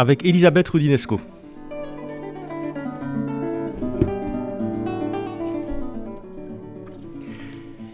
avec 0.00 0.24
Elisabeth 0.24 0.66
Rudinesco. 0.70 1.20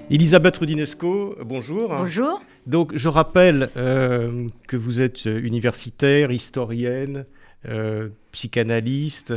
Elisabeth 0.09 0.57
Rudinesco, 0.57 1.35
bonjour. 1.45 1.89
Bonjour. 1.89 2.41
Donc 2.65 2.97
je 2.97 3.09
rappelle 3.09 3.71
euh, 3.77 4.47
que 4.69 4.77
vous 4.77 5.01
êtes 5.01 5.25
universitaire, 5.25 6.31
historienne, 6.31 7.27
euh, 7.69 8.11
psychanalyste, 8.31 9.35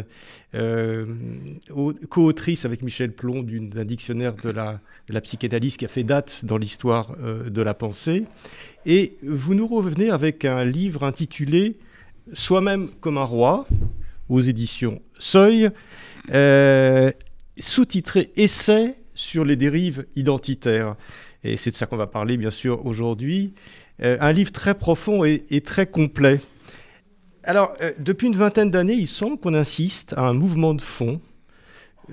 euh, 0.54 1.08
co-autrice 2.10 2.66
avec 2.66 2.84
Michel 2.84 3.14
Plon 3.14 3.42
d'un 3.42 3.86
dictionnaire 3.86 4.36
de 4.36 4.50
la, 4.50 4.80
la, 5.08 5.22
psychanalyse 5.22 5.78
qui 5.78 5.86
a 5.86 5.88
fait 5.88 6.04
date 6.04 6.42
dans 6.44 6.58
l'histoire 6.58 7.16
euh, 7.20 7.50
de 7.50 7.62
la 7.64 7.74
pensée. 7.74 8.26
Et 8.86 9.18
vous 9.24 9.56
nous 9.56 9.66
revenez 9.66 10.12
avec 10.12 10.46
un 10.46 10.66
livre 10.66 11.04
intitulé 11.04 11.78
Soi-même 12.34 12.90
comme 13.02 13.18
un 13.18 13.24
roi, 13.24 13.68
aux 14.28 14.42
éditions 14.42 15.02
Seuil, 15.18 15.70
sous-titré 17.58 18.32
Essai 18.36 18.96
sur 19.14 19.44
les 19.44 19.56
dérives 19.56 20.06
identitaires. 20.16 20.96
Et 21.44 21.58
c'est 21.58 21.72
de 21.72 21.76
ça 21.76 21.86
qu'on 21.86 21.98
va 21.98 22.08
parler, 22.08 22.38
bien 22.38 22.52
sûr, 22.52 22.86
aujourd'hui. 22.86 23.54
un 24.00 24.32
livre 24.32 24.52
très 24.52 24.76
profond 24.76 25.24
et, 25.24 25.62
très 25.62 25.88
complet. 25.88 26.42
Alors, 27.44 27.74
euh, 27.82 27.94
depuis 27.98 28.28
une 28.28 28.36
vingtaine 28.36 28.70
d'années, 28.70 28.94
il 28.94 29.08
semble 29.08 29.40
qu'on 29.40 29.54
insiste 29.54 30.14
à 30.14 30.22
un 30.22 30.34
mouvement 30.34 30.74
de 30.74 30.82
fond, 30.82 31.22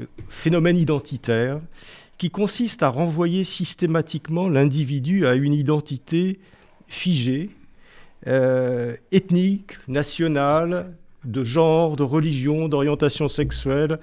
euh, 0.00 0.06
phénomène 0.28 0.78
identitaire, 0.78 1.60
qui 2.16 2.30
consiste 2.30 2.82
à 2.82 2.88
renvoyer 2.88 3.44
systématiquement 3.44 4.48
l'individu 4.48 5.26
à 5.26 5.34
une 5.34 5.52
identité 5.52 6.38
figée, 6.86 7.50
euh, 8.26 8.94
ethnique, 9.12 9.72
nationale, 9.88 10.94
de 11.24 11.44
genre, 11.44 11.96
de 11.96 12.02
religion, 12.02 12.68
d'orientation 12.68 13.28
sexuelle, 13.28 13.98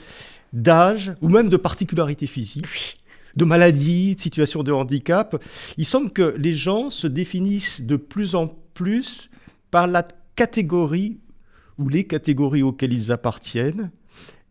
d'âge 0.51 1.13
ou 1.21 1.29
même 1.29 1.49
de 1.49 1.57
particularité 1.57 2.27
physique 2.27 2.99
de 3.35 3.45
maladie, 3.45 4.15
de 4.15 4.21
situation 4.21 4.61
de 4.61 4.71
handicap. 4.71 5.41
Il 5.77 5.85
semble 5.85 6.11
que 6.11 6.35
les 6.37 6.53
gens 6.53 6.91
se 6.91 7.07
définissent 7.07 7.81
de 7.81 7.95
plus 7.95 8.35
en 8.35 8.55
plus 8.73 9.31
par 9.71 9.87
la 9.87 10.07
catégories 10.35 11.17
ou 11.77 11.89
les 11.89 12.05
catégories 12.05 12.63
auxquelles 12.63 12.93
ils 12.93 13.11
appartiennent. 13.11 13.91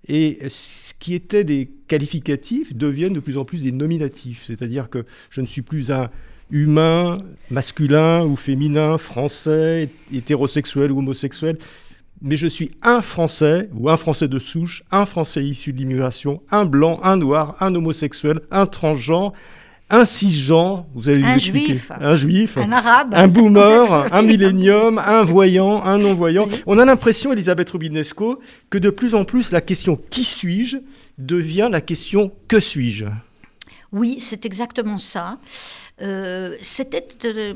Et 0.08 0.38
ce 0.48 0.94
qui 0.98 1.14
était 1.14 1.44
des 1.44 1.70
qualificatifs 1.86 2.74
deviennent 2.74 3.12
de 3.12 3.20
plus 3.20 3.38
en 3.38 3.44
plus 3.44 3.62
des 3.62 3.72
nominatifs. 3.72 4.44
C'est-à-dire 4.46 4.90
que 4.90 5.04
je 5.30 5.40
ne 5.40 5.46
suis 5.46 5.62
plus 5.62 5.92
un 5.92 6.10
humain, 6.52 7.18
masculin 7.50 8.24
ou 8.24 8.36
féminin, 8.36 8.98
français, 8.98 9.88
hétérosexuel 10.12 10.92
ou 10.92 10.98
homosexuel, 10.98 11.58
mais 12.20 12.36
je 12.36 12.46
suis 12.46 12.70
un 12.82 13.00
Français 13.00 13.68
ou 13.74 13.90
un 13.90 13.96
Français 13.96 14.28
de 14.28 14.38
souche, 14.38 14.84
un 14.92 15.06
Français 15.06 15.42
issu 15.42 15.72
de 15.72 15.78
l'immigration, 15.78 16.40
un 16.52 16.64
blanc, 16.64 17.00
un 17.02 17.16
noir, 17.16 17.56
un 17.58 17.74
homosexuel, 17.74 18.40
un 18.52 18.66
transgenre, 18.66 19.32
un 19.90 20.04
cisgenre, 20.04 20.86
vous 20.94 21.08
allez 21.08 21.24
un 21.24 21.36
juif, 21.36 21.90
un 21.90 22.14
juif, 22.14 22.56
un 22.56 22.70
arabe, 22.70 23.14
un 23.14 23.28
boomer, 23.28 24.08
un 24.14 24.22
millénium, 24.22 24.98
un 24.98 25.22
voyant, 25.22 25.84
un 25.84 25.98
non-voyant. 25.98 26.48
On 26.66 26.78
a 26.78 26.84
l'impression, 26.84 27.32
Elisabeth 27.32 27.70
Rubinesco, 27.70 28.40
que 28.70 28.78
de 28.78 28.90
plus 28.90 29.14
en 29.14 29.24
plus 29.24 29.50
la 29.50 29.60
question 29.60 29.98
qui 30.10 30.24
suis-je 30.24 30.78
devient 31.18 31.68
la 31.70 31.80
question 31.80 32.30
que 32.46 32.60
suis-je. 32.60 33.06
Oui, 33.90 34.16
c'est 34.20 34.46
exactement 34.46 34.98
ça. 34.98 35.38
Euh, 36.00 36.56
c'était, 36.62 37.06
euh, 37.24 37.54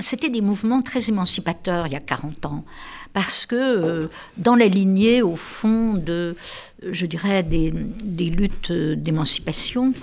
c'était 0.00 0.28
des 0.28 0.40
mouvements 0.40 0.82
très 0.82 1.08
émancipateurs 1.08 1.86
il 1.86 1.94
y 1.94 1.96
a 1.96 2.00
40 2.00 2.46
ans, 2.46 2.64
parce 3.12 3.46
que 3.46 3.56
euh, 3.56 4.08
dans 4.36 4.54
la 4.54 4.66
lignée, 4.66 5.22
au 5.22 5.36
fond, 5.36 5.94
de, 5.94 6.36
je 6.82 7.06
dirais, 7.06 7.42
des, 7.42 7.72
des 7.72 8.30
luttes 8.30 8.72
d'émancipation, 8.72 9.94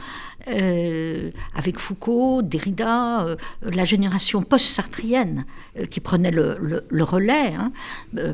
euh, 0.48 1.32
avec 1.54 1.80
Foucault, 1.80 2.42
Derrida, 2.42 3.26
euh, 3.26 3.36
la 3.62 3.84
génération 3.84 4.42
post-sartrienne 4.42 5.46
euh, 5.78 5.86
qui 5.86 6.00
prenait 6.00 6.32
le, 6.32 7.04
relais 7.04 7.54
hein, 7.54 7.72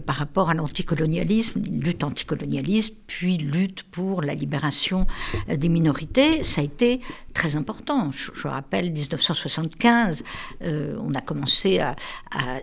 par 0.05 0.17
rapport 0.17 0.49
à 0.49 0.53
l'anticolonialisme, 0.53 1.61
lutte 1.63 2.03
anticolonialiste, 2.03 2.99
puis 3.07 3.37
lutte 3.37 3.83
pour 3.83 4.21
la 4.21 4.33
libération 4.33 5.07
des 5.47 5.69
minorités, 5.69 6.43
ça 6.43 6.61
a 6.61 6.63
été 6.63 6.99
très 7.33 7.55
important. 7.55 8.11
Je, 8.11 8.47
rappelle 8.47 8.91
1975, 8.91 10.23
on 10.61 11.13
a 11.13 11.21
commencé 11.21 11.79
à, 11.79 11.95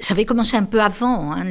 Ça 0.00 0.14
avait 0.14 0.24
commencé 0.24 0.56
un 0.56 0.64
peu 0.64 0.82
avant, 0.82 1.32
hein, 1.32 1.44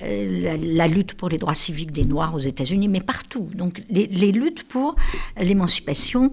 la, 0.00 0.88
lutte 0.88 1.14
pour 1.14 1.28
les 1.28 1.38
droits 1.38 1.54
civiques 1.54 1.92
des 1.92 2.04
Noirs 2.04 2.34
aux 2.34 2.40
États-Unis, 2.40 2.88
mais 2.88 3.00
partout. 3.00 3.48
Donc 3.54 3.82
les, 3.88 4.32
luttes 4.32 4.64
pour 4.64 4.94
l'émancipation 5.38 6.30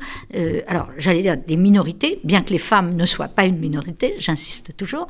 alors 0.72 0.88
j'allais 0.98 1.22
dire 1.22 1.36
des 1.36 1.58
minorités, 1.58 2.22
bien 2.24 2.44
que 2.44 2.52
les 2.52 2.58
femmes 2.58 2.96
ne 2.96 3.06
soient 3.06 3.28
pas 3.28 3.44
une 3.44 3.59
minorité, 3.59 4.16
j'insiste 4.20 4.78
toujours, 4.78 5.09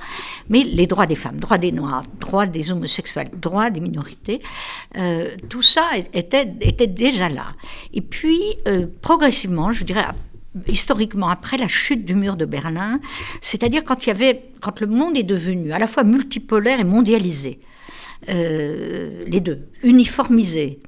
mais 0.49 0.63
les 0.63 0.87
droits 0.87 1.05
des 1.05 1.15
femmes, 1.15 1.39
droits 1.39 1.59
des 1.59 1.71
Noirs, 1.71 2.03
droits 2.19 2.47
des 2.47 2.71
homosexuels, 2.71 3.29
droits 3.31 3.69
des 3.69 3.79
minorités, 3.79 4.41
euh, 4.97 5.35
tout 5.49 5.61
ça 5.61 5.91
était, 6.13 6.47
déjà 6.87 7.29
là. 7.29 7.53
Et 7.93 8.01
puis, 8.01 8.41
euh, 8.67 8.87
progressivement, 9.01 9.71
je 9.71 9.83
dirais, 9.83 10.05
historiquement 10.67 11.29
après 11.29 11.57
la 11.57 11.67
chute 11.67 12.05
du 12.05 12.15
mur 12.15 12.37
de 12.37 12.45
Berlin, 12.45 12.99
c'est-à-dire 13.39 13.83
quand 13.83 14.07
il 14.07 14.07
y 14.07 14.11
avait, 14.11 14.41
quand 14.61 14.79
le 14.79 14.87
monde 14.87 15.15
est 15.15 15.29
devenu 15.37 15.73
à 15.73 15.77
la 15.77 15.85
fois 15.85 16.03
multipolaire 16.03 16.79
et 16.79 16.83
mondialisé, 16.83 17.59
euh, 18.29 19.23
les 19.27 19.39
deux, 19.39 19.67
uniformisé 19.83 20.79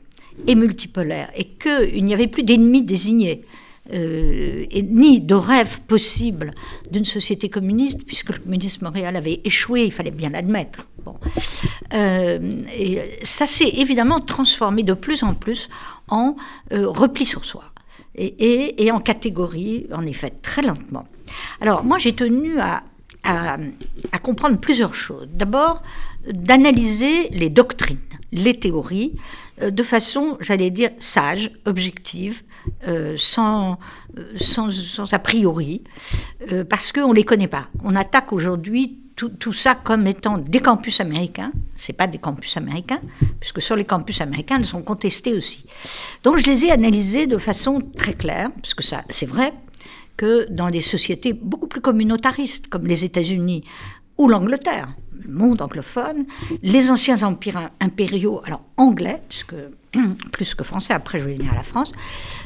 et 0.47 0.55
multipolaire, 0.55 1.29
et 1.35 1.45
qu'il 1.45 2.03
n'y 2.05 2.13
avait 2.15 2.25
plus 2.25 2.41
d'ennemis 2.41 2.81
désignés. 2.81 3.43
Euh, 3.91 4.65
ni 4.71 5.19
de 5.19 5.35
rêve 5.35 5.81
possible 5.81 6.51
d'une 6.89 7.03
société 7.03 7.49
communiste, 7.49 8.05
puisque 8.05 8.29
le 8.29 8.39
communisme 8.39 8.87
réel 8.87 9.17
avait 9.17 9.41
échoué, 9.43 9.83
il 9.83 9.91
fallait 9.91 10.09
bien 10.09 10.29
l'admettre. 10.29 10.87
Bon. 11.03 11.17
Euh, 11.93 12.39
et 12.73 13.19
ça 13.23 13.45
s'est 13.45 13.67
évidemment 13.67 14.21
transformé 14.21 14.83
de 14.83 14.93
plus 14.93 15.21
en 15.23 15.33
plus 15.33 15.69
en 16.07 16.37
euh, 16.71 16.87
repli 16.87 17.25
sur 17.25 17.43
soi. 17.43 17.65
Et, 18.15 18.89
en 18.91 18.99
catégorie, 18.99 19.87
en 19.91 20.05
effet, 20.05 20.31
très 20.41 20.61
lentement. 20.61 21.05
Alors, 21.59 21.83
moi, 21.83 21.97
j'ai 21.97 22.13
tenu 22.13 22.59
à 22.59 22.83
comprendre 24.21 24.59
plusieurs 24.59 24.93
choses. 24.93 25.27
D'abord, 25.33 25.81
d'analyser 26.31 27.29
les 27.29 27.49
doctrines, 27.49 27.97
les 28.31 28.53
théories, 28.59 29.13
de 29.61 29.83
façon, 29.83 30.37
j'allais 30.41 30.69
dire, 30.69 30.91
sage, 30.99 31.49
objective, 31.65 32.43
euh, 32.87 33.15
sans, 33.17 33.77
sans, 34.35 34.69
sans, 34.69 35.13
a 35.13 35.19
priori, 35.19 35.83
euh, 36.51 36.63
parce 36.63 36.91
qu'on 36.91 37.09
ne 37.09 37.15
les 37.15 37.23
connaît 37.23 37.47
pas. 37.47 37.67
On 37.83 37.95
attaque 37.95 38.33
aujourd'hui 38.33 38.99
tout, 39.15 39.29
tout, 39.29 39.53
ça 39.53 39.75
comme 39.75 40.07
étant 40.07 40.37
des 40.37 40.59
campus 40.59 40.99
américains. 40.99 41.51
Ce 41.75 41.91
pas 41.91 42.07
des 42.07 42.17
campus 42.17 42.57
américains, 42.57 43.01
puisque 43.39 43.61
sur 43.61 43.75
les 43.75 43.85
campus 43.85 44.21
américains, 44.21 44.57
ils 44.59 44.65
sont 44.65 44.81
contestés 44.81 45.33
aussi. 45.33 45.65
Donc 46.23 46.37
je 46.37 46.45
les 46.45 46.65
ai 46.65 46.71
analysés 46.71 47.27
de 47.27 47.37
façon 47.37 47.81
très 47.95 48.13
claire, 48.13 48.49
parce 48.61 48.73
que 48.73 48.83
ça, 48.83 49.03
c'est 49.09 49.25
vrai 49.25 49.53
que 50.17 50.47
dans 50.49 50.69
des 50.69 50.81
sociétés 50.81 51.33
beaucoup 51.33 51.67
plus 51.67 51.81
communautaristes, 51.81 52.67
comme 52.67 52.85
les 52.85 53.03
États-Unis 53.03 53.63
ou 54.17 54.27
l'Angleterre, 54.27 54.89
le 55.21 55.33
monde 55.33 55.61
anglophone, 55.61 56.25
les 56.61 56.91
anciens 56.91 57.23
empires 57.23 57.69
impériaux, 57.79 58.41
alors 58.45 58.61
anglais, 58.77 59.21
puisque 59.27 59.55
plus 60.31 60.55
que 60.55 60.63
français, 60.63 60.93
après 60.93 61.19
je 61.19 61.25
vais 61.25 61.35
venir 61.35 61.51
à 61.51 61.55
la 61.55 61.63
France, 61.63 61.91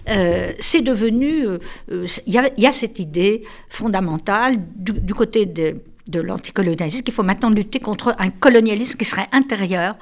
euh, 0.10 0.52
c'est 0.60 0.82
devenu, 0.82 1.46
euh, 1.46 1.60
euh, 1.92 2.06
il 2.26 2.52
y, 2.58 2.66
a 2.66 2.72
cette 2.72 3.00
idée 3.00 3.44
fondamentale 3.70 4.58
du, 4.76 5.14
côté 5.14 5.46
de, 5.46 5.82
l'anticolonialisme 6.20 7.04
qu'il 7.04 7.14
faut 7.14 7.24
maintenant 7.24 7.50
lutter 7.50 7.80
contre 7.80 8.16
un 8.18 8.30
colonialisme 8.30 8.98
qui 8.98 9.06
serait 9.06 9.28
intérieur 9.32 9.96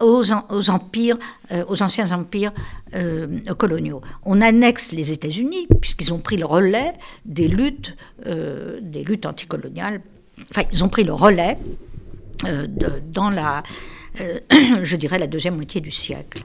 aux, 0.00 0.24
aux 0.50 0.70
empires, 0.70 1.16
aux 1.68 1.82
anciens 1.82 2.12
empires 2.12 2.52
coloniaux. 3.56 4.02
On 4.24 4.42
annexe 4.42 4.92
les 4.92 5.12
États-Unis 5.12 5.66
puisqu'ils 5.80 6.12
ont 6.12 6.18
pris 6.18 6.36
le 6.36 6.44
relais 6.44 6.92
des 7.24 7.48
luttes, 7.48 7.96
des 8.26 9.04
luttes 9.04 9.24
anticoloniales. 9.24 10.02
Ils 10.72 10.84
ont 10.84 10.88
pris 10.88 11.04
le 11.04 11.12
relais 11.12 11.56
dans 13.02 13.30
la 13.30 13.62
je 14.16 14.96
dirais 14.96 15.18
la 15.18 15.26
deuxième 15.26 15.56
moitié 15.56 15.80
du 15.80 15.90
siècle. 15.90 16.42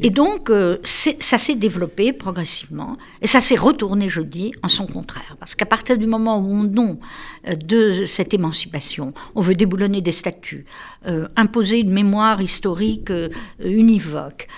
Et 0.00 0.10
donc, 0.10 0.48
euh, 0.48 0.78
ça 0.84 1.38
s'est 1.38 1.56
développé 1.56 2.12
progressivement, 2.12 2.96
et 3.20 3.26
ça 3.26 3.40
s'est 3.40 3.56
retourné, 3.56 4.08
je 4.08 4.20
dis, 4.20 4.52
en 4.62 4.68
son 4.68 4.86
contraire. 4.86 5.36
Parce 5.40 5.54
qu'à 5.56 5.66
partir 5.66 5.98
du 5.98 6.06
moment 6.06 6.38
où 6.38 6.50
on 6.52 6.62
nom 6.62 7.00
euh, 7.48 7.56
de 7.56 8.04
cette 8.04 8.32
émancipation, 8.32 9.12
on 9.34 9.40
veut 9.40 9.54
déboulonner 9.54 10.00
des 10.00 10.12
statuts, 10.12 10.66
euh, 11.06 11.26
imposer 11.36 11.80
une 11.80 11.90
mémoire 11.90 12.40
historique 12.40 13.12
univoque, 13.58 14.48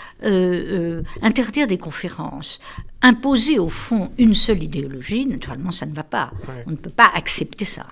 interdire 1.23 1.67
des 1.67 1.79
conférences, 1.79 2.61
imposer 3.01 3.59
au 3.59 3.71
fond 3.71 4.11
une 4.19 4.35
seule 4.35 4.63
idéologie, 4.63 5.25
naturellement, 5.25 5.73
ça 5.73 5.87
ne 5.87 5.95
va 5.95 6.03
pas. 6.03 6.31
On 6.67 6.73
ne 6.73 6.77
peut 6.77 6.91
pas 6.91 7.11
accepter 7.15 7.65
ça. 7.65 7.87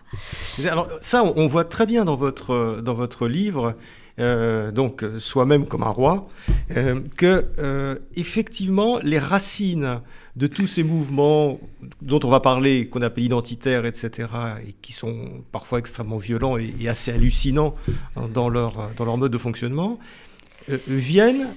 Alors 0.69 0.89
ça, 1.01 1.25
on 1.25 1.47
voit 1.47 1.65
très 1.65 1.87
bien 1.87 2.05
dans 2.05 2.17
votre, 2.17 2.81
dans 2.83 2.95
votre 2.95 3.27
livre 3.27 3.77
euh, 4.19 4.73
donc 4.73 5.05
soi-même 5.19 5.67
comme 5.67 5.85
un 5.85 5.91
roi, 5.91 6.29
euh, 6.77 7.01
que 7.17 7.47
euh, 7.59 7.97
effectivement 8.17 8.99
les 8.99 9.19
racines 9.21 10.01
de 10.35 10.47
tous 10.49 10.67
ces 10.67 10.83
mouvements 10.83 11.61
dont 12.03 12.19
on 12.25 12.29
va 12.29 12.41
parler, 12.41 12.89
qu'on 12.89 13.03
appelle 13.03 13.25
identitaires, 13.25 13.87
etc., 13.87 14.29
et 14.67 14.75
qui 14.83 14.93
sont 14.93 15.43
parfois 15.53 15.79
extrêmement 15.79 16.19
violents 16.19 16.57
et, 16.57 16.89
assez 16.89 17.13
hallucinants 17.13 17.75
dans 18.33 18.49
leur, 18.49 18.91
dans 18.97 19.05
leur 19.05 19.17
mode 19.17 19.33
de 19.33 19.39
fonctionnement, 19.39 19.99
viennent 20.87 21.49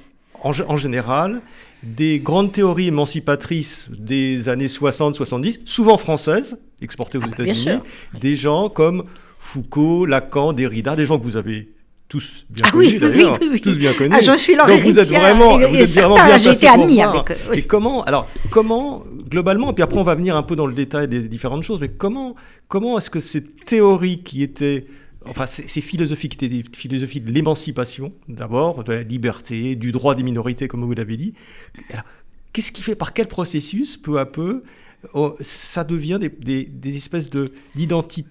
en, 0.42 0.52
en, 0.68 0.78
général 0.78 1.42
des 1.84 2.20
grandes 2.20 2.52
théories 2.52 2.88
émancipatrices 2.88 3.90
des 3.92 4.50
années 4.50 4.68
60-70, 4.68 5.60
souvent 5.66 5.98
françaises, 5.98 6.60
exportées 6.82 7.20
aux 7.20 7.24
ah, 7.24 7.28
États-Unis, 7.28 7.80
des 8.20 8.36
gens 8.36 8.70
comme 8.70 9.04
Foucault, 9.40 10.06
Lacan, 10.06 10.54
Derrida, 10.54 10.96
des 10.96 11.06
gens 11.06 11.20
que 11.20 11.24
vous 11.24 11.38
avez 11.38 11.70
tous 12.12 12.46
bien 12.50 12.66
ah, 12.68 12.72
connus 12.72 13.00
d'ailleurs, 13.00 13.40
tous 13.40 13.78
bien 13.78 13.94
connus. 13.94 14.14
Ah, 14.14 14.20
je 14.20 14.36
suis 14.38 14.54
leur 14.54 14.68
Donc 14.68 14.82
vous 14.82 15.00
êtes 15.00 15.08
vraiment, 15.08 15.58
vous 15.58 15.76
êtes 15.78 15.90
vraiment 15.92 16.16
bien 16.16 16.40
placé 16.40 16.68
pour 16.68 16.86
voir. 16.86 17.26
Et 17.54 17.62
comment, 17.62 18.04
alors 18.04 18.28
comment 18.50 19.06
globalement, 19.30 19.72
et 19.72 19.74
puis 19.74 19.82
après 19.82 19.98
on 19.98 20.04
va 20.04 20.16
venir 20.16 20.36
un 20.36 20.44
peu 20.44 20.58
dans 20.58 20.66
le 20.66 20.74
détail 20.74 21.08
des 21.08 21.22
différentes 21.22 21.64
choses, 21.64 21.80
mais 21.80 21.88
comment, 21.88 22.36
comment 22.68 22.98
est-ce 22.98 23.10
que 23.10 23.22
ces 23.22 23.42
théories 23.42 24.24
qui 24.24 24.44
étaient 24.44 24.88
Enfin, 25.30 25.46
ces 25.46 25.82
philosophies 25.82 26.30
qui 26.30 26.36
étaient 26.36 26.50
des 26.50 26.64
philosophies 26.76 27.22
de 27.22 27.32
l'émancipation, 27.32 28.12
d'abord, 28.28 28.84
de 28.84 28.92
la 28.92 29.04
liberté, 29.04 29.76
du 29.76 29.92
droit 29.92 30.16
des 30.16 30.24
minorités, 30.24 30.68
comme 30.68 30.84
vous 30.84 30.96
l'avez 30.96 31.16
dit. 31.16 31.36
Qu'est-ce 32.54 32.72
qui 32.72 32.82
fait, 32.82 32.96
par 32.96 33.14
quel 33.14 33.28
processus, 33.28 33.98
peu 33.98 34.18
à 34.20 34.26
peu, 34.26 34.64
oh, 35.14 35.36
ça 35.40 35.84
devient 35.84 36.18
des, 36.20 36.66
des, 36.66 36.98
espèces 36.98 37.30
d'identité 37.76 38.26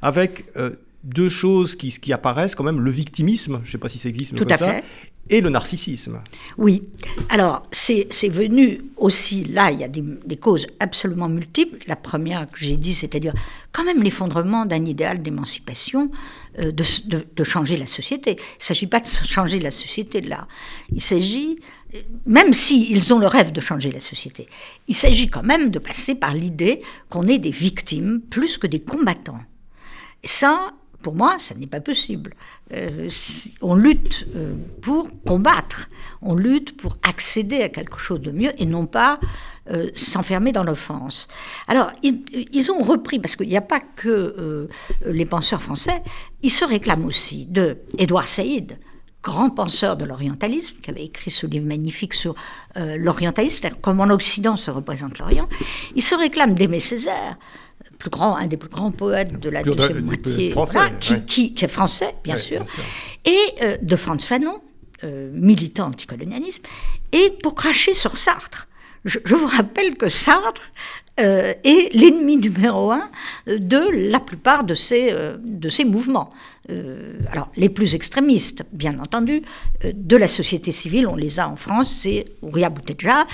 avec 0.00 0.46
euh, 0.56 0.70
deux 1.06 1.28
choses 1.28 1.76
qui, 1.76 1.90
qui, 1.98 2.12
apparaissent 2.12 2.54
quand 2.54 2.64
même, 2.64 2.80
le 2.80 2.90
victimisme, 2.90 3.60
je 3.62 3.68
ne 3.68 3.72
sais 3.72 3.78
pas 3.78 3.88
si 3.88 3.98
ça 3.98 4.08
existe, 4.08 4.32
mais 4.32 4.38
Tout 4.38 4.48
à 4.50 4.56
ça, 4.56 4.74
fait. 4.74 4.84
et 5.30 5.40
le 5.40 5.50
narcissisme. 5.50 6.20
Oui. 6.58 6.82
Alors, 7.28 7.62
c'est 7.70 8.28
venu 8.28 8.82
aussi, 8.96 9.44
là, 9.44 9.70
il 9.70 9.80
y 9.80 9.84
a 9.84 9.88
des, 9.88 10.02
des, 10.02 10.36
causes 10.36 10.66
absolument 10.80 11.28
multiples. 11.28 11.78
La 11.86 11.94
première 11.94 12.50
que 12.50 12.58
j'ai 12.58 12.76
dit, 12.76 12.92
c'est-à-dire 12.92 13.34
quand 13.72 13.84
même 13.84 14.02
l'effondrement 14.02 14.66
d'un 14.66 14.84
idéal 14.84 15.22
d'émancipation, 15.22 16.10
euh, 16.58 16.72
de, 16.72 16.84
de, 17.06 17.24
de, 17.36 17.44
changer 17.44 17.76
la 17.76 17.86
société. 17.86 18.32
Il 18.32 18.58
ne 18.58 18.64
s'agit 18.64 18.88
pas 18.88 18.98
de 18.98 19.06
changer 19.06 19.60
la 19.60 19.70
société 19.70 20.20
là. 20.20 20.48
Il 20.92 21.02
s'agit, 21.02 21.60
même 22.26 22.52
s'ils 22.52 22.90
ils 22.90 23.14
ont 23.14 23.20
le 23.20 23.28
rêve 23.28 23.52
de 23.52 23.60
changer 23.60 23.92
la 23.92 24.00
société, 24.00 24.48
il 24.88 24.96
s'agit 24.96 25.28
quand 25.28 25.44
même 25.44 25.70
de 25.70 25.78
passer 25.78 26.16
par 26.16 26.34
l'idée 26.34 26.80
qu'on 27.10 27.28
est 27.28 27.38
des 27.38 27.50
victimes 27.50 28.22
plus 28.28 28.58
que 28.58 28.66
des 28.66 28.80
combattants. 28.80 29.40
Ça, 30.24 30.72
pour 31.02 31.14
moi, 31.14 31.36
ça 31.38 31.54
n'est 31.54 31.66
pas 31.66 31.80
possible. 31.80 32.34
Euh, 32.72 33.08
on 33.62 33.74
lutte 33.74 34.26
euh, 34.34 34.54
pour 34.82 35.08
combattre, 35.24 35.88
on 36.20 36.34
lutte 36.34 36.76
pour 36.76 36.96
accéder 37.08 37.62
à 37.62 37.68
quelque 37.68 37.98
chose 37.98 38.20
de 38.20 38.32
mieux 38.32 38.52
et 38.60 38.66
non 38.66 38.86
pas 38.86 39.20
euh, 39.70 39.90
s'enfermer 39.94 40.52
dans 40.52 40.64
l'offense. 40.64 41.28
Alors, 41.68 41.92
ils, 42.02 42.70
ont 42.70 42.82
repris, 42.82 43.18
parce 43.18 43.36
qu'il 43.36 43.48
n'y 43.48 43.56
a 43.56 43.62
pas 43.62 43.80
que 43.80 44.68
les 45.04 45.26
penseurs 45.26 45.62
français, 45.62 46.02
ils 46.42 46.50
se 46.50 46.64
réclament 46.64 47.06
aussi 47.06 47.46
de 47.46 47.78
Édouard 47.98 48.26
Saïd, 48.26 48.78
grand 49.22 49.50
penseur 49.50 49.96
de 49.96 50.04
l'orientalisme, 50.04 50.76
qui 50.82 50.90
avait 50.90 51.04
écrit 51.04 51.30
ce 51.30 51.46
livre 51.46 51.66
magnifique 51.66 52.14
sur 52.14 52.34
l'orientalisme, 52.76 53.68
comment 53.80 54.06
l'Occident 54.06 54.56
se 54.56 54.70
représente 54.70 55.18
l'Orient. 55.18 55.48
Ils 55.94 56.02
se 56.02 56.14
réclament 56.14 56.54
d'Aimé 56.54 56.80
Césaire 56.80 57.36
plus 57.98 58.10
grand, 58.10 58.36
un 58.36 58.46
des 58.46 58.56
plus 58.56 58.68
grands 58.68 58.90
poètes 58.90 59.38
de 59.38 59.48
la 59.48 59.62
deuxième 59.62 60.00
moitié, 60.00 60.54
qui, 61.26 61.54
est 61.60 61.68
français, 61.68 62.14
bien, 62.24 62.38
sûr, 62.38 62.64
et 63.24 63.36
euh, 63.62 63.76
de 63.80 63.96
Franz 63.96 64.24
Fanon, 64.24 64.60
euh, 65.04 65.30
militant 65.32 65.88
anticolonialisme, 65.88 66.62
et 67.12 67.32
pour 67.42 67.54
cracher 67.54 67.94
sur 67.94 68.18
Sartre. 68.18 68.68
Je, 69.04 69.18
je, 69.24 69.34
vous 69.34 69.46
rappelle 69.46 69.96
que 69.96 70.08
Sartre 70.08 70.72
euh, 71.18 71.54
est 71.64 71.94
l'ennemi 71.94 72.36
numéro 72.48 72.92
un 72.92 73.08
de 73.46 74.10
la 74.10 74.20
plupart 74.20 74.64
de 74.64 74.74
ces, 74.74 75.08
euh, 75.10 75.36
de 75.40 75.68
ces 75.70 75.84
mouvements. 75.84 76.30
Euh, 76.68 77.20
alors, 77.30 77.48
les 77.56 77.68
plus 77.68 77.94
extrémistes, 77.94 78.64
bien 78.72 78.98
entendu, 78.98 79.42
de 79.84 80.16
la 80.16 80.28
société 80.28 80.72
civile, 80.72 81.06
on 81.06 81.16
les 81.16 81.40
a 81.40 81.48
en 81.48 81.56
France, 81.56 81.90
c'est 82.02 82.26
Ouria 82.42 82.68
Boutedja, 82.68 83.26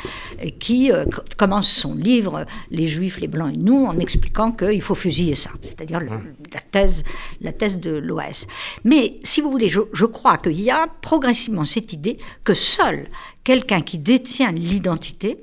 qui 0.60 0.90
commence 1.38 1.68
son 1.68 1.94
livre 1.94 2.44
Les 2.70 2.86
Juifs, 2.86 3.18
les 3.18 3.28
Blancs 3.28 3.54
et 3.54 3.56
nous, 3.56 3.86
en 3.86 3.98
expliquant 3.98 4.52
qu'il 4.52 4.82
faut 4.82 4.94
fusiller 4.94 5.34
ça, 5.34 5.50
c'est-à-dire 5.62 6.00
la, 6.00 6.60
thèse, 6.60 7.04
la 7.40 7.52
thèse 7.52 7.80
de 7.80 7.90
l'OS. 7.90 8.46
Mais, 8.84 9.18
si 9.24 9.40
vous 9.40 9.50
voulez, 9.50 9.70
je, 9.70 9.80
je 9.94 10.04
crois 10.04 10.36
qu'il 10.36 10.60
y 10.60 10.70
a 10.70 10.86
progressivement 11.00 11.64
cette 11.64 11.94
idée 11.94 12.18
que 12.44 12.54
seul 12.54 13.08
quelqu'un 13.44 13.82
qui 13.82 13.98
détient 13.98 14.52
l'identité, 14.52 15.38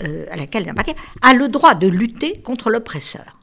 euh, 0.00 0.26
à 0.30 0.36
laquelle 0.36 0.72
il 0.86 0.94
a 1.22 1.34
le 1.34 1.48
droit 1.48 1.74
de 1.74 1.86
lutter 1.86 2.40
contre 2.40 2.70
l'oppresseur. 2.70 3.36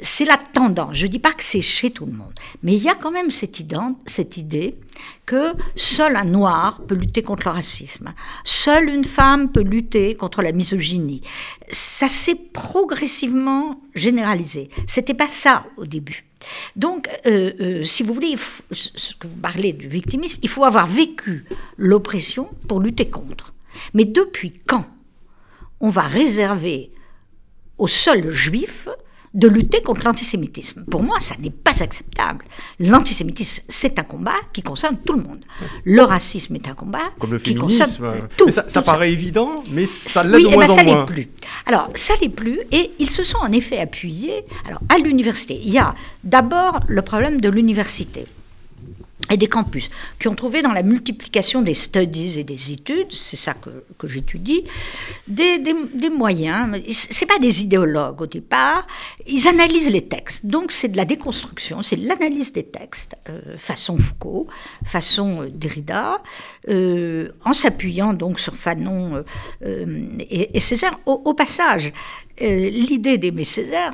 C'est 0.00 0.24
la 0.24 0.36
tendance. 0.36 0.96
Je 0.96 1.06
ne 1.06 1.10
dis 1.10 1.18
pas 1.18 1.32
que 1.32 1.42
c'est 1.42 1.62
chez 1.62 1.90
tout 1.90 2.04
le 2.04 2.12
monde, 2.12 2.34
mais 2.62 2.74
il 2.74 2.82
y 2.82 2.88
a 2.88 2.94
quand 2.94 3.10
même 3.10 3.30
cette, 3.30 3.60
idée, 3.60 3.76
cette 4.06 4.36
idée 4.36 4.76
que 5.24 5.54
seul 5.76 6.16
un 6.16 6.24
noir 6.24 6.82
peut 6.86 6.94
lutter 6.94 7.22
contre 7.22 7.48
le 7.48 7.52
racisme, 7.52 8.12
seule 8.44 8.88
une 8.88 9.04
femme 9.04 9.50
peut 9.50 9.62
lutter 9.62 10.14
contre 10.14 10.42
la 10.42 10.52
misogynie. 10.52 11.22
Ça 11.70 12.08
s'est 12.08 12.34
progressivement 12.34 13.80
généralisé. 13.94 14.68
C'était 14.86 15.14
pas 15.14 15.30
ça 15.30 15.64
au 15.76 15.86
début. 15.86 16.24
Donc, 16.74 17.08
euh, 17.26 17.52
euh, 17.60 17.82
si 17.82 18.02
vous 18.02 18.12
voulez, 18.12 18.36
ce 18.72 19.14
que 19.14 19.26
vous 19.26 19.36
parlez 19.36 19.72
du 19.72 19.88
victimisme, 19.88 20.38
il 20.42 20.48
faut 20.48 20.64
avoir 20.64 20.86
vécu 20.86 21.46
l'oppression 21.76 22.50
pour 22.68 22.80
lutter 22.80 23.08
contre. 23.08 23.54
Mais 23.94 24.04
depuis 24.04 24.52
quand 24.66 24.86
on 25.80 25.90
va 25.90 26.02
réserver 26.02 26.90
aux 27.78 27.88
seuls 27.88 28.30
juifs 28.32 28.88
de 29.34 29.48
lutter 29.48 29.82
contre 29.82 30.06
l'antisémitisme? 30.06 30.84
Pour 30.90 31.02
moi, 31.02 31.20
ça 31.20 31.34
n'est 31.38 31.50
pas 31.50 31.82
acceptable. 31.82 32.44
L'antisémitisme, 32.80 33.64
c'est 33.68 33.98
un 33.98 34.02
combat 34.02 34.36
qui 34.52 34.62
concerne 34.62 34.96
tout 35.04 35.12
le 35.12 35.22
monde. 35.22 35.44
Le 35.84 36.02
racisme 36.02 36.56
est 36.56 36.68
un 36.68 36.74
combat 36.74 37.10
qui 37.44 37.54
concerne 37.54 38.28
tout. 38.36 38.50
ça, 38.50 38.64
ça 38.68 38.82
paraît 38.82 39.12
évident, 39.12 39.54
mais 39.70 39.86
ça 39.86 40.24
l'est 40.24 40.42
de 40.42 40.48
eh 40.48 40.54
moins 40.54 40.66
ben, 40.66 40.80
en 40.80 40.84
moins. 40.84 41.04
plus. 41.04 41.28
Alors, 41.66 41.90
ça 41.94 42.14
l'est 42.20 42.30
plus, 42.30 42.60
et 42.72 42.92
ils 42.98 43.10
se 43.10 43.22
sont 43.22 43.38
en 43.38 43.52
effet 43.52 43.78
appuyés. 43.78 44.44
Alors, 44.66 44.80
à 44.88 44.96
l'université, 44.98 45.60
il 45.62 45.70
y 45.70 45.78
a 45.78 45.94
d'abord 46.24 46.80
le 46.88 47.02
problème 47.02 47.40
de 47.40 47.50
l'université 47.50 48.26
et 49.30 49.36
des 49.36 49.48
campus, 49.48 49.88
qui 50.20 50.28
ont 50.28 50.34
trouvé 50.34 50.62
dans 50.62 50.72
la 50.72 50.82
multiplication 50.82 51.60
des 51.62 51.74
studies 51.74 52.38
et 52.38 52.44
des 52.44 52.70
études, 52.70 53.10
c'est 53.10 53.36
ça 53.36 53.54
que, 53.54 53.70
que 53.98 54.06
j'étudie, 54.06 54.62
des, 55.26 55.58
des, 55.58 56.10
moyens. 56.10 56.80
C'est 56.90 57.26
pas 57.26 57.38
des 57.40 57.62
idéologues 57.62 58.20
au 58.20 58.26
départ, 58.26 58.86
ils 59.26 59.48
analysent 59.48 59.90
les 59.90 60.06
textes. 60.06 60.46
Donc 60.46 60.70
c'est 60.70 60.88
de 60.88 60.96
la 60.96 61.04
déconstruction, 61.04 61.82
c'est 61.82 61.96
l'analyse 61.96 62.52
des 62.52 62.62
textes, 62.62 63.16
euh, 63.28 63.56
façon 63.56 63.98
Foucault, 63.98 64.46
façon 64.84 65.42
euh, 65.42 65.50
Derrida, 65.50 66.22
euh, 66.68 67.30
en 67.44 67.52
s'appuyant 67.52 68.12
donc 68.12 68.38
sur 68.38 68.54
Fanon 68.54 69.24
et, 69.62 70.56
et, 70.56 70.60
Césaire. 70.60 71.00
Au, 71.06 71.22
au 71.24 71.34
passage, 71.34 71.92
euh, 72.42 72.70
l'idée 72.70 73.18
d'Aimé 73.18 73.44
Césaire, 73.44 73.92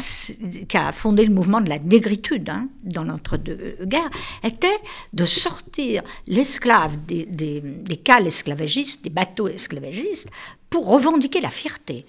qui 0.69 0.77
a 0.77 0.93
fondé 0.93 1.25
le 1.25 1.33
mouvement 1.33 1.61
de 1.61 1.69
la 1.69 1.79
négritude 1.79 2.49
hein, 2.49 2.69
dans 2.83 3.05
l'entre-deux-guerres, 3.05 4.11
était 4.43 4.79
de 5.13 5.25
sortir 5.25 6.03
l'esclave 6.27 6.97
des, 7.07 7.27
des, 7.27 7.61
des 7.61 7.97
cales 7.97 8.27
esclavagistes, 8.27 9.05
des 9.05 9.11
bateaux 9.11 9.49
esclavagistes, 9.49 10.29
pour 10.71 10.89
revendiquer 10.89 11.41
la 11.41 11.51
fierté. 11.51 12.05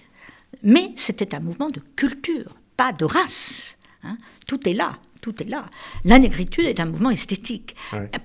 Mais 0.64 0.90
c'était 0.96 1.36
un 1.36 1.40
mouvement 1.40 1.70
de 1.70 1.82
culture, 1.96 2.56
pas 2.78 2.94
de 2.94 3.06
race. 3.06 3.78
Hein. 4.04 4.18
Tout 4.48 4.68
est 4.68 4.74
là 4.74 4.98
tout 5.24 5.42
est 5.42 5.50
là. 5.50 5.66
La 6.04 6.20
négritude 6.20 6.66
est 6.66 6.82
un 6.82 6.86
mouvement 6.86 7.10
esthétique, 7.10 7.76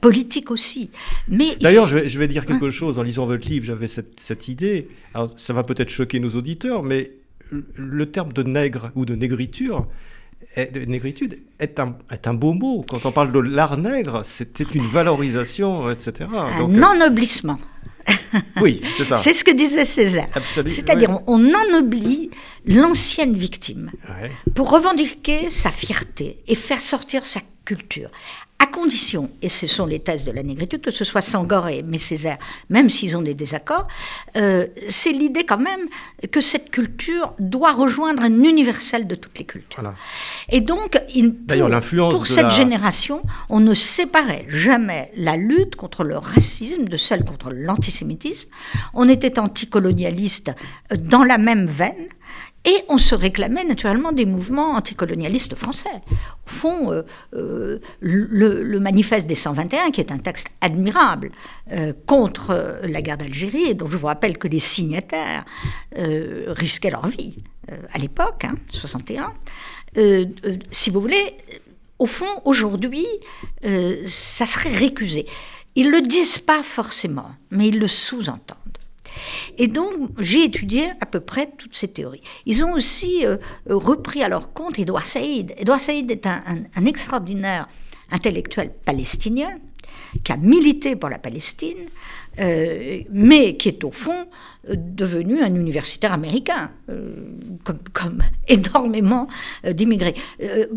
politique 0.01 0.51
aussi. 0.51 0.91
Mais 1.29 1.57
D'ailleurs, 1.61 1.87
je, 1.87 2.19
vais, 2.19 2.29
dire 2.29 2.45
quelque 2.45 2.71
chose. 2.71 2.99
En 2.99 3.03
lisant 3.03 3.25
votre 3.25 3.49
livre, 3.49 3.65
j'avais 3.65 3.87
cette, 3.87 4.19
cette, 4.19 4.49
idée. 4.49 4.89
Alors, 5.15 5.33
ça 5.39 5.53
va 5.53 5.63
peut-être 5.63 5.91
choquer 5.91 6.19
nos 6.19 6.31
auditeurs, 6.31 6.83
mais 6.83 7.13
le 7.51 8.11
terme 8.11 8.33
de 8.33 8.43
nègre 8.43 8.91
ou 8.95 9.05
de 9.05 9.15
négriture 9.15 9.87
de 10.57 10.81
négritude 10.85 11.41
est 11.59 11.79
un, 11.79 11.97
est 12.11 12.27
un 12.27 12.35
beau 12.35 12.53
mot. 12.53 12.85
Quand 12.89 13.07
on 13.07 13.13
parle 13.13 13.33
de 13.33 13.39
l'art 13.39 13.77
nègre, 13.77 14.23
c'était 14.25 14.65
une 14.65 14.87
valorisation, 14.87 15.91
etc. 15.91 16.29
Un 16.33 16.67
Donc, 16.69 16.83
ennoblissement. 16.83 17.59
oui, 18.61 18.83
c'est 18.97 19.05
ça. 19.05 19.17
c'est 19.17 19.35
ce 19.35 19.45
que 19.45 19.51
disait 19.51 19.85
Césaire. 19.85 20.29
C'est-à-dire, 20.67 21.21
on 21.27 21.53
ennoblit 21.55 22.31
l'ancienne 22.67 23.35
victime 23.35 23.91
pour 24.55 24.71
revendiquer 24.71 25.51
sa 25.51 25.71
fierté 25.71 26.39
et 26.49 26.55
faire 26.55 26.81
sortir 26.81 27.27
sa 27.27 27.41
culture 27.65 28.11
à 28.61 28.67
condition, 28.67 29.31
et 29.41 29.49
ce 29.49 29.69
sont 29.69 29.87
les 29.87 30.01
thèses 30.01 30.25
de 30.25 30.33
la 30.33 30.43
négritude, 30.43 30.81
que 30.81 30.91
ce 30.91 31.05
soit 31.05 31.21
Sangor 31.21 31.69
et 31.69 31.85
Césaire, 31.99 32.39
même 32.71 32.89
s'ils 32.89 33.17
ont 33.17 33.23
des 33.23 33.35
désaccords, 33.35 33.87
euh, 34.37 34.67
c'est 34.89 35.13
l'idée 35.13 35.45
quand 35.45 35.59
même 35.59 35.89
que 36.33 36.41
cette 36.41 36.71
culture 36.71 37.35
doit 37.39 37.73
rejoindre 37.73 38.23
un 38.23 38.43
universel 38.43 39.07
de 39.07 39.15
toutes 39.15 39.39
les 39.39 39.45
cultures. 39.45 39.93
Et 40.49 40.61
donc, 40.61 41.01
pour, 41.47 42.11
pour 42.11 42.27
cette 42.27 42.51
génération, 42.51 43.23
on 43.49 43.61
ne 43.61 43.75
séparait 43.75 44.45
jamais 44.49 45.13
la 45.17 45.37
lutte 45.37 45.77
contre 45.77 46.03
le 46.03 46.19
racisme 46.19 46.87
de 46.87 46.97
celle 46.97 47.25
contre 47.25 47.51
l'antisémitisme. 47.51 48.49
On 48.93 49.09
était 49.09 49.39
anticolonialiste 49.39 50.51
dans 50.97 51.23
la 51.23 51.39
même 51.39 51.67
veine. 51.67 52.09
Et 52.65 52.85
on 52.89 52.99
se 52.99 53.15
réclamait 53.15 53.65
naturellement 53.65 54.13
des 54.13 54.25
mouvements 54.25 54.75
anticolonialistes 54.75 55.55
français. 55.55 56.03
Au 56.11 56.51
fond, 56.51 56.93
euh, 56.93 57.03
euh, 57.35 57.79
le, 58.01 58.79
manifeste 58.81 59.27
des 59.27 59.35
121, 59.35 59.91
qui 59.91 60.01
est 60.01 60.13
un 60.13 60.19
texte 60.19 60.49
admirable 60.61 61.31
euh, 61.73 61.93
contre 62.07 62.81
la 62.83 63.01
guerre 63.01 63.17
d'Algérie, 63.17 63.75
dont 63.75 63.87
je 63.87 63.97
vous 63.97 64.09
rappelle 64.09 64.39
que 64.39 64.49
les 64.49 64.59
signataires 64.59 65.45
risquaient 65.95 66.91
leur 66.91 67.07
vie 67.07 67.39
à 67.93 67.99
l'époque, 67.99 68.45
hein, 68.45 68.55
61, 68.71 69.33
si 70.71 70.91
vous 70.91 71.01
voulez, 71.01 71.37
au 71.99 72.07
fond, 72.07 72.43
aujourd'hui, 72.45 73.07
ça 74.07 74.47
serait 74.47 74.73
récusé. 74.73 75.27
Ils 75.75 75.87
ne 75.89 75.93
le 75.93 76.01
disent 76.01 76.39
pas 76.39 76.63
forcément, 76.63 77.31
mais 77.51 77.69
ils 77.69 77.79
le 77.79 77.89
sous-entendent. 77.89 78.79
Et 79.59 79.67
donc, 79.67 79.93
j'ai 80.19 80.45
étudié 80.45 80.91
à 81.01 81.07
peu 81.07 81.21
près 81.21 81.51
toutes 81.57 81.75
ces 81.75 81.89
théories. 81.89 82.23
Ils 82.47 82.65
ont 82.65 82.73
aussi 82.73 83.25
euh, 83.27 83.37
repris 83.69 84.23
à 84.23 84.29
leur 84.29 84.53
compte 84.53 84.79
Edouard 84.79 85.07
Saïd. 85.07 85.55
Edouard 85.57 85.81
Saïd 85.81 86.11
est 86.11 86.27
un, 86.27 86.87
extraordinaire 86.87 87.69
intellectuel 88.11 88.71
palestinien 88.85 89.51
qui 90.23 90.33
a 90.33 90.37
milité 90.37 90.97
pour 90.97 91.09
la 91.09 91.19
Palestine, 91.19 91.89
euh, 92.39 93.01
mais 93.11 93.57
qui 93.57 93.69
est 93.69 93.83
au 93.85 93.91
fond 93.91 94.27
euh, 94.69 94.75
devenu 94.77 95.43
un 95.43 95.55
universitaire 95.55 96.13
américain, 96.13 96.71
comme, 97.65 98.23
énormément 98.49 99.27
d'immigrés. 99.65 100.15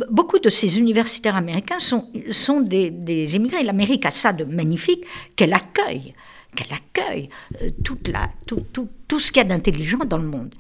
beaucoup 0.10 0.40
de 0.40 0.50
ces 0.50 0.80
universitaires 0.80 1.36
américains 1.36 1.80
sont, 1.80 2.10
sont 2.32 2.62
des, 2.62 2.90
des 2.90 3.36
immigrés. 3.36 3.64
L'Amérique 3.64 4.06
a 4.06 4.12
ça 4.12 4.34
de 4.34 4.44
magnifique 4.44 5.06
qu'elle 5.36 5.54
accueille 5.54 6.14
qu'elle 6.56 6.74
accueille 6.74 7.30
euh, 7.62 7.70
toute 7.84 8.08
la, 8.08 8.30
tout, 8.46 8.64
tout, 8.74 8.88
tout 9.08 9.20
ce 9.20 9.32
qu'il 9.32 9.42
y 9.42 9.46
a 9.46 9.48
d'intelligent 9.48 10.00
dans 10.00 10.18
le 10.18 10.28
monde. 10.28 10.54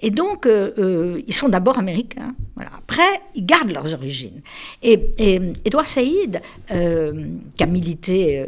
Et 0.00 0.10
donc, 0.10 0.46
euh, 0.46 0.72
euh, 0.78 1.22
ils 1.26 1.34
sont 1.34 1.48
d'abord 1.48 1.78
américains. 1.78 2.34
Voilà. 2.54 2.70
Après, 2.76 3.20
ils 3.34 3.46
gardent 3.46 3.70
leurs 3.70 3.94
origines. 3.94 4.42
Et, 4.82 5.12
et 5.18 5.40
Edouard 5.64 5.86
Saïd, 5.86 6.42
qui 6.68 7.62
a 7.62 7.66
milité 7.66 8.46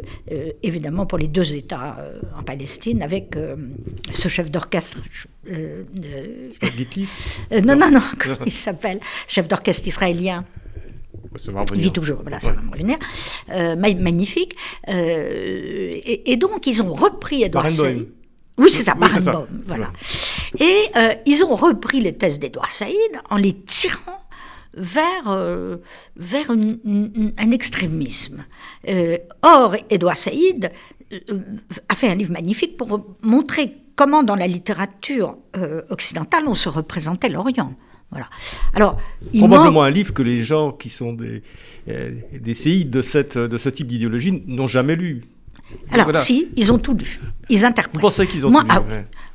évidemment 0.61 1.05
pour 1.05 1.17
les 1.17 1.27
deux 1.27 1.55
États 1.55 1.97
en 2.37 2.43
Palestine, 2.43 3.01
avec 3.01 3.35
ce 4.13 4.27
chef 4.27 4.51
d'orchestre. 4.51 4.97
non, 7.63 7.75
non, 7.75 7.91
non, 7.91 8.01
comment 8.19 8.45
il 8.45 8.51
s'appelle? 8.51 8.99
Chef 9.27 9.47
d'orchestre 9.47 9.87
israélien. 9.87 10.45
Ça 11.37 11.51
va 11.51 11.61
revenir. 11.61 11.83
vit 11.83 11.91
toujours, 11.91 12.19
voilà, 12.21 12.39
ça 12.39 12.51
va 12.51 12.61
me 12.61 12.71
revenir. 12.71 12.97
Euh, 13.51 13.75
magnifique. 13.75 14.55
Euh, 14.89 15.99
et, 16.03 16.35
donc, 16.37 16.67
ils 16.67 16.81
ont 16.81 16.93
repris 16.93 17.43
Edouard 17.43 17.69
Saïd. 17.69 18.07
Oui, 18.57 18.69
c'est 18.71 18.83
ça, 18.83 18.93
Barenboim, 18.93 19.47
voilà. 19.67 19.91
Et 20.59 20.85
euh, 20.95 21.13
ils 21.25 21.43
ont 21.43 21.55
repris 21.55 21.99
les 21.99 22.15
thèses 22.15 22.39
d'Edouard 22.39 22.71
Saïd 22.71 23.11
en 23.29 23.35
les 23.35 23.53
tirant 23.53 24.21
vers, 24.77 25.77
vers 26.15 26.51
un 26.51 27.51
extrémisme. 27.51 28.45
or, 29.41 29.75
Edouard 29.89 30.17
Saïd 30.17 30.71
a 31.89 31.95
fait 31.95 32.07
un 32.07 32.15
livre 32.15 32.31
magnifique 32.31 32.77
pour 32.77 33.05
montrer 33.21 33.75
comment 33.97 34.23
dans 34.23 34.35
la 34.35 34.47
littérature 34.47 35.37
occidentale 35.89 36.43
on 36.47 36.55
se 36.55 36.69
représentait 36.69 37.29
l'Orient. 37.29 37.75
Voilà. 38.11 38.29
Alors, 38.73 38.97
Probablement 39.37 39.83
un 39.83 39.89
livre 39.89 40.13
que 40.13 40.21
les 40.21 40.43
gens 40.43 40.71
qui 40.71 40.89
sont 40.89 41.13
des, 41.13 41.43
euh, 41.89 42.11
des 42.31 42.53
séides 42.53 42.89
de, 42.89 43.01
cette, 43.01 43.37
de 43.37 43.57
ce 43.57 43.69
type 43.69 43.87
d'idéologie 43.87 44.43
n'ont 44.47 44.67
jamais 44.67 44.95
lu. 44.95 45.25
Alors, 45.91 46.17
si, 46.17 46.49
ils 46.55 46.71
ont 46.71 46.77
tout 46.77 46.93
lu. 46.93 47.19
Ils 47.49 47.65
interprètent. 47.65 47.95
Vous 47.95 48.01
pensez 48.01 48.27
qu'ils 48.27 48.45
ont 48.45 48.51
tout 48.51 48.61
lu 48.61 48.67
ah, 48.69 48.83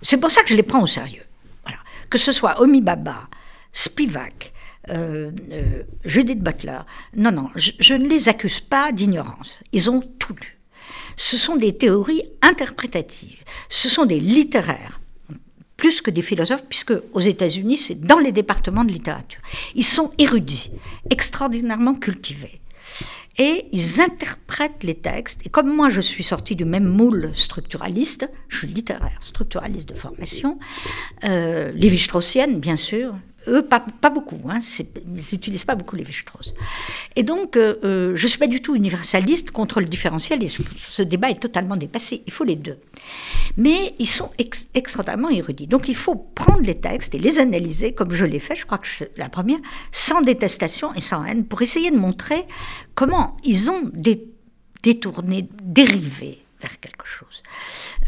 C'est 0.03 0.17
pour 0.17 0.31
ça 0.31 0.43
que 0.43 0.49
je 0.49 0.55
les 0.55 0.63
prends 0.63 0.83
au 0.83 0.87
sérieux. 0.87 1.25
Voilà. 1.65 1.79
Que 2.09 2.19
ce 2.19 2.33
soit 2.33 2.61
Omi 2.61 2.81
Baba, 2.81 3.29
Spivak, 3.73 4.53
euh, 4.89 5.31
euh, 5.53 5.83
Judith 6.05 6.41
Butler. 6.41 6.79
Non, 7.17 7.33
non, 7.33 7.51
je, 7.57 7.73
je 7.79 7.95
ne 7.95 8.09
les 8.09 8.29
accuse 8.29 8.61
pas 8.61 8.93
d'ignorance. 8.93 9.59
Ils 9.73 9.91
ont 9.91 10.03
tout 10.19 10.35
lu. 10.41 10.59
Ce 11.17 11.37
sont 11.37 11.57
des 11.57 11.77
théories 11.77 12.23
interprétatives. 12.41 13.45
Ce 13.69 13.89
sont 13.89 14.07
des 14.07 14.21
littéraires 14.21 15.01
plus 15.81 16.03
que 16.03 16.11
des 16.11 16.21
philosophes, 16.21 16.65
puisque 16.69 16.93
aux 17.15 17.21
États-Unis, 17.21 17.79
c'est 17.79 18.01
dans 18.01 18.19
les 18.19 18.33
départements 18.33 18.85
de 18.85 18.93
littérature. 18.93 19.41
Ils 19.75 19.91
sont 19.97 20.13
érudits, 20.19 20.71
extraordinairement 21.09 21.95
cultivés. 21.95 22.61
Et 23.39 23.65
ils 23.73 24.03
interprètent 24.03 24.85
les 24.85 24.97
textes. 24.97 25.41
Et 25.47 25.49
comme 25.49 25.75
moi, 25.75 25.89
je 25.89 26.03
suis 26.03 26.23
sortie 26.23 26.55
du 26.55 26.67
même 26.67 26.85
moule 26.85 27.31
structuraliste, 27.35 28.29
je 28.49 28.59
suis 28.59 28.67
littéraire, 28.67 29.19
structuraliste 29.21 29.89
de 29.89 29.95
formation, 29.95 30.59
euh, 31.25 31.73
Lévi-Straussienne, 31.73 32.61
bien 32.61 32.77
sûr, 32.77 33.15
eux, 33.49 33.63
pas, 33.63 33.81
beaucoup. 34.11 34.39
Hein, 34.49 34.61
ils 34.79 35.13
n'utilisent 35.33 35.65
pas 35.65 35.75
beaucoup 35.75 35.97
les 35.97 36.05
strauss 36.05 36.53
Et 37.17 37.23
donc, 37.23 37.57
euh, 37.57 37.77
euh, 37.85 38.17
je 38.17 38.25
ne 38.25 38.29
suis 38.29 38.39
pas 38.39 38.47
du 38.47 38.63
tout 38.63 38.75
universaliste 38.75 39.51
contre 39.51 39.81
le 39.81 39.87
différentialisme. 39.87 40.65
Ce 40.77 41.03
débat 41.03 41.31
est 41.31 41.41
totalement 41.41 41.77
dépassé. 41.77 42.23
Il 42.27 42.33
faut 42.33 42.45
les 42.45 42.57
deux. 42.57 42.79
Mais 43.57 43.95
ils 43.99 44.09
sont 44.09 44.31
extrêmement 44.39 45.31
érudits. 45.31 45.67
Donc, 45.67 45.89
il 45.89 45.97
faut 45.97 46.17
prendre 46.17 46.63
les 46.63 46.79
textes 46.79 47.15
et 47.15 47.19
les 47.19 47.39
analyser, 47.39 47.93
comme 47.93 48.13
je 48.13 48.25
l'ai 48.25 48.39
fait, 48.39 48.57
je 48.57 48.67
crois 48.67 48.79
que 48.79 48.87
la 49.17 49.29
première, 49.29 49.59
sans 49.93 50.23
détestation 50.23 50.95
et 50.95 51.01
sans 51.01 51.25
haine, 51.25 51.45
pour 51.45 51.63
essayer 51.63 51.91
de 51.91 51.99
montrer 51.99 52.47
comment 52.95 53.37
ils 53.45 53.71
ont 53.71 53.91
détourné, 54.83 55.49
dérivé 55.63 56.45
vers 56.61 56.79
quelque 56.81 57.07
chose. 57.07 57.43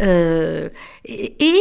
Euh, 0.00 0.68
et, 1.04 1.54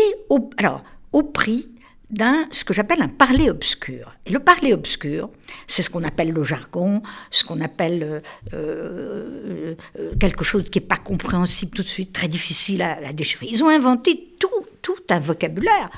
alors, 0.58 0.84
au 1.12 1.24
prix 1.24 1.70
d'un 2.12 2.46
ce 2.52 2.64
que 2.64 2.74
j'appelle 2.74 3.02
un 3.02 3.08
parler 3.08 3.50
obscur. 3.50 4.16
Et 4.26 4.32
le 4.32 4.40
parler 4.40 4.74
obscur, 4.74 5.30
c'est 5.68 5.82
ce 5.82 5.90
qu'on 5.90 6.04
appelle 6.04 6.32
le 6.32 6.44
jargon, 6.44 7.02
ce 7.32 7.44
qu'on 7.44 7.62
appelle 7.62 8.04
euh, 8.04 8.20
euh, 8.54 9.76
euh, 9.98 10.12
quelque 10.20 10.44
chose 10.44 10.64
qui 10.70 10.80
n'est 10.80 10.86
pas 10.86 10.98
compréhensible 10.98 11.72
tout 11.72 11.84
de 11.84 11.88
suite, 11.88 12.14
très 12.14 12.28
difficile 12.28 12.82
à, 12.82 13.14
déchiffrer. 13.14 13.48
Ils 13.50 13.64
ont 13.64 13.70
inventé 13.70 14.28
tout, 14.40 14.50
tout 14.82 14.96
un 15.10 15.20
vocabulaire, 15.20 15.90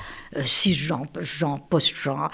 cisgenre, 0.44 1.06
genre, 1.20 1.60
post-genre, 1.68 2.30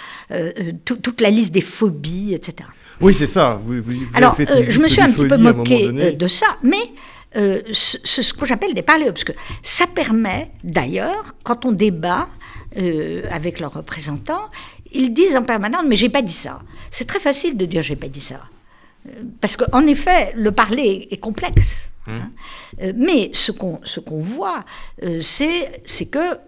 toute 0.85 1.21
la 1.21 1.31
liste 1.31 1.53
des 1.53 1.61
phobies, 1.61 2.35
etc. 2.35 2.69
Oui, 3.01 3.15
c'est 3.15 3.27
ça. 3.27 3.61
Alors, 4.15 4.37
je 4.37 4.79
me 4.79 4.89
suis 4.89 5.01
un 5.01 5.11
petit 5.11 5.27
peu 5.27 5.37
moqué 5.37 6.13
de 6.13 6.29
ça, 6.29 6.59
mais 6.63 6.93
ce, 7.35 7.99
ce 8.03 8.33
que 8.33 8.45
j'appelle 8.45 8.75
des 8.75 8.83
parlers 8.83 9.09
obscurs. 9.09 9.37
Ça 9.63 9.87
permet, 9.87 10.51
d'ailleurs, 10.65 11.35
quand 11.45 11.65
on 11.65 11.73
débat, 11.73 12.29
euh, 12.77 13.23
avec 13.31 13.59
leurs 13.59 13.73
représentants, 13.73 14.49
ils 14.93 15.13
disent 15.13 15.35
en 15.35 15.43
permanence 15.43 15.83
Mais 15.87 15.97
j'ai 15.97 16.09
pas 16.09 16.23
dit 16.23 16.33
ça. 16.33 16.61
C'est 16.91 17.07
très 17.07 17.21
facile 17.21 17.57
de 17.57 17.67
dire 17.67 17.83
J'ai 17.83 17.97
pas 17.97 18.09
dit 18.09 18.21
ça. 18.21 18.41
Euh, 19.09 19.23
parce 19.41 19.57
qu'en 19.57 19.87
effet, 19.87 20.33
le 20.37 20.53
parler 20.53 21.09
est 21.11 21.17
complexe. 21.19 21.89
Mmh. 22.07 22.11
Hein. 22.13 22.31
Euh, 22.83 22.93
mais 22.97 23.31
ce 23.33 23.51
qu'on 23.53 23.81
qu'on 24.07 24.21
voit, 24.21 24.61
c'est 25.21 26.07
que 26.11 26.39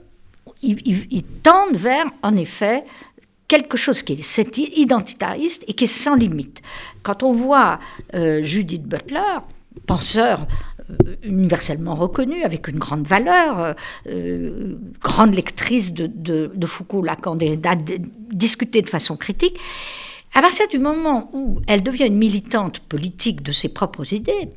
ils, 0.63 1.25
tendent 1.43 1.77
vers, 1.77 2.07
en 2.23 2.37
effet, 2.37 2.85
quelque 3.49 3.77
chose 3.77 4.03
qui 4.03 4.13
est 4.13 4.79
identitariste 4.79 5.65
et 5.67 5.75
qui 5.75 5.85
est 5.85 5.89
sans 5.89 6.15
limite. 6.15 6.63
Quand 7.03 7.25
on 7.25 7.33
voit 7.33 7.81
Judith 8.15 8.85
Butler, 8.85 9.39
penseur 9.87 10.47
universellement 11.23 11.95
reconnue, 11.95 12.43
avec 12.43 12.69
une 12.69 12.79
grande 12.79 13.07
valeur, 13.07 13.59
euh, 13.61 13.73
euh, 14.09 14.77
grande 15.01 15.35
lectrice 15.35 15.93
de, 15.93 16.07
de, 16.07 16.67
Foucault, 16.67 17.03
Lacan, 17.03 17.37
discutée 18.31 18.83
de 18.83 18.91
façon 18.91 19.17
critique. 19.17 19.59
À 20.35 20.41
partir 20.41 20.67
du 20.69 20.79
moment 20.79 21.31
où 21.33 21.61
elle 21.67 21.83
devient 21.83 22.07
une 22.07 22.17
militante 22.17 22.79
politique 22.81 23.43
de 23.43 23.53
ses 23.53 23.69
propres 23.69 24.13
idées, 24.13 24.49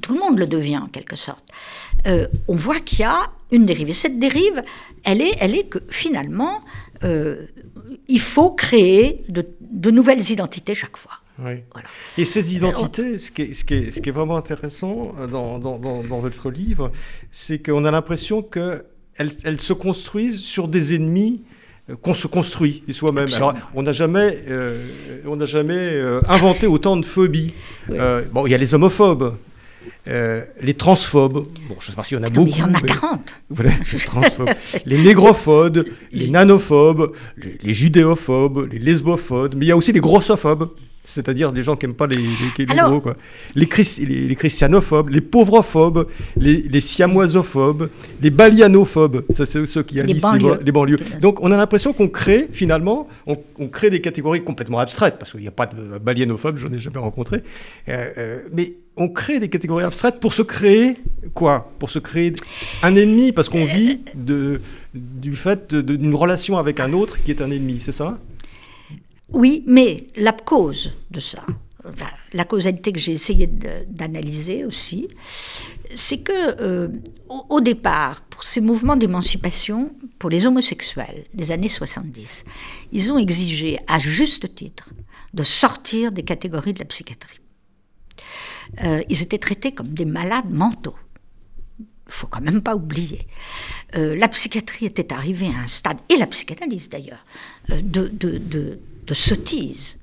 tout 0.00 0.14
le 0.14 0.20
monde 0.20 0.38
le 0.38 0.46
devient 0.46 0.78
en 0.78 0.88
quelque 0.88 1.16
sorte. 1.16 1.44
on 2.06 2.54
voit 2.54 2.80
qu'il 2.80 3.00
y 3.00 3.04
a 3.04 3.30
une 3.50 3.66
dérive. 3.66 3.90
Et 3.90 3.94
cette 3.94 4.18
dérive, 4.18 4.62
elle 5.04 5.20
est, 5.20 5.36
elle 5.38 5.54
est 5.54 5.64
que 5.64 5.78
finalement, 5.88 6.60
il 8.08 8.20
faut 8.20 8.50
créer 8.50 9.24
de, 9.28 9.90
nouvelles 9.90 10.30
identités 10.30 10.74
chaque 10.74 10.96
fois. 10.96 11.21
Et 12.18 12.24
ces 12.24 12.54
identités, 12.54 13.18
ce 13.18 13.30
qui, 13.30 13.42
est, 13.42 13.54
ce, 13.54 13.64
qui 13.64 13.74
est, 13.74 13.90
ce 13.90 14.00
qui 14.00 14.08
est 14.08 14.12
vraiment 14.12 14.36
intéressant 14.36 15.14
dans, 15.30 15.58
dans, 15.58 15.78
dans, 15.78 16.20
votre 16.20 16.50
livre, 16.50 16.92
c'est 17.30 17.58
qu'on 17.58 17.84
a 17.84 17.90
l'impression 17.90 18.42
qu'elles 18.42 18.84
elles 19.18 19.60
se 19.60 19.72
construisent 19.72 20.40
sur 20.40 20.68
des 20.68 20.94
ennemis 20.94 21.42
euh, 21.90 21.96
qu'on 22.00 22.14
se 22.14 22.28
construit 22.28 22.84
soi-même. 22.90 23.32
Alors, 23.34 23.54
on 23.74 23.82
n'a 23.82 23.92
jamais, 23.92 24.44
euh, 24.48 24.86
on 25.26 25.34
n'a 25.34 25.46
jamais 25.46 25.74
euh, 25.76 26.20
inventé 26.28 26.68
autant 26.68 26.96
de 26.96 27.04
phobies. 27.04 27.52
bon, 27.88 28.46
il 28.46 28.50
y 28.50 28.54
a 28.54 28.58
les 28.58 28.74
homophobes. 28.74 29.34
les 30.06 30.74
transphobes, 30.74 31.48
bon, 31.68 31.76
je 31.80 31.86
ne 31.86 31.90
sais 31.90 31.96
pas 31.96 32.04
s'il 32.04 32.18
y 32.18 32.20
en 32.20 32.24
a 32.24 32.30
beaucoup. 32.30 32.50
il 32.50 32.58
y 32.58 32.62
en 32.62 32.72
a 32.72 32.80
40. 32.80 33.34
les, 34.86 34.96
les 34.96 35.02
négrophobes, 35.02 35.84
les 36.12 36.28
nanophobes, 36.28 37.14
les, 37.36 37.58
les, 37.60 37.72
judéophobes, 37.72 38.68
les 38.70 38.78
lesbophobes, 38.78 39.56
mais 39.56 39.66
il 39.66 39.68
y 39.68 39.72
a 39.72 39.76
aussi 39.76 39.92
les 39.92 40.00
grossophobes 40.00 40.70
c'est-à-dire 41.04 41.52
des 41.52 41.62
gens 41.62 41.76
qui 41.76 41.86
n'aiment 41.86 41.96
pas 41.96 42.06
les, 42.06 42.16
les, 42.58 42.64
gros, 42.64 43.00
quoi. 43.00 43.16
Les, 43.54 43.68
les, 43.98 44.36
christianophobes, 44.36 45.08
les 45.08 45.20
pauvrophobes, 45.20 46.06
les, 46.36 46.62
les 46.62 46.80
siamoisophobes, 46.80 47.90
les 48.20 48.30
balianophobes, 48.30 49.24
ça 49.30 49.44
c'est 49.44 49.64
ceux 49.66 49.82
qui 49.82 50.00
habitent 50.00 50.24
les 50.64 50.72
banlieues. 50.72 50.98
Donc 51.20 51.40
on 51.42 51.50
a 51.50 51.56
l'impression 51.56 51.92
qu'on 51.92 52.08
crée 52.08 52.48
finalement, 52.52 53.08
on, 53.26 53.36
crée 53.68 53.90
des 53.90 54.00
catégories 54.00 54.42
complètement 54.42 54.78
abstraites, 54.78 55.16
parce 55.18 55.32
qu'il 55.32 55.40
n'y 55.40 55.48
a 55.48 55.52
pas 55.52 55.66
de 55.66 55.98
balianophobes, 55.98 56.58
j'en 56.58 56.72
ai 56.72 56.78
jamais 56.78 56.98
rencontré, 56.98 57.42
euh, 57.88 58.10
euh, 58.18 58.38
mais 58.52 58.74
on 58.96 59.08
crée 59.08 59.40
des 59.40 59.48
catégories 59.48 59.84
abstraites 59.84 60.20
pour 60.20 60.32
se 60.32 60.42
créer 60.42 60.96
quoi? 61.34 61.72
Pour 61.78 61.90
se 61.90 61.98
créer 61.98 62.34
un 62.82 62.94
ennemi, 62.94 63.32
parce 63.32 63.48
qu'on 63.48 63.64
vit 63.64 64.00
de, 64.14 64.60
du 64.94 65.34
fait 65.34 65.74
d'une 65.74 66.14
relation 66.14 66.58
avec 66.58 66.78
un 66.78 66.92
autre 66.92 67.22
qui 67.22 67.30
est 67.30 67.40
un 67.40 67.50
ennemi, 67.50 67.80
c'est 67.80 67.92
ça? 67.92 68.18
Oui, 69.32 69.64
mais 69.66 70.06
la 70.16 70.32
cause 70.32 70.92
de 71.10 71.20
ça, 71.20 71.44
la 72.32 72.44
causalité 72.44 72.92
que 72.92 72.98
j'ai 72.98 73.12
essayé 73.12 73.46
d'analyser 73.46 74.64
aussi, 74.64 75.08
c'est 75.94 76.18
que 76.18 76.32
euh, 76.32 76.88
au, 77.48 77.60
départ, 77.60 78.22
pour 78.22 78.44
ces 78.44 78.60
mouvements 78.60 78.96
d'émancipation, 78.96 79.92
pour 80.18 80.30
les 80.30 80.46
homosexuels 80.46 81.24
des 81.34 81.52
années 81.52 81.68
70, 81.68 82.44
ils 82.92 83.12
ont 83.12 83.18
exigé 83.18 83.78
à 83.88 83.98
juste 83.98 84.54
titre 84.54 84.90
de 85.34 85.42
sortir 85.42 86.12
des 86.12 86.22
catégories 86.22 86.72
de 86.72 86.78
la 86.78 86.84
psychiatrie. 86.84 87.40
Euh, 88.84 89.02
ils 89.08 89.22
étaient 89.22 89.38
traités 89.38 89.72
comme 89.72 89.88
des 89.88 90.04
malades 90.04 90.50
mentaux. 90.50 90.96
Il 91.80 92.14
faut 92.14 92.26
quand 92.26 92.40
même 92.40 92.62
pas 92.62 92.76
oublier. 92.76 93.26
Euh, 93.96 94.14
la 94.14 94.28
psychiatrie 94.28 94.86
était 94.86 95.12
arrivée 95.12 95.48
à 95.48 95.62
un 95.62 95.66
stade, 95.66 95.98
et 96.08 96.16
la 96.16 96.26
psychanalyse 96.26 96.88
d'ailleurs, 96.88 97.24
de, 97.68 98.08
de 98.08 98.38
de 98.38 98.78
sottise 99.14 99.96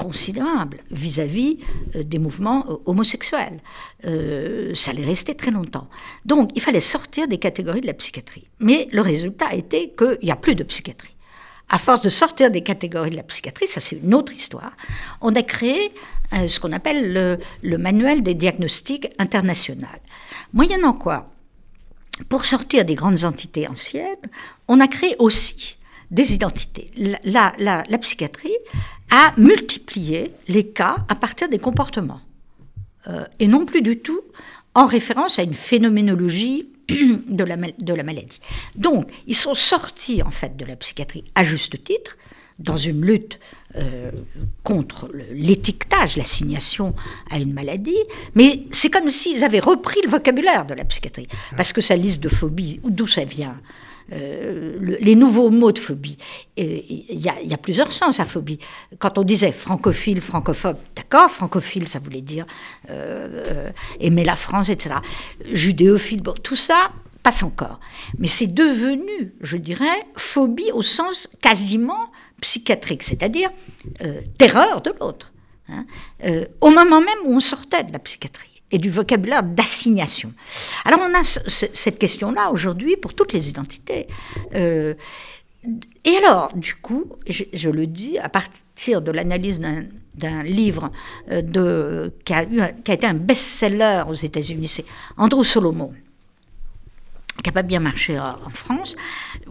considérable 0.00 0.78
vis-à-vis 0.90 1.58
euh, 1.94 2.02
des 2.02 2.18
mouvements 2.18 2.64
euh, 2.70 2.76
homosexuels. 2.86 3.60
Euh, 4.06 4.74
ça 4.74 4.92
allait 4.92 5.04
rester 5.04 5.34
très 5.34 5.50
longtemps. 5.50 5.88
Donc 6.24 6.50
il 6.54 6.62
fallait 6.62 6.80
sortir 6.80 7.28
des 7.28 7.36
catégories 7.36 7.82
de 7.82 7.86
la 7.86 7.92
psychiatrie. 7.92 8.48
Mais 8.60 8.88
le 8.92 9.02
résultat 9.02 9.48
a 9.48 9.54
été 9.54 9.92
qu'il 9.98 10.18
n'y 10.22 10.30
a 10.30 10.36
plus 10.36 10.54
de 10.54 10.62
psychiatrie. 10.62 11.14
À 11.68 11.78
force 11.78 12.00
de 12.00 12.08
sortir 12.08 12.50
des 12.50 12.62
catégories 12.62 13.10
de 13.10 13.16
la 13.16 13.22
psychiatrie, 13.24 13.68
ça 13.68 13.80
c'est 13.80 13.96
une 13.96 14.14
autre 14.14 14.32
histoire, 14.32 14.72
on 15.20 15.36
a 15.36 15.42
créé 15.42 15.92
ce 16.48 16.58
qu'on 16.58 16.72
appelle 16.72 17.12
le, 17.12 17.38
le, 17.62 17.78
manuel 17.78 18.24
des 18.24 18.34
diagnostics 18.34 19.08
internationaux. 19.20 19.86
Moyennant 20.52 20.94
quoi, 20.94 21.30
pour 22.28 22.44
sortir 22.44 22.84
des 22.84 22.96
grandes 22.96 23.22
entités 23.22 23.68
anciennes, 23.68 24.26
on 24.66 24.80
a 24.80 24.88
créé 24.88 25.14
aussi 25.20 25.78
des 26.10 26.34
identités. 26.34 26.90
La, 27.24 27.52
la, 27.58 27.98
psychiatrie 27.98 28.56
a 29.10 29.32
multiplié 29.36 30.32
les 30.48 30.66
cas 30.66 31.04
à 31.08 31.14
partir 31.14 31.48
des 31.48 31.58
comportements, 31.58 32.20
euh, 33.08 33.24
et 33.38 33.46
non 33.46 33.64
plus 33.64 33.82
du 33.82 33.98
tout 33.98 34.20
en 34.74 34.86
référence 34.86 35.38
à 35.38 35.42
une 35.42 35.54
phénoménologie 35.54 36.68
de 36.88 37.44
la, 37.44 37.56
de 37.56 37.94
la 37.94 38.02
maladie. 38.02 38.40
Donc, 38.76 39.10
ils 39.26 39.36
sont 39.36 39.54
sortis 39.54 40.22
en 40.22 40.30
fait 40.30 40.56
de 40.56 40.64
la 40.64 40.76
psychiatrie 40.76 41.24
à 41.34 41.44
juste 41.44 41.82
titre, 41.84 42.16
dans 42.60 42.76
une 42.76 43.00
lutte 43.04 43.40
euh, 43.76 44.10
contre 44.64 45.10
l'étiquetage, 45.32 46.16
l'assignation 46.16 46.94
à 47.30 47.38
une 47.38 47.52
maladie, 47.52 47.96
mais 48.34 48.64
c'est 48.70 48.90
comme 48.90 49.08
s'ils 49.08 49.44
avaient 49.44 49.60
repris 49.60 50.00
le 50.04 50.10
vocabulaire 50.10 50.66
de 50.66 50.74
la 50.74 50.84
psychiatrie, 50.84 51.26
parce 51.56 51.72
que 51.72 51.80
sa 51.80 51.96
liste 51.96 52.20
de 52.20 52.28
phobies, 52.28 52.80
d'où 52.84 53.06
ça 53.06 53.24
vient 53.24 53.56
euh, 54.12 54.96
les 55.00 55.14
nouveaux 55.14 55.50
mots 55.50 55.72
de 55.72 55.78
phobie. 55.78 56.18
Il 56.56 57.04
y, 57.08 57.28
a 57.28 57.56
plusieurs 57.56 57.92
sens 57.92 58.18
à 58.20 58.24
phobie. 58.24 58.58
Quand 58.98 59.18
on 59.18 59.22
disait 59.22 59.52
francophile, 59.52 60.20
francophobe, 60.20 60.78
d'accord, 60.96 61.30
francophile, 61.30 61.86
ça 61.86 62.00
voulait 62.00 62.20
dire 62.20 62.46
euh, 62.90 63.44
euh, 63.46 63.70
aimer 64.00 64.24
la 64.24 64.36
France, 64.36 64.68
etc. 64.68 64.96
Judéophile, 65.52 66.22
bon, 66.22 66.34
tout 66.42 66.56
ça 66.56 66.90
passe 67.22 67.42
encore. 67.42 67.78
Mais 68.18 68.28
c'est 68.28 68.48
devenu, 68.48 69.34
je 69.42 69.56
dirais, 69.56 70.06
phobie 70.16 70.72
au 70.72 70.82
sens 70.82 71.28
quasiment 71.40 72.10
psychiatrique, 72.40 73.02
c'est-à-dire 73.02 73.50
terreur 74.38 74.80
de 74.80 74.92
l'autre. 74.98 75.32
Hein. 75.68 75.84
au 76.60 76.70
moment 76.70 77.00
même 77.00 77.18
où 77.26 77.34
on 77.34 77.38
sortait 77.38 77.84
de 77.84 77.92
la 77.92 78.00
psychiatrie 78.00 78.49
et 78.70 78.78
du 78.78 78.90
vocabulaire 78.90 79.42
d'assignation. 79.42 80.32
Alors 80.84 81.00
on 81.02 81.14
a 81.14 81.22
cette 81.24 81.98
question-là 81.98 82.50
aujourd'hui 82.50 82.96
pour 82.96 83.14
toutes 83.14 83.32
les 83.32 83.48
identités. 83.48 84.06
Euh, 84.54 84.94
et 86.04 86.16
alors, 86.16 86.52
du 86.54 86.74
coup, 86.74 87.04
je, 87.28 87.68
le 87.68 87.86
dis, 87.86 88.18
à 88.18 88.30
partir 88.30 89.02
de 89.02 89.10
l'analyse 89.10 89.60
d'un 90.14 90.42
livre 90.42 90.90
euh, 91.30 92.08
qui, 92.24 92.32
a 92.32 92.44
été 92.88 93.06
un 93.06 93.14
best-seller 93.14 94.04
aux 94.08 94.14
États-Unis, 94.14 94.68
c'est 94.68 94.86
Andrew 95.18 95.44
Solomon, 95.44 95.92
qui 97.42 97.48
n'a 97.48 97.52
pas 97.52 97.62
bien 97.62 97.80
marché 97.80 98.18
en 98.18 98.48
France, 98.48 98.96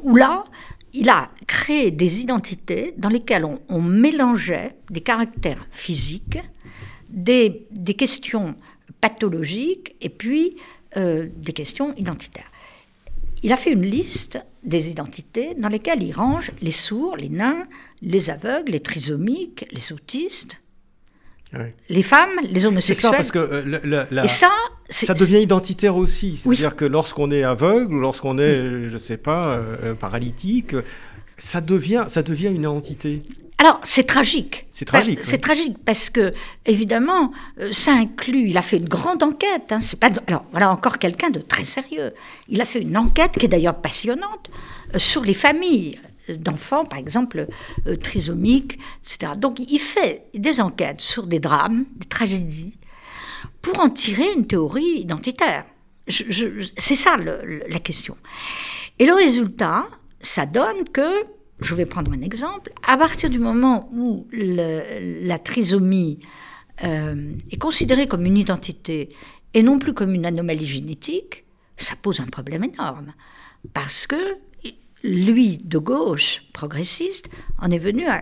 où 0.01 0.15
là, 0.15 0.45
il 0.93 1.10
a 1.10 1.29
créé 1.45 1.91
des 1.91 2.21
identités 2.21 2.95
dans 2.97 3.10
lesquelles 3.10 3.45
on, 3.45 3.82
mélangeait 3.82 4.75
des 4.89 5.01
caractères 5.01 5.67
physiques, 5.69 6.39
des 7.10 7.67
questions 7.95 8.55
pathologiques 9.01 9.95
et 10.01 10.09
puis 10.09 10.57
euh, 10.97 11.27
des 11.35 11.53
questions 11.53 11.93
identitaires. 11.97 12.51
Il 13.41 13.53
a 13.53 13.57
fait 13.57 13.71
une 13.71 13.83
liste 13.83 14.39
des 14.63 14.89
identités 14.89 15.55
dans 15.55 15.69
lesquelles 15.69 16.03
il 16.03 16.12
range 16.12 16.51
les 16.62 16.71
sourds, 16.71 17.15
les 17.15 17.29
nains, 17.29 17.67
les 18.01 18.29
aveugles, 18.29 18.73
les 18.73 18.81
trisomiques, 18.81 19.65
les 19.71 19.93
autistes, 19.93 20.57
les 21.89 22.03
femmes, 22.03 22.29
les 22.43 22.65
homosexuels. 22.65 22.95
C'est 22.95 23.01
ça, 23.01 23.12
parce 23.12 23.31
que 23.31 23.39
euh, 23.39 24.27
ça, 24.27 24.51
ça 24.89 25.13
devient 25.13 25.41
identitaire 25.41 25.95
aussi. 25.95 26.38
C'est-à-dire 26.38 26.75
que 26.75 26.85
lorsqu'on 26.85 27.31
est 27.31 27.43
aveugle 27.43 27.95
ou 27.95 27.99
lorsqu'on 27.99 28.38
est, 28.38 28.57
je 28.89 28.93
ne 28.93 28.99
sais 28.99 29.17
pas, 29.17 29.55
euh, 29.55 29.95
paralytique, 29.95 30.75
ça 31.38 31.62
devient, 31.62 32.05
ça 32.09 32.21
devient 32.21 32.49
une 32.49 32.62
identité. 32.62 33.23
Alors, 33.62 33.82
c'est 33.84 34.08
tragique. 34.08 34.67
C'est 34.72 34.86
tragique. 34.86 35.19
C'est 35.24 35.39
tragique 35.39 35.78
parce 35.84 36.10
que, 36.10 36.32
évidemment, 36.65 37.34
euh, 37.60 37.74
ça 37.74 37.91
inclut. 37.91 38.48
Il 38.48 38.58
a 38.58 38.62
fait 38.62 38.78
une 38.78 38.88
grande 38.88 39.22
enquête. 39.22 39.74
Hein, 39.74 39.82
c'est 39.82 40.00
pas. 40.00 40.10
Alors, 40.28 40.45
voilà 40.52 40.72
encore 40.72 40.98
quelqu'un 40.98 41.30
de 41.30 41.39
très 41.41 41.65
sérieux. 41.65 42.13
Il 42.48 42.62
a 42.62 42.65
fait 42.65 42.82
une 42.82 42.98
enquête 42.98 43.34
qui 43.34 43.45
est 43.45 43.50
d'ailleurs 43.50 43.82
passionnante 43.82 44.50
euh, 44.95 45.00
sur 45.00 45.26
les 45.26 45.34
familles 45.34 46.00
euh, 46.30 46.38
d'enfants, 46.38 46.86
par 46.86 47.00
exemple, 47.00 47.48
trisomiques, 48.02 48.80
etc. 49.04 49.34
Donc, 49.38 49.60
il 49.60 49.80
fait 49.80 50.24
des 50.34 50.62
enquêtes 50.62 51.02
sur 51.02 51.28
des 51.28 51.39
drames, 51.39 51.84
des 51.98 52.08
tragédies, 52.08 52.78
pour 53.62 53.78
en 53.82 53.89
tirer 53.89 54.32
une 54.38 54.48
théorie 54.48 55.02
identitaire. 55.02 55.65
c'est 56.08 56.95
ça 56.95 57.17
la 57.17 57.80
question. 57.80 58.15
Et 59.00 59.06
le 59.06 59.13
résultat, 59.13 59.88
ça 60.22 60.45
donne 60.45 60.88
que 60.93 61.26
je 61.62 61.76
vais 61.76 61.86
prendre 61.86 62.12
un 62.12 62.22
exemple. 62.22 62.72
À 62.86 62.98
partir 62.98 63.30
du 63.30 63.39
moment 63.39 63.89
où 63.93 64.28
la 64.32 65.39
trisomie 65.39 66.19
euh, 66.84 67.34
est 67.52 67.58
considérée 67.58 68.08
comme 68.08 68.26
une 68.26 68.38
identité 68.38 69.10
et 69.54 69.63
non 69.63 69.80
plus 69.80 69.93
comme 69.93 70.13
une 70.13 70.26
anomalie 70.26 70.65
génétique, 70.65 71.43
ça 71.78 71.95
pose 71.95 72.19
un 72.19 72.28
problème 72.28 72.63
énorme. 72.63 73.13
Parce 73.74 74.08
que 74.08 74.38
lui, 75.04 75.58
de 75.58 75.78
gauche, 75.78 76.43
progressiste, 76.54 77.30
en 77.58 77.72
est 77.72 77.80
venu 77.80 78.06
à, 78.08 78.22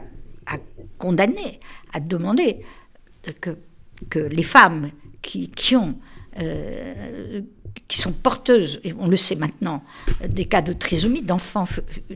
condamner, 0.98 1.60
à 1.94 2.00
demander 2.00 2.62
que, 3.42 3.58
les 4.16 4.44
femmes 4.44 4.92
qui 5.22 5.76
ont 5.76 5.96
euh, 6.40 7.42
qui 7.88 8.00
sont 8.00 8.12
porteuses, 8.12 8.80
et 8.84 8.94
on 9.00 9.08
le 9.08 9.18
sait 9.18 9.36
maintenant, 9.36 9.84
des 10.28 10.46
cas 10.46 10.62
de 10.62 10.74
trisomie, 10.74 11.22
d'enfants 11.22 11.68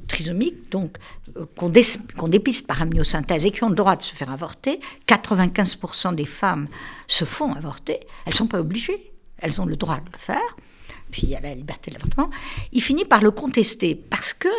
trisomiques, 0.08 0.70
donc 0.72 0.98
euh, 1.38 1.46
qu'on 1.56 2.28
dépiste 2.28 2.68
par 2.68 2.82
amniosynthèse 2.82 3.46
et 3.46 3.52
qui 3.52 3.64
ont 3.64 3.70
le 3.70 3.76
droit 3.76 3.96
de 3.96 4.02
se 4.02 4.14
faire 4.14 4.32
avorter, 4.32 4.80
95% 5.08 6.16
des 6.16 6.26
femmes 6.26 6.68
se 7.08 7.26
font 7.26 7.54
avorter, 7.54 8.00
elles 8.26 8.34
ne 8.34 8.38
sont 8.38 8.48
pas 8.48 8.60
obligées, 8.60 9.12
elles 9.38 9.62
ont 9.62 9.66
le 9.66 9.76
droit 9.76 9.98
de 9.98 10.12
le 10.12 10.18
faire, 10.18 10.56
puis 11.12 11.24
il 11.24 11.30
y 11.30 11.36
a 11.36 11.40
la 11.40 11.54
liberté 11.54 11.92
de 11.92 11.96
l'avortement, 11.96 12.30
il 12.72 12.82
finit 12.82 13.06
par 13.06 13.22
le 13.22 13.32
contester 13.32 13.96
parce 13.96 14.34
que 14.34 14.50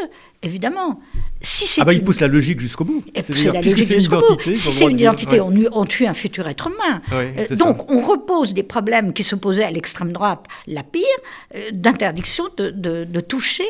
évidemment. 0.43 1.01
Si 1.41 1.81
ah 1.81 1.85
bah 1.85 1.93
il 1.93 2.05
pousse 2.05 2.21
la 2.21 2.29
logique 2.29 2.61
jusqu'au 2.61 2.85
bout. 2.85 3.05
C'est 3.15 3.53
la 3.53 3.61
logique 3.61 3.85
jusqu'au 3.85 4.21
bout. 4.21 4.55
Si 4.55 4.57
c'est 4.57 4.85
une 4.85 4.99
identité, 4.99 5.41
on, 5.41 5.85
tue 5.85 6.07
un 6.07 6.15
futur 6.15 6.49
être 6.49 6.69
humain. 6.69 7.03
Euh, 7.13 7.57
donc 7.57 7.91
on 7.91 8.01
repose 8.01 8.55
des 8.55 8.63
problèmes 8.63 9.13
qui 9.13 9.25
s'opposaient 9.25 9.65
à 9.65 9.71
l'extrême 9.71 10.13
droite, 10.13 10.47
la 10.67 10.83
pire, 10.83 11.03
euh, 11.55 11.71
d'interdiction 11.73 12.45
de, 12.57 13.21
toucher 13.21 13.67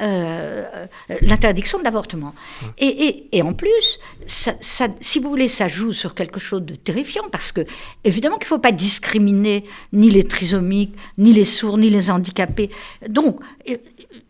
euh, 0.00 0.86
l'interdiction 1.20 1.78
de 1.78 1.84
l'avortement. 1.84 2.34
Et, 2.78 3.42
en 3.42 3.52
plus, 3.52 3.98
ça, 4.26 4.54
si 5.00 5.18
vous 5.18 5.28
voulez, 5.28 5.48
ça 5.48 5.68
joue 5.68 5.92
sur 5.92 6.14
quelque 6.14 6.40
chose 6.40 6.62
de 6.62 6.74
terrifiant 6.74 7.24
parce 7.30 7.52
que 7.52 7.62
évidemment 8.04 8.38
qu'il 8.38 8.46
ne 8.46 8.48
faut 8.48 8.58
pas 8.58 8.72
discriminer 8.72 9.64
ni 9.92 10.10
les 10.10 10.24
trisomiques, 10.24 10.94
ni 11.18 11.32
les 11.32 11.44
sourds, 11.44 11.78
ni 11.78 11.90
les 11.90 12.10
handicapés. 12.10 12.70
Donc 13.08 13.40
il 13.66 13.78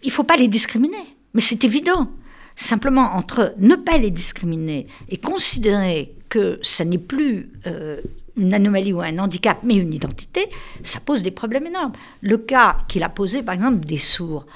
ne 0.04 0.10
faut 0.10 0.24
pas 0.24 0.36
les 0.36 0.48
discriminer. 0.48 1.15
Mais 1.36 1.42
c'est 1.42 1.64
évident. 1.64 2.10
Simplement, 2.56 3.14
entre 3.14 3.54
ne 3.58 3.74
pas 3.74 3.98
les 3.98 4.10
discriminer 4.10 4.86
et 5.10 5.18
considérer 5.18 6.14
que 6.30 6.58
ça 6.62 6.86
n'est 6.86 6.96
plus 6.96 7.50
euh, 7.66 8.00
une 8.38 8.54
anomalie 8.54 8.94
ou 8.94 9.02
un 9.02 9.18
handicap, 9.18 9.58
mais 9.62 9.74
une 9.74 9.92
identité, 9.92 10.48
ça 10.82 10.98
pose 10.98 11.22
des 11.22 11.30
problèmes 11.30 11.66
énormes. 11.66 11.92
Le 12.22 12.38
cas 12.38 12.78
qu'il 12.88 13.02
a 13.02 13.10
posé, 13.10 13.42
par 13.42 13.54
exemple, 13.54 13.80
des 13.84 13.98
sourds. 13.98 14.46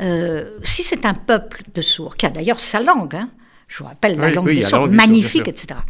Euh, 0.00 0.58
si 0.62 0.82
c'est 0.82 1.06
un 1.06 1.14
peuple 1.14 1.62
de 1.74 1.80
sourds, 1.80 2.16
qui 2.16 2.26
a 2.26 2.30
d'ailleurs 2.30 2.60
sa 2.60 2.80
langue, 2.80 3.16
hein, 3.16 3.30
je 3.66 3.78
vous 3.78 3.86
rappelle 3.86 4.18
la 4.18 4.30
langue 4.30 4.48
des 4.48 4.60
sourds, 4.60 4.88
magnifique, 4.88 5.48
etc. 5.48 5.80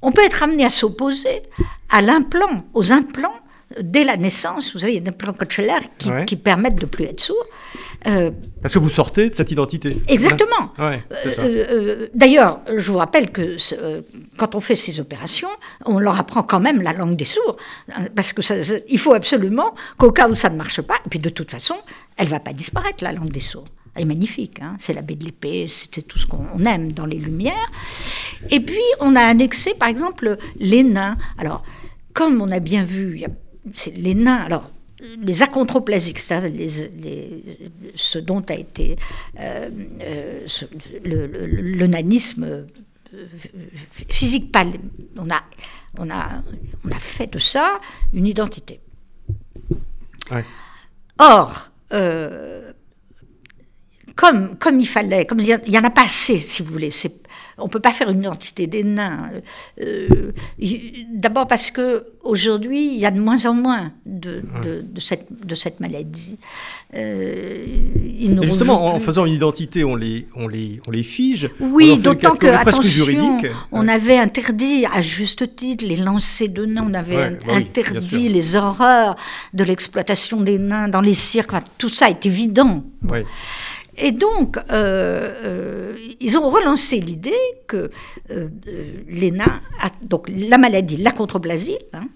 On 0.00 0.12
peut 0.12 0.24
être 0.24 0.42
amené 0.42 0.64
à 0.64 0.70
s'opposer 0.70 1.42
à 1.90 2.00
l'implant, 2.00 2.64
aux 2.72 2.90
implants 2.90 3.38
dès 3.78 4.04
la 4.04 4.16
naissance. 4.16 4.72
Vous 4.72 4.78
savez, 4.78 4.92
il 4.92 4.94
y 4.96 4.98
a 4.98 5.02
des 5.02 5.10
implants 5.10 5.34
Kocheller 5.34 5.80
qui, 5.98 6.10
qui 6.26 6.36
permettent 6.36 6.80
de 6.80 6.86
plus 6.86 7.04
être 7.04 7.20
sourd. 7.20 7.44
Euh, 8.06 8.30
Parce 8.62 8.74
que 8.74 8.78
vous 8.78 8.90
sortez 8.90 9.30
de 9.30 9.34
cette 9.34 9.50
identité. 9.50 10.02
Exactement. 10.08 10.72
Euh, 10.78 10.98
euh, 11.38 12.06
d'ailleurs, 12.14 12.60
je 12.74 12.90
vous 12.90 12.98
rappelle 12.98 13.30
que 13.30 13.56
quand 14.36 14.54
on 14.54 14.60
fait 14.60 14.74
ces 14.74 15.00
opérations, 15.00 15.50
on 15.84 15.98
leur 15.98 16.18
apprend 16.18 16.42
quand 16.42 16.60
même 16.60 16.80
la 16.80 16.92
langue 16.92 17.16
des 17.16 17.24
sourds, 17.24 17.56
hein, 17.94 18.06
parce 18.14 18.32
que 18.32 18.40
il 18.90 18.98
faut 18.98 19.12
absolument 19.12 19.74
qu'au 19.98 20.12
cas 20.12 20.28
où 20.28 20.34
ça 20.34 20.48
ne 20.48 20.56
marche 20.56 20.80
pas, 20.80 20.96
et 21.04 21.08
puis 21.08 21.18
de 21.18 21.28
toute 21.28 21.50
façon, 21.50 21.76
elle 22.16 22.28
va 22.28 22.40
pas 22.40 22.52
disparaître 22.52 23.04
la 23.04 23.12
langue 23.12 23.32
des 23.32 23.40
sourds. 23.40 23.68
Elle 23.94 24.02
est 24.02 24.06
magnifique, 24.06 24.60
hein. 24.62 24.76
c'est 24.78 24.92
la 24.92 25.02
baie 25.02 25.16
de 25.16 25.24
l'épée, 25.24 25.66
c'est 25.66 26.02
tout 26.06 26.18
ce 26.18 26.26
qu'on 26.26 26.64
aime 26.64 26.92
dans 26.92 27.06
les 27.06 27.18
Lumières. 27.18 27.70
Et 28.48 28.60
puis, 28.60 28.78
on 29.00 29.16
a 29.16 29.20
annexé, 29.20 29.74
par 29.74 29.88
exemple, 29.88 30.36
les 30.58 30.84
nains. 30.84 31.18
Alors, 31.38 31.64
comme 32.14 32.40
on 32.40 32.50
a 32.52 32.60
bien 32.60 32.84
vu, 32.84 33.24
c'est 33.74 33.94
les 33.94 34.14
nains. 34.14 34.42
Alors, 34.46 34.70
les 35.18 35.42
achondroplasiques, 35.42 36.20
ce 36.20 38.18
dont 38.18 38.44
a 38.48 38.54
été 38.54 38.96
euh, 39.38 39.70
euh, 40.00 40.46
le, 41.04 41.86
nanisme 41.86 42.44
euh, 42.44 43.26
physique, 44.08 44.54
on 45.16 45.30
a, 45.30 45.42
on, 45.98 46.10
a, 46.10 46.42
on 46.84 46.90
a 46.90 46.98
fait 46.98 47.26
de 47.28 47.38
ça 47.38 47.80
une 48.12 48.26
identité. 48.26 48.80
Or, 51.18 51.70
comme, 54.14 54.56
comme 54.58 54.80
il 54.80 54.86
fallait, 54.88 55.26
comme 55.26 55.40
il 55.40 55.60
n'y 55.68 55.78
en 55.78 55.84
a 55.84 55.90
pas 55.90 56.04
assez, 56.04 56.38
si 56.38 56.62
vous 56.62 56.72
voulez, 56.72 56.90
c'est 56.90 57.20
on 57.60 57.64
ne 57.64 57.70
peut 57.70 57.80
pas 57.80 57.92
faire 57.92 58.10
une 58.10 58.20
identité 58.20 58.66
des 58.66 58.84
nains. 58.84 59.30
Euh, 59.80 60.32
d'abord 61.12 61.46
parce 61.46 61.70
que 61.70 62.04
aujourd'hui, 62.22 62.88
il 62.88 62.98
y 62.98 63.06
a 63.06 63.10
de 63.10 63.20
moins 63.20 63.44
en 63.46 63.54
moins 63.54 63.92
de, 64.06 64.42
cette, 64.98 65.26
de 65.30 65.54
cette, 65.54 65.80
maladie. 65.80 66.38
Euh, 66.94 67.66
justement, 68.42 68.86
en 68.86 69.00
faisant 69.00 69.24
une 69.24 69.34
identité, 69.34 69.84
on 69.84 69.96
les, 69.96 70.26
on 70.34 70.48
les, 70.48 70.80
on 70.86 70.90
les 70.90 71.02
fige. 71.02 71.50
Oui, 71.60 71.98
d'autant 71.98 72.34
que, 72.34 72.46
attention, 72.46 73.38
on 73.72 73.88
avait 73.88 74.18
interdit, 74.18 74.86
à 74.92 75.00
juste 75.00 75.56
titre, 75.56 75.84
les 75.84 75.96
lancers 75.96 76.48
de 76.48 76.66
nains, 76.66 76.86
on 76.88 76.94
avait 76.94 77.38
bah 77.46 77.54
interdit 77.54 78.28
les 78.28 78.56
horreurs 78.56 79.16
de 79.54 79.64
l'exploitation 79.64 80.40
des 80.40 80.58
nains 80.58 80.88
dans 80.88 81.00
les 81.00 81.14
cirques, 81.14 81.52
tout 81.78 81.88
ça 81.88 82.10
est 82.10 82.26
évident. 82.26 82.82
Et 84.00 84.12
donc, 84.12 84.56
euh, 84.56 84.62
euh, 84.72 85.96
ils 86.20 86.38
ont 86.38 86.48
relancé 86.48 87.00
l'idée 87.00 87.34
que 87.68 87.90
euh, 88.30 88.48
les 89.06 89.30
nains, 89.30 89.60
donc 90.02 90.26
la 90.28 90.56
maladie, 90.56 90.96
la 90.96 91.12
contreplasie, 91.12 91.78
hein, 91.92 92.08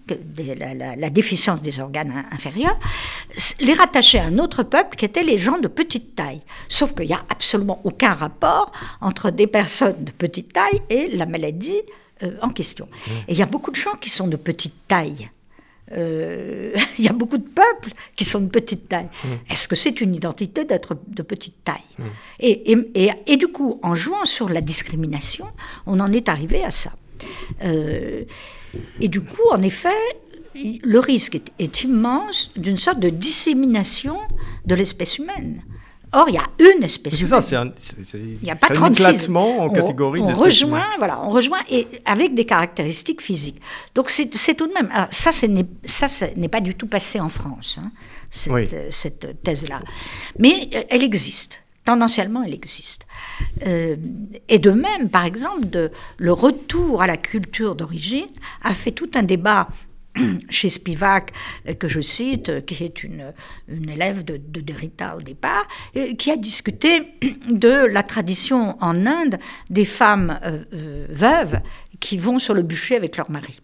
la, 0.96 1.10
déficience 1.10 1.60
des 1.62 1.80
organes 1.80 2.24
inférieurs, 2.32 2.78
les 3.60 3.74
rattachait 3.74 4.18
à 4.18 4.24
un 4.24 4.38
autre 4.38 4.62
peuple 4.62 4.96
qui 4.96 5.04
était 5.04 5.22
les 5.22 5.38
gens 5.38 5.58
de 5.58 5.68
petite 5.68 6.16
taille. 6.16 6.40
Sauf 6.68 6.94
qu'il 6.94 7.06
n'y 7.06 7.12
a 7.12 7.24
absolument 7.28 7.80
aucun 7.84 8.14
rapport 8.14 8.72
entre 9.02 9.30
des 9.30 9.46
personnes 9.46 10.04
de 10.04 10.10
petite 10.10 10.54
taille 10.54 10.80
et 10.88 11.08
la 11.08 11.26
maladie 11.26 11.82
en 12.40 12.48
question. 12.48 12.86
Mmh. 12.86 13.10
Et 13.28 13.32
il 13.32 13.38
y 13.38 13.42
a 13.42 13.46
beaucoup 13.46 13.70
de 13.70 13.76
gens 13.76 13.94
qui 14.00 14.08
sont 14.08 14.26
de 14.26 14.36
petite 14.36 14.74
taille. 14.88 15.28
Euh, 15.96 16.72
il 16.98 17.04
y 17.04 17.08
a 17.08 17.12
beaucoup 17.12 17.38
de 17.38 17.48
peuples 17.48 17.92
qui 18.16 18.24
sont 18.24 18.40
de 18.40 18.48
petite 18.48 18.88
taille. 18.88 19.08
Mmh. 19.24 19.28
Est-ce 19.50 19.68
que 19.68 19.76
c'est 19.76 20.00
une 20.00 20.14
identité 20.14 20.64
d'être 20.64 20.96
de 21.06 21.22
petite 21.22 21.64
taille 21.64 21.76
mmh. 21.98 22.02
et, 22.40 23.12
et, 23.26 23.36
du 23.36 23.48
coup, 23.48 23.80
en 23.82 23.94
jouant 23.94 24.24
sur 24.24 24.48
la 24.48 24.60
discrimination, 24.60 25.46
on 25.86 26.00
en 26.00 26.12
est 26.12 26.28
arrivé 26.28 26.64
à 26.64 26.70
ça. 26.70 26.92
Euh, 27.62 28.24
et 29.00 29.08
du 29.08 29.20
coup, 29.20 29.48
en 29.50 29.62
effet, 29.62 29.88
le 30.54 30.98
risque 30.98 31.40
est 31.58 31.82
immense 31.82 32.52
d'une 32.56 32.76
sorte 32.76 33.00
de 33.00 33.10
dissémination 33.10 34.18
de 34.66 34.74
l'espèce 34.74 35.18
humaine. 35.18 35.62
Or, 36.14 36.28
il 36.28 36.34
y 36.34 36.38
a 36.38 36.44
une 36.58 36.84
espèce. 36.84 37.16
C'est 37.16 37.26
ça, 37.26 37.42
c'est 37.42 37.56
un, 37.56 37.72
il 38.14 38.44
y 38.44 38.50
a 38.50 38.56
pas 38.56 38.68
36. 38.68 39.28
en 39.34 39.68
catégorie 39.68 40.20
on, 40.20 40.28
on 40.28 40.34
rejoint, 40.34 40.86
voilà, 40.98 41.20
on 41.22 41.30
rejoint 41.30 41.58
et 41.68 41.88
avec 42.04 42.34
des 42.34 42.46
caractéristiques 42.46 43.20
physiques. 43.20 43.60
Donc 43.94 44.10
c'est 44.10 44.28
tout 44.54 44.66
de 44.66 44.72
même. 44.72 44.90
ça, 45.10 45.32
ça, 45.32 46.26
n'est 46.36 46.48
pas 46.48 46.60
du 46.60 46.74
tout 46.74 46.86
passé 46.86 47.18
en 47.18 47.28
France, 47.28 47.80
hein, 47.82 47.90
cette, 48.30 49.42
thèse-là. 49.42 49.82
Mais 50.38 50.68
euh, 50.74 50.82
elle 50.88 51.02
existe. 51.02 51.60
Tendanciellement, 51.84 52.42
elle 52.42 52.54
existe. 52.54 53.06
Euh, 53.66 53.96
et 54.48 54.58
de 54.58 54.70
même, 54.70 55.10
par 55.10 55.26
exemple, 55.26 55.68
de, 55.68 55.90
le 56.16 56.32
retour 56.32 57.02
à 57.02 57.06
la 57.06 57.18
culture 57.18 57.74
d'origine 57.74 58.28
a 58.62 58.72
fait 58.72 58.92
tout 58.92 59.10
un 59.14 59.22
débat 59.22 59.68
chez 60.50 60.68
Spivak, 60.68 61.32
euh, 61.68 61.74
que 61.74 61.88
je 61.88 62.00
cite, 62.00 62.48
euh, 62.48 62.60
qui 62.60 62.82
est 62.84 63.02
une, 63.02 63.32
une 63.68 63.90
élève 63.90 64.24
de, 64.24 64.36
Derrida 64.36 65.16
au 65.16 65.22
départ, 65.22 65.66
euh, 65.96 66.14
qui 66.14 66.30
a 66.30 66.36
discuté 66.36 67.02
de 67.50 67.68
la 67.68 68.02
tradition 68.02 68.76
en 68.82 69.06
Inde 69.06 69.38
des 69.70 69.84
femmes 69.84 70.38
veuves 71.08 71.60
qui 72.00 72.18
vont 72.18 72.38
sur 72.38 72.54
le 72.54 72.62
bûcher 72.62 72.96
avec 72.96 73.16
leur 73.16 73.30
mari. 73.30 73.60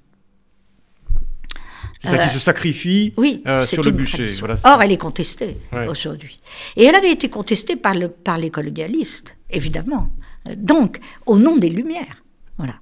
C'est 2.01 2.09
ça 2.09 2.19
qui 2.19 2.35
se 2.35 2.39
sacrifie 2.39 3.13
oui, 3.19 3.43
sur 3.65 3.83
le 3.83 3.91
bûcher. 3.91 4.27
Or, 4.65 4.83
elle 4.83 4.93
est 4.93 4.97
contestée 4.97 5.59
aujourd'hui. 5.89 6.39
Et 6.77 6.85
elle 6.85 6.95
avait 6.95 7.13
été 7.13 7.29
contestée 7.29 7.77
par, 7.77 7.95
le, 7.95 8.09
par 8.09 8.39
les 8.39 8.51
colonialistes, 8.51 9.37
évidemment. 9.51 10.09
Donc, 10.57 10.99
au 11.27 11.39
nom 11.39 11.59
des 11.59 11.69
Lumières. 11.69 12.23
Voilà. 12.57 12.75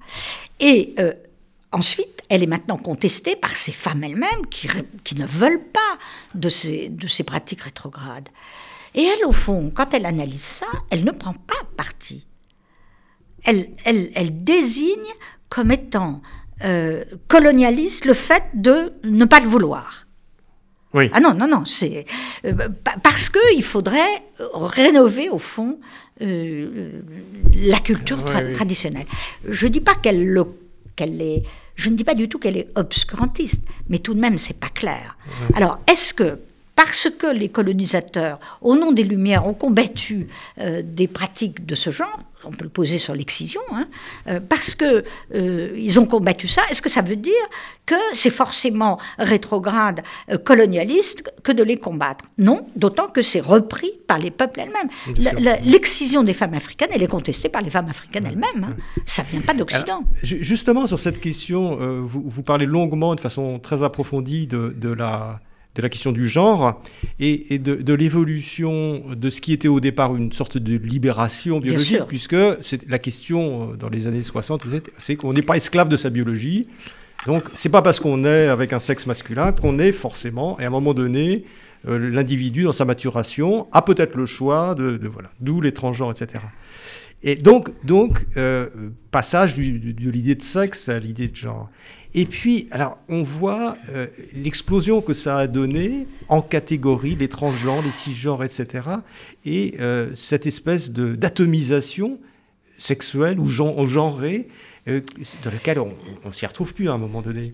Et 0.61 0.95
Ensuite, 1.71 2.23
elle 2.29 2.41
est 2.41 2.47
maintenant 2.47 2.77
contestée 2.77 3.35
par 3.35 3.55
ces 3.55 3.71
femmes 3.71 4.03
elles-mêmes 4.03 4.47
qui, 4.49 4.67
ne 5.15 5.25
veulent 5.25 5.63
pas 5.63 5.97
de 6.33 6.49
ces, 6.49 6.89
de 6.89 7.07
ces 7.07 7.23
pratiques 7.23 7.61
rétrogrades. 7.61 8.29
Et 8.95 9.03
elle, 9.03 9.25
au 9.25 9.31
fond, 9.31 9.71
quand 9.73 9.93
elle 9.93 10.07
analyse 10.07 10.41
ça, 10.41 10.65
elle 10.89 11.03
ne 11.03 11.11
prend 11.11 11.33
pas 11.33 11.61
parti. 11.77 12.25
Elle, 13.43 13.69
elle, 13.85 14.43
désigne 14.43 15.13
comme 15.47 15.71
étant 15.71 16.21
euh, 16.63 17.03
colonialiste 17.27 18.05
le 18.05 18.13
fait 18.13 18.43
de 18.55 18.93
ne 19.03 19.25
pas 19.25 19.39
le 19.39 19.47
vouloir. 19.47 20.07
Oui. 20.93 21.09
Ah 21.13 21.19
non, 21.19 21.35
non, 21.35 21.47
non, 21.47 21.65
c'est 21.65 22.07
euh, 22.45 22.67
parce 23.03 23.29
qu'il 23.29 23.63
faudrait 23.63 24.23
rénover 24.39 25.29
au 25.29 25.37
fond 25.37 25.79
euh, 26.21 26.99
la 27.53 27.79
culture 27.79 28.25
traditionnelle. 28.53 29.05
Je 29.47 29.67
ne 29.67 29.71
dis 29.71 29.81
pas 29.81 29.93
qu'elle 29.93 30.27
le 30.27 30.45
est. 31.01 31.43
Je 31.75 31.89
ne 31.89 31.95
dis 31.95 32.03
pas 32.03 32.13
du 32.13 32.27
tout 32.27 32.39
qu'elle 32.39 32.57
est 32.57 32.67
obscurantiste, 32.75 33.63
mais 33.87 33.99
tout 33.99 34.13
de 34.13 34.19
même, 34.19 34.37
c'est 34.37 34.59
pas 34.59 34.69
clair. 34.69 35.17
Alors, 35.53 35.79
est-ce 35.87 36.13
que 36.13 36.39
parce 36.79 37.09
que 37.09 37.27
les 37.27 37.49
colonisateurs, 37.49 38.39
au 38.61 38.73
nom 38.73 38.93
des 38.93 39.03
Lumières, 39.03 39.45
ont 39.45 39.53
combattu 39.53 40.29
euh, 40.59 40.81
des 40.81 41.09
pratiques 41.09 41.65
de 41.65 41.75
ce 41.75 41.89
genre, 41.89 42.17
on 42.45 42.51
peut 42.51 42.63
le 42.63 42.69
poser 42.69 42.99
sur 42.99 43.13
l'excision, 43.13 43.59
hein, 43.73 43.89
euh, 44.29 44.39
parce 44.39 44.75
qu'ils 44.75 45.03
euh, 45.35 45.97
ont 45.97 46.05
combattu 46.05 46.47
ça, 46.47 46.61
est-ce 46.69 46.81
que 46.81 46.87
ça 46.87 47.01
veut 47.01 47.17
dire 47.17 47.33
que 47.85 47.95
c'est 48.13 48.29
forcément 48.29 48.97
rétrograde, 49.17 50.03
colonialiste, 50.45 51.21
que 51.43 51.51
de 51.51 51.63
les 51.63 51.75
combattre? 51.75 52.23
Non, 52.37 52.65
d'autant 52.77 53.09
que 53.09 53.21
c'est 53.21 53.41
repris 53.41 53.91
par 54.07 54.17
les 54.17 54.31
peuples 54.31 54.61
elles-mêmes. 54.61 55.59
L'excision 55.65 56.23
des 56.23 56.33
femmes 56.33 56.53
africaines, 56.53 56.91
elle 56.93 57.03
est 57.03 57.07
contestée 57.07 57.49
par 57.49 57.61
les 57.61 57.71
femmes 57.71 57.89
africaines 57.89 58.25
elles-mêmes. 58.25 58.63
Hein. 58.63 59.01
Ça 59.05 59.23
ne 59.23 59.27
vient 59.27 59.41
pas 59.41 59.53
d'Occident. 59.53 60.05
Justement, 60.23 60.87
sur 60.87 60.97
cette 60.97 61.19
question, 61.19 61.75
vous, 62.05 62.23
vous, 62.25 62.43
parlez 62.43 62.65
longuement, 62.65 63.15
de 63.15 63.19
façon 63.19 63.59
très 63.59 63.83
approfondie, 63.83 64.47
de, 64.47 64.73
de 64.77 64.93
la 64.93 65.41
de 65.75 65.81
la 65.81 65.89
question 65.89 66.11
du 66.11 66.27
genre 66.27 66.81
et, 67.19 67.59
de, 67.59 67.93
l'évolution 67.93 69.03
de 69.15 69.29
ce 69.29 69.39
qui 69.39 69.53
était 69.53 69.67
au 69.67 69.79
départ 69.79 70.15
une 70.15 70.31
sorte 70.31 70.57
de 70.57 70.77
libération 70.77 71.59
biologique, 71.59 72.05
puisque 72.07 72.35
c'est 72.61 72.87
la 72.89 72.99
question 72.99 73.71
euh, 73.71 73.75
dans 73.75 73.89
les 73.89 74.07
années 74.07 74.23
60, 74.23 74.65
c'est 74.97 75.15
qu'on 75.15 75.33
n'est 75.33 75.41
pas 75.41 75.57
esclave 75.57 75.89
de 75.89 75.97
sa 75.97 76.09
biologie. 76.09 76.67
Donc, 77.25 77.43
c'est 77.53 77.69
pas 77.69 77.81
parce 77.81 77.99
qu'on 77.99 78.23
est 78.23 78.47
avec 78.47 78.73
un 78.73 78.79
sexe 78.79 79.05
masculin 79.05 79.51
qu'on 79.51 79.77
est 79.77 79.91
forcément, 79.91 80.59
et 80.59 80.63
à 80.63 80.67
un 80.67 80.71
moment 80.71 80.93
donné, 80.93 81.43
euh, 81.87 82.09
l'individu 82.09 82.63
dans 82.63 82.71
sa 82.71 82.85
maturation 82.85 83.67
a 83.71 83.81
peut-être 83.81 84.15
le 84.15 84.25
choix 84.25 84.75
de, 84.75 84.99
voilà, 85.07 85.29
d'où 85.39 85.61
les 85.61 85.73
transgenres, 85.73 86.11
etc. 86.11 86.43
Et 87.21 87.35
donc, 87.35 87.69
donc 87.83 88.25
euh, 88.37 88.67
passage 89.11 89.55
de 89.55 90.09
l'idée 90.09 90.35
de 90.35 90.41
sexe 90.41 90.89
à 90.89 90.99
l'idée 90.99 91.27
de 91.27 91.35
genre. 91.35 91.69
Et 92.13 92.25
puis, 92.25 92.67
alors, 92.71 92.97
on 93.07 93.21
voit 93.21 93.77
euh, 93.89 94.07
l'explosion 94.33 95.01
que 95.01 95.13
ça 95.13 95.37
a 95.37 95.47
donné 95.47 96.07
en 96.27 96.41
catégories, 96.41 97.15
les 97.15 97.27
transgenres, 97.27 97.83
les 97.83 97.91
cisgenres, 97.91 98.43
etc. 98.43 98.87
Et 99.45 99.75
euh, 99.79 100.13
cette 100.15 100.47
espèce 100.47 100.91
d'atomisation 100.91 102.19
sexuelle 102.77 103.39
ou 103.39 103.47
genrée 103.47 104.47
dans 104.87 105.51
laquelle 105.51 105.77
on 105.77 105.93
ne 106.25 106.33
s'y 106.33 106.47
retrouve 106.47 106.73
plus 106.73 106.89
à 106.89 106.93
un 106.93 106.97
moment 106.97 107.21
donné. 107.21 107.53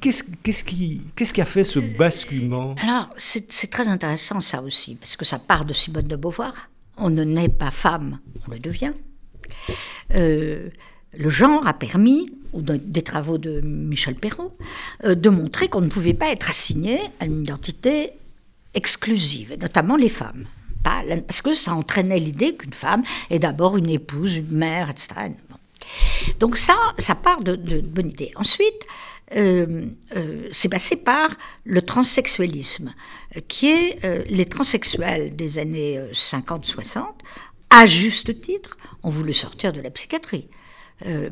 Qu'est-ce 0.00 0.22
qui, 0.64 1.02
qu'est-ce 1.14 1.32
qui 1.34 1.40
a 1.42 1.44
fait 1.44 1.64
ce 1.64 1.78
basculement? 1.78 2.74
Alors, 2.82 3.10
c'est 3.18 3.70
très 3.70 3.88
intéressant 3.88 4.40
ça 4.40 4.62
aussi, 4.62 4.94
parce 4.94 5.16
que 5.16 5.26
ça 5.26 5.38
part 5.38 5.66
de 5.66 5.74
Simone 5.74 6.06
de 6.06 6.16
Beauvoir 6.16 6.70
on 6.98 7.10
ne 7.10 7.24
naît 7.24 7.48
pas 7.48 7.70
femme, 7.70 8.18
on 8.46 8.52
le 8.52 8.58
devient. 8.58 8.92
Euh, 10.14 10.68
le 11.16 11.30
genre 11.30 11.66
a 11.66 11.72
permis, 11.72 12.30
ou 12.52 12.62
des 12.62 13.02
travaux 13.02 13.38
de 13.38 13.60
Michel 13.60 14.14
Perrault, 14.14 14.56
euh, 15.04 15.14
de 15.14 15.28
montrer 15.28 15.68
qu'on 15.68 15.80
ne 15.80 15.88
pouvait 15.88 16.14
pas 16.14 16.30
être 16.30 16.50
assigné 16.50 17.00
à 17.20 17.26
une 17.26 17.42
identité 17.42 18.12
exclusive, 18.74 19.56
notamment 19.60 19.96
les 19.96 20.08
femmes. 20.08 20.46
parce 20.82 21.42
que 21.42 21.54
ça 21.54 21.74
entraînait 21.74 22.18
l'idée 22.18 22.54
qu'une 22.54 22.72
femme 22.72 23.02
est 23.30 23.38
d'abord 23.38 23.76
une 23.76 23.90
épouse, 23.90 24.36
une 24.36 24.50
mère, 24.50 24.88
etc. 24.88 25.08
Donc 26.38 26.56
ça, 26.56 26.76
ça 26.98 27.14
part 27.14 27.42
de, 27.42 27.56
bonne 27.80 28.08
idée. 28.08 28.32
Ensuite, 28.36 28.86
euh, 29.36 29.86
euh, 30.16 30.48
c'est 30.50 30.70
passé 30.70 30.96
par 30.96 31.36
le 31.64 31.82
transsexualisme, 31.82 32.94
qui 33.48 33.68
est 33.68 34.26
les 34.30 34.46
transsexuels 34.46 35.36
des 35.36 35.58
années 35.58 36.00
50-60, 36.12 37.02
à 37.70 37.86
juste 37.86 38.40
titre, 38.40 38.78
ont 39.02 39.10
voulu 39.10 39.32
sortir 39.32 39.72
de 39.72 39.80
la 39.80 39.90
psychiatrie, 39.90 40.48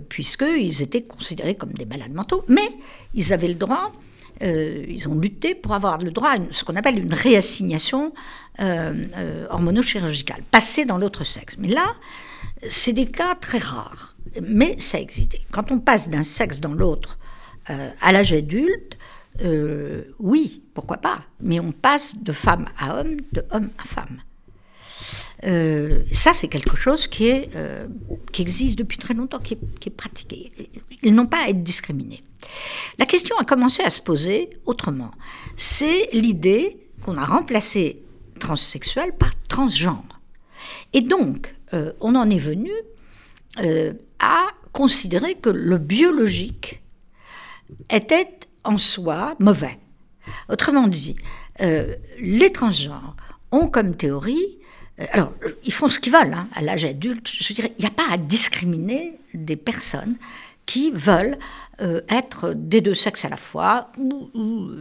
puisqu'ils 0.09 0.83
étaient 0.83 1.03
considérés 1.03 1.55
comme 1.55 1.73
des 1.73 1.87
malades 1.87 2.13
mentaux, 2.13 2.45
mais 2.49 2.69
ils 3.15 3.33
avaient 3.33 3.49
le 3.49 3.55
droit, 3.55 3.93
ils 4.41 5.09
ont 5.09 5.15
lutté 5.15 5.55
pour 5.55 5.73
avoir 5.73 5.99
le 5.99 6.11
droit 6.11 6.31
à 6.31 6.39
ce 6.51 6.63
qu'on 6.65 6.77
appelle 6.77 6.99
une 6.99 7.15
réassignation 7.15 8.13
hormonochirurgicale, 8.59 10.43
passer 10.51 10.85
dans 10.85 10.99
l'autre 10.99 11.25
sexe. 11.25 11.57
Mais 11.59 11.69
là, 11.69 11.95
c'est 12.69 12.93
des 12.93 13.07
cas 13.07 13.35
très 13.35 13.59
rares, 13.59 14.15
mais 14.43 14.77
ça 14.79 15.01
existe. 15.01 15.37
Quand 15.51 15.71
on 15.73 15.79
passe 15.79 16.09
d'un 16.09 16.23
sexe 16.23 16.61
dans 16.61 16.73
l'autre, 16.73 17.19
euh, 17.71 17.91
à 18.01 18.13
l'âge 18.13 18.33
adulte, 18.33 18.97
euh, 19.43 20.05
oui, 20.19 20.63
pourquoi 20.73 20.99
pas, 20.99 21.21
mais 21.41 21.61
on 21.61 21.73
passe 21.73 22.17
de 22.17 22.33
femme 22.33 22.67
à 22.79 23.01
homme, 23.01 23.17
de 23.33 23.45
homme 23.51 23.71
à 23.79 23.85
femme. 23.85 24.23
Euh, 25.45 26.03
ça, 26.13 26.33
c'est 26.33 26.49
quelque 26.49 26.77
chose 26.77 27.07
qui, 27.07 27.31
qui 28.33 28.43
existe 28.43 28.79
depuis 28.79 28.99
très 28.99 29.15
longtemps, 29.15 29.39
qui 29.39 29.55
est, 29.55 29.91
pratiqué. 29.91 30.53
Ils 31.03 31.15
n'ont 31.15 31.27
pas 31.27 31.45
à 31.45 31.49
être 31.49 31.63
discriminés. 31.63 32.23
La 32.99 33.07
question 33.07 33.37
a 33.39 33.45
commencé 33.45 33.83
à 33.83 33.91
se 33.91 34.01
poser 34.01 34.51
autrement. 34.65 35.11
C'est 35.57 36.09
l'idée 36.13 36.79
qu'on 37.03 37.19
a 37.19 37.25
remplacé 37.25 38.03
transsexuel 38.41 39.13
par 39.13 39.33
transgenre. 39.49 40.21
Et 40.93 41.01
donc, 41.03 41.55
on 42.01 42.15
en 42.15 42.31
est 42.31 42.39
venu 42.39 42.71
à 44.19 44.47
considérer 44.73 45.35
que 45.35 45.51
le 45.51 45.79
biologique 45.79 46.83
était 47.91 48.29
en 48.65 48.79
soi 48.79 49.37
mauvais. 49.39 49.79
Autrement 50.49 50.89
dit, 50.89 51.17
euh, 51.63 51.95
les 52.19 52.53
transgenres 52.53 53.17
ont 53.53 53.69
comme 53.69 53.97
théorie, 53.97 54.45
euh, 54.45 54.66
alors 55.13 55.33
ils 55.65 55.73
font 55.73 55.89
ce 55.89 56.01
qu'ils 56.01 56.13
veulent 56.13 56.33
hein, 56.33 56.49
à 56.55 56.63
l'âge 56.63 56.85
adulte, 56.85 57.29
je 57.29 57.53
dirais, 57.53 57.73
il 57.79 57.83
n'y 57.83 57.89
a 57.89 57.91
pas 57.91 58.09
à 58.11 58.17
discriminer 58.17 59.19
des 59.35 59.57
personnes 59.57 60.17
qui 60.65 60.91
veulent 60.91 61.39
euh, 61.81 62.01
être 62.09 62.53
des 62.55 62.81
deux 62.81 62.95
sexes 62.95 63.25
à 63.25 63.29
la 63.29 63.37
fois. 63.37 63.91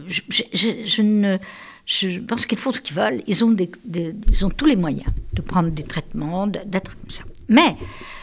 je, 0.08 0.20
pense 2.20 2.46
qu'ils 2.46 2.58
font 2.58 2.72
ce 2.72 2.80
qu'ils 2.80 2.96
veulent. 2.96 3.22
Ils 3.26 3.44
ont, 3.44 3.54
tous 4.50 4.66
les 4.66 4.76
moyens 4.76 5.12
de 5.32 5.42
prendre 5.42 5.70
des 5.70 5.84
traitements, 5.84 6.46
d'être 6.46 6.96
comme 6.96 7.10
ça. 7.10 7.22
Mais 7.48 7.76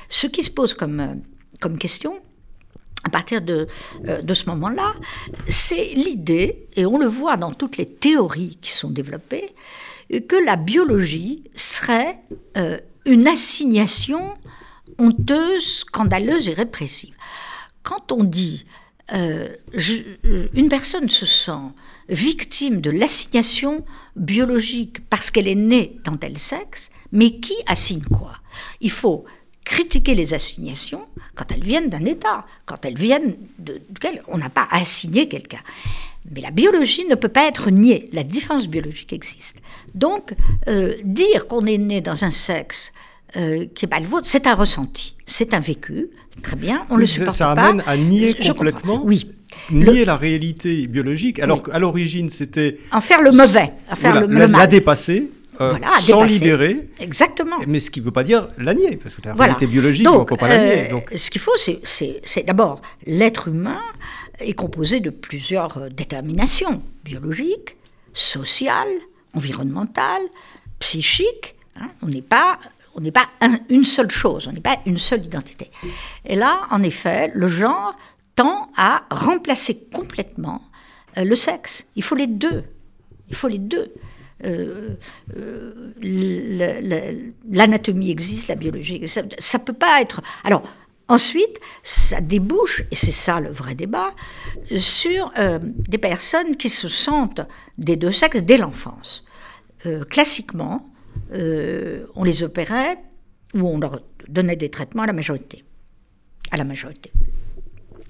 ce 0.09 0.27
qui 0.27 0.43
se 0.43 0.51
pose 0.51 0.73
comme, 0.73 1.21
comme 1.61 1.77
question, 1.77 2.19
à 3.05 3.09
partir 3.09 3.41
euh, 3.47 3.65
de 4.21 4.33
ce 4.33 4.45
moment-là, 4.49 4.93
c'est 5.47 5.93
l'idée, 5.93 6.67
et 6.75 6.85
on 6.85 6.97
le 6.97 7.07
voit 7.07 7.37
dans 7.37 7.53
toutes 7.53 7.77
les 7.77 7.87
théories 7.87 8.57
qui 8.61 8.71
sont 8.71 8.89
développées, 8.89 9.53
que 10.09 10.35
la 10.45 10.55
biologie 10.55 11.43
serait 11.55 12.19
euh, 12.57 12.77
une 13.05 13.27
assignation 13.27 14.33
honteuse, 14.97 15.79
scandaleuse 15.79 16.49
et 16.49 16.53
répressive. 16.53 17.15
Quand 17.83 18.11
on 18.11 18.23
dit 18.23 18.65
euh, 19.13 19.49
une 20.53 20.69
personne 20.69 21.09
se 21.09 21.25
sent 21.25 21.73
victime 22.09 22.79
de 22.81 22.89
l'assignation 22.89 23.83
biologique 24.15 25.07
parce 25.09 25.31
qu'elle 25.31 25.47
est 25.47 25.55
née 25.55 25.99
dans 26.05 26.17
tel 26.17 26.37
sexe, 26.37 26.89
mais 27.11 27.39
qui 27.39 27.55
assigne 27.67 28.03
quoi? 28.03 28.33
Il 28.81 28.91
faut 28.91 29.25
critiquer 29.65 30.15
les 30.15 30.33
assignations 30.33 31.05
quand 31.35 31.51
elles 31.51 31.63
viennent 31.63 31.89
d'un 31.89 32.05
État, 32.05 32.45
quand 32.65 32.85
elles 32.85 32.97
viennent 32.97 33.35
de, 33.59 33.81
on 34.27 34.37
n'a 34.37 34.49
pas 34.49 34.67
assigné 34.71 35.27
quelqu'un. 35.27 35.61
Mais 36.31 36.41
la 36.41 36.51
biologie 36.51 37.05
ne 37.05 37.15
peut 37.15 37.29
pas 37.29 37.47
être 37.47 37.69
niée, 37.69 38.09
la 38.13 38.23
différence 38.23 38.67
biologique 38.67 39.13
existe. 39.13 39.57
Donc, 39.95 40.33
euh, 40.67 40.95
dire 41.03 41.47
qu'on 41.47 41.65
est 41.65 41.77
né 41.77 42.01
dans 42.01 42.23
un 42.23 42.31
sexe 42.31 42.91
euh, 43.35 43.65
qui 43.73 43.85
n'est 43.85 43.89
pas 43.89 43.99
le 43.99 44.07
vôtre, 44.07 44.27
c'est 44.27 44.47
un 44.47 44.55
ressenti, 44.55 45.15
c'est 45.25 45.53
un 45.53 45.59
vécu, 45.59 46.09
très 46.41 46.55
bien, 46.55 46.85
on 46.89 46.97
le 46.97 47.05
supporte 47.05 47.31
ça, 47.31 47.55
ça 47.55 47.61
amène 47.61 47.83
à 47.87 47.97
nier 47.97 48.35
complètement 48.35 49.01
oui. 49.03 49.31
Nier 49.71 50.05
la 50.05 50.15
réalité 50.15 50.87
biologique, 50.87 51.39
alors 51.39 51.63
qu'à 51.63 51.79
l'origine 51.79 52.29
c'était... 52.29 52.79
En 52.91 53.01
faire 53.01 53.21
le 53.21 53.31
mauvais, 53.31 53.73
en 53.91 53.95
faire 53.95 54.21
le, 54.21 54.27
mal. 54.27 54.51
La 54.51 54.67
dépasser, 54.67 55.31
euh, 55.61 55.77
sans 56.01 56.23
libérer. 56.23 56.89
Exactement. 56.99 57.57
Mais 57.67 57.79
ce 57.79 57.91
qui 57.91 57.99
ne 58.01 58.05
veut 58.05 58.11
pas 58.11 58.23
dire 58.23 58.49
la 58.57 58.73
nier, 58.73 58.97
parce 58.97 59.15
que 59.15 59.21
la 59.25 59.33
réalité 59.33 59.67
biologique, 59.67 60.07
on 60.09 60.19
ne 60.19 60.25
peut 60.25 60.37
pas 60.37 60.47
la 60.47 60.57
nier. 60.57 60.93
Euh, 60.93 61.17
ce 61.17 61.29
qu'il 61.29 61.41
faut, 61.41 61.55
c'est 61.57 62.45
d'abord, 62.45 62.81
l'être 63.05 63.47
humain 63.47 63.81
est 64.39 64.53
composé 64.53 64.99
de 64.99 65.09
plusieurs 65.09 65.89
déterminations 65.91 66.81
biologiques, 67.03 67.77
sociales, 68.13 68.87
environnementales, 69.33 70.23
psychiques. 70.79 71.55
Hein. 71.75 71.89
on 72.01 72.07
n'est 72.07 72.21
pas 72.21 72.59
on 72.95 73.01
n'est 73.01 73.11
pas 73.11 73.27
une 73.69 73.85
seule 73.85 74.11
chose, 74.11 74.47
on 74.47 74.51
n'est 74.51 74.61
pas 74.61 74.77
une 74.85 74.99
seule 74.99 75.25
identité. 75.25 75.71
Et 76.25 76.35
là, 76.35 76.67
en 76.69 76.83
effet, 76.83 77.31
le 77.33 77.47
genre 77.47 77.95
tend 78.35 78.69
à 78.77 79.03
remplacer 79.09 79.87
complètement 79.91 80.61
le 81.17 81.35
sexe. 81.35 81.85
Il 81.95 82.03
faut 82.03 82.15
les 82.15 82.27
deux. 82.27 82.63
Il 83.29 83.35
faut 83.35 83.47
les 83.47 83.57
deux. 83.57 83.91
Euh, 84.43 84.95
euh, 85.37 85.91
l'anatomie 87.49 88.11
existe, 88.11 88.47
la 88.47 88.55
biologie. 88.55 89.07
Ça 89.07 89.23
ne 89.23 89.63
peut 89.63 89.73
pas 89.73 90.01
être. 90.01 90.21
Alors, 90.43 90.63
ensuite, 91.07 91.59
ça 91.83 92.21
débouche, 92.21 92.83
et 92.91 92.95
c'est 92.95 93.11
ça 93.11 93.39
le 93.39 93.51
vrai 93.51 93.75
débat, 93.75 94.11
sur 94.77 95.31
euh, 95.37 95.59
des 95.61 95.97
personnes 95.97 96.55
qui 96.57 96.69
se 96.69 96.87
sentent 96.87 97.41
des 97.77 97.95
deux 97.95 98.11
sexes 98.11 98.41
dès 98.41 98.57
l'enfance. 98.57 99.23
classiquement, 100.09 100.89
on 101.31 102.23
les 102.23 102.43
opérait 102.43 102.97
ou 103.53 103.67
on 103.67 103.79
leur 103.79 104.01
donnait 104.29 104.55
des 104.55 104.69
traitements 104.69 105.03
à 105.03 105.07
la 105.07 105.13
majorité. 105.13 105.65
À 106.51 106.57
la 106.57 106.63
majorité. 106.63 107.11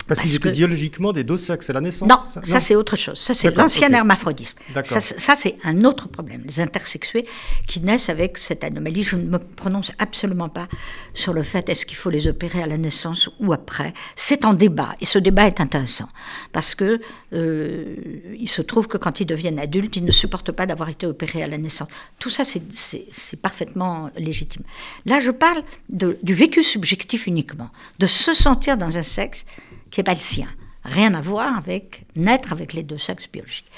Parce, 0.07 0.21
qu'ils 0.21 0.35
étaient 0.35 0.51
biologiquement 0.51 1.11
des 1.11 1.23
deux 1.23 1.37
sexes 1.37 1.69
à 1.69 1.73
la 1.73 1.81
naissance 1.81 2.09
Non, 2.09 2.17
ça, 2.43 2.59
c'est 2.59 2.75
autre 2.75 2.95
chose. 2.95 3.19
Ça 3.19 3.33
c'est 3.33 3.55
l'ancien 3.55 3.91
hermaphrodisme. 3.91 4.57
Ça, 4.83 4.99
ça 4.99 5.35
c'est 5.35 5.57
un 5.63 5.83
autre 5.85 6.07
problème. 6.07 6.43
Les 6.45 6.59
intersexués 6.59 7.25
qui 7.67 7.81
naissent 7.81 8.09
avec 8.09 8.37
cette 8.37 8.63
anomalie, 8.63 9.03
je 9.03 9.15
ne 9.15 9.23
me 9.23 9.39
prononce 9.39 9.91
absolument 9.99 10.49
pas 10.49 10.67
sur 11.13 11.33
le 11.33 11.43
fait 11.43 11.69
est-ce 11.69 11.85
qu'il 11.85 11.97
faut 11.97 12.09
les 12.09 12.27
opérer 12.27 12.61
à 12.61 12.67
la 12.67 12.77
naissance 12.77 13.29
ou 13.39 13.53
après. 13.53 13.93
C'est 14.15 14.45
en 14.45 14.53
débat 14.53 14.95
et 15.01 15.05
ce 15.05 15.19
débat 15.19 15.47
est 15.47 15.59
intéressant 15.59 16.09
parce 16.51 16.75
que 16.75 16.99
euh, 17.33 17.95
il 18.37 18.49
se 18.49 18.61
trouve 18.61 18.87
que 18.87 18.97
quand 18.97 19.19
ils 19.19 19.25
deviennent 19.25 19.59
adultes, 19.59 19.95
ils 19.95 20.05
ne 20.05 20.11
supportent 20.11 20.51
pas 20.51 20.65
d'avoir 20.65 20.89
été 20.89 21.05
opérés 21.05 21.43
à 21.43 21.47
la 21.47 21.57
naissance. 21.57 21.87
Tout 22.19 22.29
ça 22.29 22.43
c'est 22.45 23.41
parfaitement 23.41 24.09
légitime. 24.17 24.63
Là, 25.05 25.19
je 25.19 25.31
parle 25.31 25.63
de, 25.89 26.17
du 26.23 26.33
vécu 26.33 26.63
subjectif 26.63 27.27
uniquement, 27.27 27.69
de 27.99 28.07
se 28.07 28.33
sentir 28.33 28.77
dans 28.77 28.97
un 28.97 29.03
sexe 29.03 29.45
qui 29.93 29.99
n'est 29.99 30.03
pas 30.03 30.15
le 30.15 30.19
sien. 30.19 30.47
rien 30.83 31.13
à 31.13 31.21
voir 31.21 31.55
avec 31.55 32.05
naître 32.15 32.51
avec 32.51 32.73
les 32.73 32.81
deux 32.81 32.97
sexes 32.97 33.29
biologiques. 33.31 33.71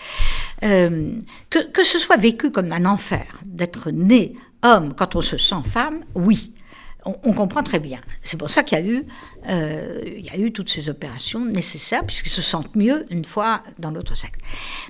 Euh, 0.63 1.12
que, 1.49 1.60
que, 1.60 1.84
ce 1.84 1.99
soit 1.99 2.15
vécu 2.15 2.51
comme 2.51 2.71
un 2.71 2.86
enfer 2.86 3.39
d'être 3.43 3.91
né 3.91 4.34
homme 4.63 4.95
quand 4.95 5.15
on 5.17 5.21
se 5.21 5.38
sent 5.38 5.63
femme, 5.65 6.06
oui. 6.15 6.54
On, 7.04 7.34
comprend 7.34 7.62
très 7.62 7.78
bien. 7.78 7.99
C'est 8.23 8.38
pour 8.38 8.49
ça 8.49 8.63
qu'il 8.63 8.80
y, 8.80 8.82
a 8.82 8.84
eu, 8.84 9.04
euh, 9.47 10.01
y 10.17 10.30
a 10.32 10.38
eu 10.38 10.51
toutes 10.51 10.69
ces 10.69 10.89
opérations 10.89 11.45
nécessaires, 11.45 12.04
puisqu'ils 12.04 12.32
se 12.32 12.41
sentent 12.41 12.75
mieux 12.75 13.06
une 13.12 13.25
fois 13.25 13.62
dans 13.78 13.91
l'autre 13.91 14.15
sexe. 14.15 14.39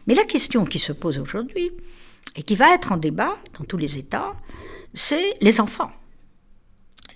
Mais 0.07 0.13
la 0.13 0.23
question 0.23 0.63
qui 0.63 0.79
se 0.79 0.93
pose 0.93 1.19
aujourd'hui, 1.19 1.71
et 2.37 2.43
qui 2.43 2.55
va 2.55 2.73
être 2.73 2.93
en 2.93 2.97
débat 2.97 3.35
dans 3.59 3.65
tous 3.65 3.75
les 3.75 3.97
États, 3.97 4.33
c'est 4.93 5.33
les 5.41 5.59
enfants. 5.59 5.91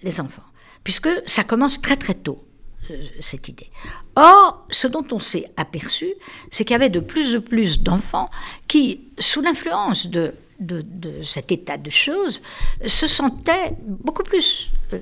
Les 0.04 0.20
enfants. 0.20 0.44
Puisque 0.84 1.10
ça 1.28 1.46
commence 1.46 1.80
très 1.80 1.96
très 1.96 2.16
tôt. 2.16 2.49
Euh, 2.92 3.04
cette 3.20 3.48
idée. 3.50 3.70
Or, 4.16 4.66
ce 4.70 4.88
dont 4.88 5.06
on 5.12 5.20
s'est 5.20 5.46
aperçu, 5.58 6.14
c'est 6.50 6.64
qu'il 6.64 6.74
y 6.74 6.76
avait 6.76 6.90
de 6.90 7.00
plus 7.00 7.36
en 7.36 7.42
plus 7.42 7.82
d'enfants 7.82 8.30
qui, 8.68 9.10
sous 9.20 9.42
l'influence 9.42 10.08
de, 10.08 10.34
cet 11.24 11.52
état 11.52 11.78
de 11.78 11.90
choses, 11.90 12.42
se 12.86 13.08
sentaient 13.08 13.74
beaucoup 13.82 14.24
plus 14.24 14.72
euh, 14.94 15.00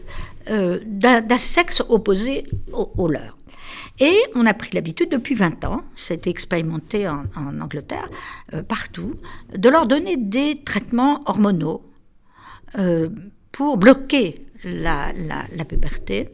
euh, 0.50 0.80
d'un 0.86 1.38
sexe 1.38 1.82
opposé 1.88 2.45
au, 2.71 3.08
leur. 3.08 3.38
Et 4.00 4.15
on 4.36 4.45
a 4.45 4.54
pris 4.54 4.71
l'habitude 4.73 5.10
depuis 5.10 5.36
20 5.36 5.65
ans, 5.65 5.82
c'était 5.95 6.30
expérimenté 6.30 7.08
en, 7.08 7.26
Angleterre, 7.62 8.10
partout, 8.67 9.15
de 9.56 9.69
leur 9.69 9.88
donner 9.88 10.17
des 10.17 10.62
traitements 10.63 11.21
hormonaux 11.26 11.84
pour 13.52 13.78
bloquer 13.78 14.45
la 14.63 15.12
puberté 15.67 16.30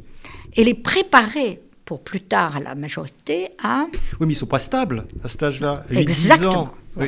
et 0.55 0.63
les 0.63 0.73
préparer 0.73 1.61
pour 1.85 2.01
plus 2.01 2.21
tard 2.21 2.57
à 2.57 2.59
la 2.59 2.75
majorité 2.75 3.49
à... 3.61 3.85
Oui, 3.91 3.97
mais 4.21 4.25
ils 4.27 4.29
ne 4.29 4.33
sont 4.33 4.45
pas 4.45 4.59
stables 4.59 5.05
à 5.23 5.27
cet 5.27 5.43
âge-là. 5.43 5.83
Exactement. 5.91 6.71
Euh, 6.97 7.07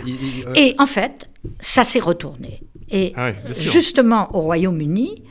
et 0.55 0.75
en 0.79 0.85
fait, 0.85 1.29
ça 1.59 1.83
s'est 1.83 1.99
retourné. 1.99 2.61
Et 2.89 3.13
ah 3.15 3.31
justement, 3.59 4.35
au 4.35 4.41
Royaume-Uni, 4.41 5.23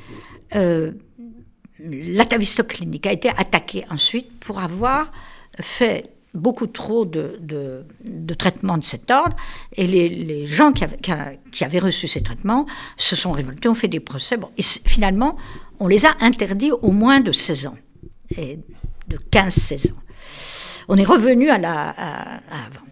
euh, 0.57 0.93
clinique 2.69 3.07
a 3.07 3.13
été 3.13 3.29
attaqué 3.29 3.85
ensuite 3.91 4.31
pour 4.41 4.61
avoir 4.61 5.13
fait 5.61 6.11
beaucoup 6.35 6.67
trop 6.67 7.05
de, 7.05 7.39
de, 7.41 8.35
traitements 8.35 8.77
de 8.77 8.83
cet 8.83 9.11
ordre, 9.13 9.37
et 9.77 9.87
les, 9.87 10.47
gens 10.47 10.73
qui 10.73 10.83
avaient, 10.83 10.99
qui, 11.53 11.65
avaient, 11.65 11.79
reçu 11.79 12.09
ces 12.09 12.23
traitements 12.23 12.67
se 12.97 13.15
sont 13.15 13.31
révoltés, 13.31 13.69
ont 13.69 13.75
fait 13.75 13.89
des 13.89 14.01
procès, 14.01 14.37
bon, 14.37 14.49
et 14.59 14.63
finalement, 14.63 15.37
on 15.79 15.87
les 15.87 16.07
a 16.07 16.17
interdits 16.21 16.73
au 16.73 16.91
moins 16.91 17.21
de 17.21 17.31
16 17.31 17.67
ans 17.69 17.77
et 18.37 18.59
de 19.09 19.17
15-16 19.31 19.93
ans. 19.93 19.97
On 20.89 20.97
est 20.97 21.05
revenu 21.05 21.51
à, 21.51 21.59
la, 21.59 21.89
avant. 21.89 22.87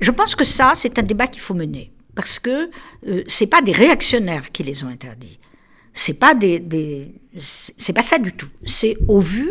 Je 0.00 0.10
pense 0.10 0.34
que 0.34 0.44
ça, 0.44 0.72
c'est 0.74 0.98
un 0.98 1.02
débat 1.02 1.26
qu'il 1.26 1.42
faut 1.42 1.54
mener, 1.54 1.92
parce 2.14 2.38
que 2.38 2.70
euh, 3.06 3.22
c'est 3.26 3.46
pas 3.46 3.62
des 3.62 3.72
réactionnaires 3.72 4.50
qui 4.52 4.62
les 4.62 4.84
ont 4.84 4.88
interdits. 4.88 5.38
C'est 5.92 6.18
pas 6.18 6.34
des, 6.34 7.12
c'est 7.38 7.92
pas 7.92 8.02
ça 8.02 8.18
du 8.18 8.32
tout. 8.32 8.48
C'est 8.64 8.96
au 9.08 9.20
vu 9.20 9.50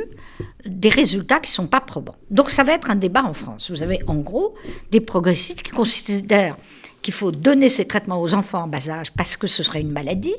des 0.65 0.89
résultats 0.89 1.39
qui 1.39 1.51
sont 1.51 1.67
pas 1.67 1.81
probants. 1.81 2.15
Donc 2.29 2.49
ça 2.49 2.63
va 2.63 2.73
être 2.73 2.89
un 2.89 2.95
débat 2.95 3.23
en 3.23 3.33
France. 3.33 3.71
Vous 3.71 3.83
avez 3.83 3.99
en 4.07 4.15
gros 4.15 4.55
des 4.91 4.99
progressistes 4.99 5.63
qui 5.63 5.71
considèrent 5.71 6.57
qu'il 7.01 7.13
faut 7.13 7.31
donner 7.31 7.69
ces 7.69 7.87
traitements 7.87 8.21
aux 8.21 8.33
enfants 8.33 8.63
en 8.63 8.67
bas 8.67 8.89
âge 8.89 9.11
parce 9.13 9.37
que 9.37 9.47
ce 9.47 9.63
serait 9.63 9.81
une 9.81 9.91
maladie. 9.91 10.35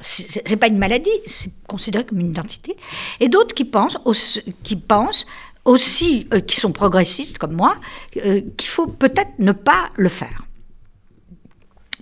Ce 0.00 0.22
n'est 0.48 0.56
pas 0.56 0.68
une 0.68 0.78
maladie, 0.78 1.10
c'est 1.26 1.52
considéré 1.66 2.04
comme 2.04 2.20
une 2.20 2.30
identité. 2.30 2.76
Et 3.20 3.28
d'autres 3.28 3.54
qui 3.54 3.64
pensent, 3.64 3.98
aussi, 5.64 6.26
qui 6.26 6.26
euh, 6.32 6.40
sont 6.48 6.72
progressistes 6.72 7.38
comme 7.38 7.52
moi, 7.52 7.76
euh, 8.24 8.40
qu'il 8.56 8.68
faut 8.68 8.86
peut-être 8.86 9.32
ne 9.38 9.52
pas 9.52 9.90
le 9.96 10.08
faire. 10.08 10.46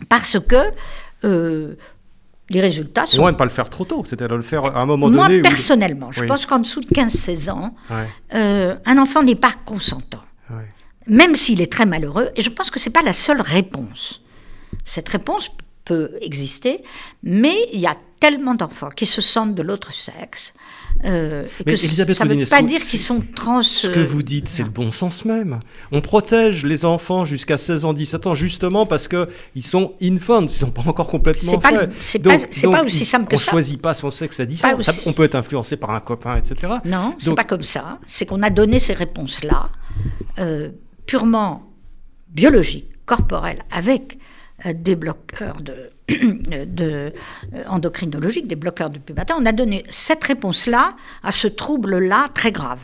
Parce 0.09 0.39
que 0.39 0.57
euh, 1.25 1.75
les 2.51 2.61
résultats 2.61 3.07
sont... 3.07 3.19
Moins 3.21 3.31
de 3.31 3.35
ne 3.35 3.39
pas 3.39 3.45
le 3.45 3.51
faire 3.51 3.69
trop 3.71 3.85
tôt, 3.85 4.05
c'est-à-dire 4.05 4.29
de 4.29 4.37
le 4.37 4.43
faire 4.43 4.65
à 4.65 4.81
un 4.81 4.87
moment 4.87 5.11
donné. 5.11 5.41
Moi, 5.41 5.43
personnellement, 5.43 6.13
je 6.13 6.25
pense 6.25 6.47
qu'en 6.47 6.59
dessous 6.59 6.81
de 6.81 6.89
15-16 6.89 7.51
ans, 7.51 7.75
un 8.31 8.99
enfant 8.99 9.23
n'est 9.23 9.35
pas 9.35 9.55
consentant 9.65 10.23
même 11.09 11.35
s'il 11.35 11.61
est 11.61 11.73
très 11.73 11.87
malheureux, 11.87 12.31
et 12.37 12.43
je 12.43 12.51
pense 12.51 12.71
que 12.71 12.79
ce 12.79 12.89
n'est 12.89 12.93
pas 12.93 13.03
la 13.03 13.13
seule 13.13 13.41
réponse. 13.41 14.21
Cette 14.85 15.09
réponse 15.09 15.51
peut 15.85 16.13
exister, 16.21 16.83
mais 17.23 17.57
il 17.73 17.81
y 17.81 17.87
a 17.87 17.97
tellement 18.21 18.55
d'enfants 18.55 18.91
qui 18.91 19.07
se 19.07 19.21
sentent 19.21 19.55
de 19.55 19.63
l'autre 19.63 19.93
sexe. 19.93 20.53
Euh, 21.05 21.45
mais 21.65 21.75
que 21.75 21.85
Elisabeth 21.85 22.17
ça 22.17 22.25
ne 22.25 22.35
veut 22.35 22.47
pas 22.47 22.63
dire 22.63 22.81
qu'ils 22.81 22.99
sont 22.99 23.23
trans. 23.35 23.63
Ce 23.63 23.87
que 23.87 24.01
vous 24.01 24.23
dites, 24.23 24.49
c'est 24.49 24.65
le 24.65 24.71
bon 24.71 24.91
sens 24.91 25.25
même. 25.25 25.61
On 25.93 26.01
protège 26.01 26.65
les 26.65 26.85
enfants 26.85 27.25
jusqu'à 27.25 27.57
16 27.57 27.85
ans, 27.85 27.93
17 27.93 28.27
ans, 28.27 28.35
justement 28.35 28.87
parce 28.87 29.09
qu'ils 29.09 29.65
sont 29.65 29.95
infants, 30.03 30.41
ils 30.41 30.45
ne 30.45 30.49
sont 30.49 30.71
pas 30.71 30.83
encore 30.87 31.09
complètement 31.09 31.61
faits. 31.61 31.91
C'est 32.01 32.19
pas, 32.19 32.37
pas, 32.71 32.85
aussi 32.85 33.05
simple 33.05 33.29
que 33.29 33.37
ça. 33.37 33.53
On 33.53 33.57
ne 33.57 33.63
choisit 33.63 33.81
pas 33.81 33.95
son 33.95 34.11
sexe 34.11 34.41
à 34.41 34.47
10 34.47 34.65
ans. 34.65 34.79
on 35.07 35.13
peut 35.13 35.25
être 35.25 35.37
influencé 35.37 35.77
par 35.77 35.91
un 35.91 36.01
copain, 36.01 36.37
etc. 36.37 36.73
Non, 36.85 37.15
c'est 37.19 37.35
pas 37.35 37.45
comme 37.45 37.63
ça. 37.63 37.99
C'est 38.07 38.27
qu'on 38.27 38.43
a 38.43 38.51
donné 38.51 38.79
ces 38.79 38.95
réponses-là. 38.95 39.71
Euh, 40.39 40.71
purement 41.07 41.63
biologique, 42.29 42.91
corporel, 43.07 43.65
avec 43.71 44.15
euh, 44.15 44.18
des 44.65 44.97
bloqueurs 44.97 45.61
de, 45.61 45.91
de 46.09 47.13
euh, 47.55 47.65
endocrinologiques, 47.69 48.49
des 48.49 48.57
bloqueurs 48.57 48.91
de 48.91 48.99
puberté, 48.99 49.33
on 49.37 49.47
a 49.47 49.53
donné 49.53 49.85
cette 49.89 50.25
réponse-là 50.25 50.97
à 51.23 51.33
ce 51.33 51.47
trouble-là 51.47 52.29
très 52.35 52.53
grave, 52.53 52.81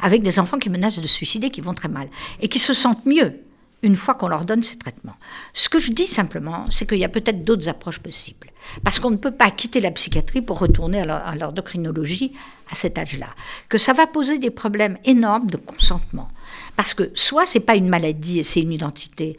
avec 0.00 0.22
des 0.22 0.38
enfants 0.38 0.58
qui 0.58 0.70
menacent 0.70 1.00
de 1.00 1.06
suicider, 1.06 1.50
qui 1.50 1.60
vont 1.60 1.74
très 1.74 1.88
mal, 1.88 2.08
et 2.40 2.48
qui 2.48 2.58
se 2.58 2.74
sentent 2.74 3.04
mieux 3.06 3.40
une 3.82 3.96
fois 3.96 4.14
qu'on 4.14 4.28
leur 4.28 4.44
donne 4.44 4.62
ces 4.62 4.78
traitements. 4.78 5.16
Ce 5.52 5.68
que 5.68 5.78
je 5.78 5.92
dis 5.92 6.06
simplement, 6.06 6.66
c'est 6.70 6.88
qu'il 6.88 6.98
y 6.98 7.04
a 7.04 7.08
peut-être 7.08 7.44
d'autres 7.44 7.68
approches 7.68 7.98
possibles. 7.98 8.48
Parce 8.82 8.98
qu'on 8.98 9.10
ne 9.10 9.16
peut 9.16 9.30
pas 9.30 9.50
quitter 9.50 9.80
la 9.80 9.90
psychiatrie 9.90 10.40
pour 10.42 10.58
retourner 10.58 11.02
à 11.02 11.34
l'endocrinologie 11.34 12.32
à 12.70 12.74
cet 12.74 12.98
âge-là. 12.98 13.28
Que 13.68 13.78
ça 13.78 13.92
va 13.92 14.06
poser 14.06 14.38
des 14.38 14.50
problèmes 14.50 14.98
énormes 15.04 15.48
de 15.48 15.56
consentement. 15.56 16.28
Parce 16.74 16.94
que 16.94 17.10
soit 17.14 17.46
c'est 17.46 17.60
pas 17.60 17.76
une 17.76 17.88
maladie 17.88 18.38
et 18.38 18.42
c'est 18.42 18.60
une 18.60 18.72
identité, 18.72 19.36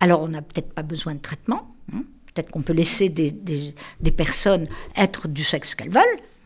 alors 0.00 0.22
on 0.22 0.28
n'a 0.28 0.42
peut-être 0.42 0.72
pas 0.72 0.82
besoin 0.82 1.14
de 1.14 1.20
traitement. 1.20 1.74
Hein. 1.92 2.02
peut-être 2.34 2.50
qu'on 2.50 2.62
peut 2.62 2.72
laisser 2.72 3.08
des, 3.08 3.30
des, 3.30 4.10
personnes 4.10 4.68
être 4.96 5.28
du 5.28 5.44
sexe 5.44 5.74
qu'elles 5.74 5.90
veulent, 5.90 6.02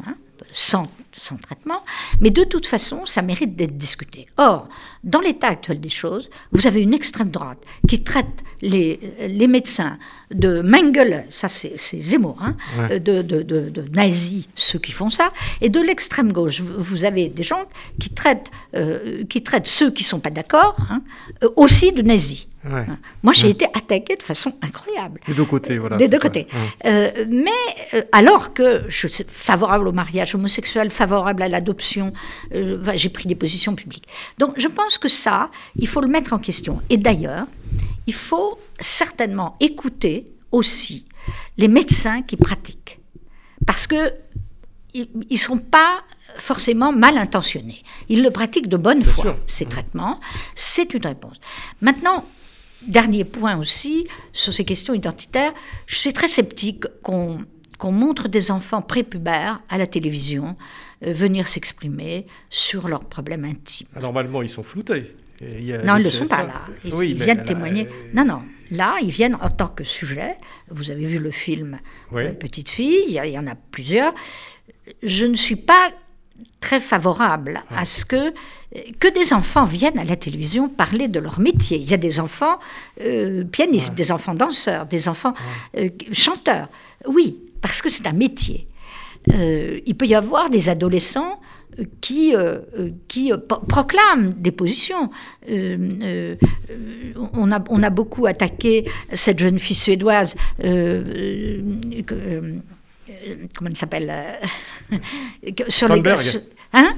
hein, 0.06 0.14
sans, 0.52 0.88
sans, 1.12 1.36
traitement, 1.36 1.82
mais 2.20 2.30
de 2.30 2.44
toute 2.44 2.66
façon, 2.66 3.06
ça 3.06 3.22
mérite 3.22 3.56
d'être 3.56 3.76
discuté. 3.76 4.26
Or, 4.36 4.68
dans 5.02 5.20
l'état 5.20 5.48
actuel 5.48 5.80
des 5.80 5.88
choses, 5.88 6.28
vous 6.52 6.66
avez 6.66 6.80
une 6.80 6.94
extrême 6.94 7.30
droite 7.30 7.58
qui 7.88 8.02
traite 8.02 8.44
les, 8.60 9.00
les 9.26 9.46
médecins 9.46 9.98
de 10.30 10.60
Mengele, 10.60 11.24
ça 11.30 11.48
c'est 11.48 11.76
Zemmour, 12.00 12.40
hein, 12.40 12.56
de, 12.90 13.22
de, 13.22 13.42
de, 13.42 13.82
nazis, 13.92 14.46
ceux 14.54 14.78
qui 14.78 14.92
font 14.92 15.10
ça, 15.10 15.32
et 15.60 15.70
de 15.70 15.80
l'extrême 15.80 16.32
gauche, 16.32 16.60
vous 16.60 17.04
avez 17.04 17.28
des 17.28 17.42
gens 17.42 17.64
qui 17.98 18.10
traitent, 18.10 18.50
euh, 18.76 19.24
qui 19.24 19.42
traitent 19.42 19.66
ceux 19.66 19.90
qui 19.90 20.02
ne 20.02 20.08
sont 20.08 20.20
pas 20.20 20.30
d'accord 20.30 20.76
hein, 20.78 21.02
aussi 21.56 21.92
de 21.92 22.02
nazis. 22.02 22.46
Hein. 22.64 22.98
Moi, 23.22 23.32
j'ai 23.32 23.48
été 23.48 23.64
attaquée 23.66 24.16
de 24.16 24.22
façon 24.22 24.54
incroyable. 24.62 25.20
Des 25.26 25.34
deux 25.34 25.44
côtés, 25.44 25.78
voilà. 25.78 25.96
Des 25.96 26.08
deux 26.08 26.18
côtés. 26.18 26.46
Euh, 26.84 27.24
mais 27.28 27.50
alors 28.12 28.52
que 28.52 28.84
je 28.88 29.06
suis 29.06 29.24
favorable 29.28 29.88
au 29.88 29.92
mariage 29.92 30.34
homosexuel, 30.34 30.90
favorable 30.90 31.42
à 31.42 31.48
l'adoption, 31.48 32.12
j'ai 32.52 33.08
pris 33.08 33.26
des 33.26 33.34
positions 33.34 33.74
publiques. 33.74 34.08
Donc, 34.38 34.58
je 34.58 34.68
pense 34.68 34.98
que 34.98 35.08
ça, 35.08 35.50
il 35.76 35.88
faut 35.88 36.00
le 36.00 36.08
mettre 36.08 36.32
en 36.32 36.38
question. 36.38 36.82
Et 36.90 36.96
d'ailleurs, 36.96 37.46
il 38.06 38.14
faut 38.14 38.58
certainement 38.78 39.56
écouter 39.60 40.30
aussi 40.52 41.06
les 41.56 41.68
médecins 41.68 42.22
qui 42.22 42.36
pratiquent. 42.36 42.98
Parce 43.66 43.86
que 43.86 44.12
ils 44.92 45.08
ne 45.30 45.36
sont 45.36 45.58
pas 45.58 46.00
forcément 46.36 46.92
mal 46.92 47.16
intentionnés. 47.16 47.82
Ils 48.08 48.22
le 48.22 48.30
pratiquent 48.30 48.68
de 48.68 48.76
bonne 48.76 49.02
foi, 49.02 49.36
ces 49.46 49.66
traitements. 49.66 50.18
C'est 50.54 50.94
une 50.94 51.06
réponse. 51.06 51.36
Maintenant, 51.80 52.24
dernier 52.86 53.24
point 53.24 53.56
aussi, 53.58 54.06
sur 54.32 54.52
ces 54.52 54.64
questions 54.64 54.94
identitaires, 54.94 55.52
je 55.86 55.96
suis 55.96 56.12
très 56.12 56.28
sceptique 56.28 56.84
qu'on 57.02 57.92
montre 57.92 58.28
des 58.28 58.50
enfants 58.50 58.82
prépubères 58.82 59.60
à 59.68 59.78
la 59.78 59.86
télévision 59.86 60.56
euh, 61.04 61.12
venir 61.12 61.48
s'exprimer 61.48 62.26
sur 62.50 62.88
leurs 62.88 63.04
problèmes 63.04 63.44
intimes. 63.44 63.88
Ah, 63.94 64.00
normalement, 64.00 64.42
ils 64.42 64.48
sont 64.48 64.62
floutés 64.62 65.14
non, 65.40 65.96
ils 65.96 66.04
ne 66.04 66.10
sont 66.10 66.26
pas 66.26 66.42
là. 66.42 66.66
Ils, 66.84 67.14
viennent 67.14 67.44
témoigner. 67.44 67.88
Non, 68.12 68.24
non. 68.24 68.42
Là, 68.70 68.96
ils 69.02 69.10
viennent 69.10 69.36
en 69.36 69.48
tant 69.48 69.68
que 69.68 69.84
sujet. 69.84 70.36
Vous 70.68 70.90
avez 70.90 71.06
vu 71.06 71.18
le 71.18 71.30
film 71.30 71.78
euh, 72.12 72.32
Petite 72.32 72.68
fille, 72.68 73.04
il 73.08 73.14
y, 73.14 73.38
en 73.38 73.46
a 73.46 73.54
plusieurs. 73.54 74.12
Je 75.02 75.24
ne 75.24 75.36
suis 75.36 75.56
pas 75.56 75.92
très 76.60 76.80
favorable 76.80 77.62
à 77.74 77.84
ce 77.84 78.04
que, 78.04 78.32
que 78.98 79.12
des 79.12 79.32
enfants 79.32 79.64
viennent 79.64 79.98
à 79.98 80.04
la 80.04 80.16
télévision 80.16 80.68
parler 80.68 81.08
de 81.08 81.18
leur 81.18 81.40
métier. 81.40 81.78
Il 81.78 81.90
y 81.90 81.94
a 81.94 81.96
des 81.96 82.20
enfants 82.20 82.58
euh, 83.00 83.44
pianistes, 83.44 83.94
des 83.94 84.12
enfants 84.12 84.34
danseurs, 84.34 84.86
des 84.86 85.08
enfants 85.08 85.34
euh, 85.76 85.88
chanteurs. 86.12 86.68
Oui, 87.06 87.38
parce 87.62 87.82
que 87.82 87.88
c'est 87.88 88.06
un 88.06 88.12
métier. 88.12 88.66
il 89.26 89.94
peut 89.96 90.06
y 90.06 90.14
avoir 90.14 90.50
des 90.50 90.68
adolescents 90.68 91.40
qui, 92.00 92.34
qui 93.06 93.32
proclament 93.68 94.34
des 94.36 94.50
positions. 94.50 95.10
on, 95.46 97.52
a, 97.52 97.64
on 97.68 97.82
a 97.82 97.90
beaucoup 97.90 98.26
attaqué 98.26 98.90
cette 99.12 99.38
jeune 99.38 99.58
fille 99.58 99.76
suédoise. 99.76 100.34
Comment 103.54 103.70
elle 103.70 103.76
s'appelle 103.76 104.12
sur 105.68 105.88
les 105.88 106.02
hein? 106.72 106.96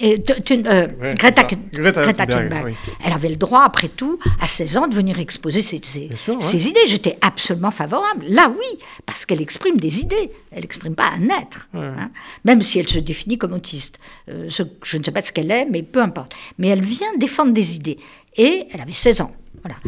Et 0.00 0.22
euh, 0.50 1.14
Greta, 1.14 1.44
Thunberg. 1.44 2.74
Elle 3.04 3.12
avait 3.12 3.28
le 3.28 3.36
droit, 3.36 3.62
après 3.62 3.88
tout, 3.88 4.18
à 4.40 4.46
16 4.46 4.76
ans, 4.76 4.88
de 4.88 4.94
venir 4.94 5.18
exposer 5.18 5.62
ses, 5.62 5.76
idées. 5.76 6.86
J'étais 6.86 7.16
absolument 7.20 7.70
favorable. 7.70 8.26
Là, 8.28 8.50
oui, 8.50 8.78
parce 9.06 9.24
qu'elle 9.24 9.40
exprime 9.40 9.78
des 9.78 10.00
idées. 10.00 10.30
Elle 10.50 10.62
n'exprime 10.62 10.94
pas 10.94 11.10
un 11.10 11.28
être. 11.28 11.68
Hein. 11.74 12.10
même 12.44 12.62
si 12.62 12.78
elle 12.78 12.88
se 12.88 12.98
définit 12.98 13.38
comme 13.38 13.52
autiste. 13.52 13.98
Euh, 14.28 14.48
je 14.50 14.98
ne 14.98 15.04
sais 15.04 15.10
pas 15.12 15.22
ce 15.22 15.32
qu'elle 15.32 15.50
est, 15.50 15.66
mais 15.66 15.82
peu 15.82 16.02
importe. 16.02 16.34
Mais 16.58 16.68
elle 16.68 16.82
vient 16.82 17.16
défendre 17.18 17.52
des 17.52 17.76
idées. 17.76 17.98
Et 18.36 18.66
elle 18.72 18.80
avait 18.80 18.92
16 18.92 19.22
ans. 19.22 19.32
Voilà. 19.62 19.78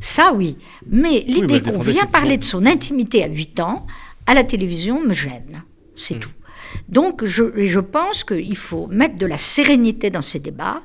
Ça, 0.00 0.32
oui. 0.32 0.56
Mais 0.88 1.24
l'idée 1.26 1.60
qu'on 1.60 1.80
vient 1.80 2.06
parler 2.06 2.36
de 2.36 2.44
son 2.44 2.64
intimité 2.66 3.24
à 3.24 3.26
8 3.26 3.60
ans, 3.60 3.86
à 4.26 4.34
la 4.34 4.44
télévision, 4.44 5.00
me 5.00 5.12
gêne. 5.12 5.62
C'est 5.94 6.16
hmm. 6.16 6.20
tout. 6.20 6.30
Donc 6.88 7.24
je, 7.24 7.66
je 7.66 7.80
pense 7.80 8.24
qu'il 8.24 8.56
faut 8.56 8.86
mettre 8.88 9.16
de 9.16 9.26
la 9.26 9.38
sérénité 9.38 10.10
dans 10.10 10.22
ces 10.22 10.40
débats 10.40 10.82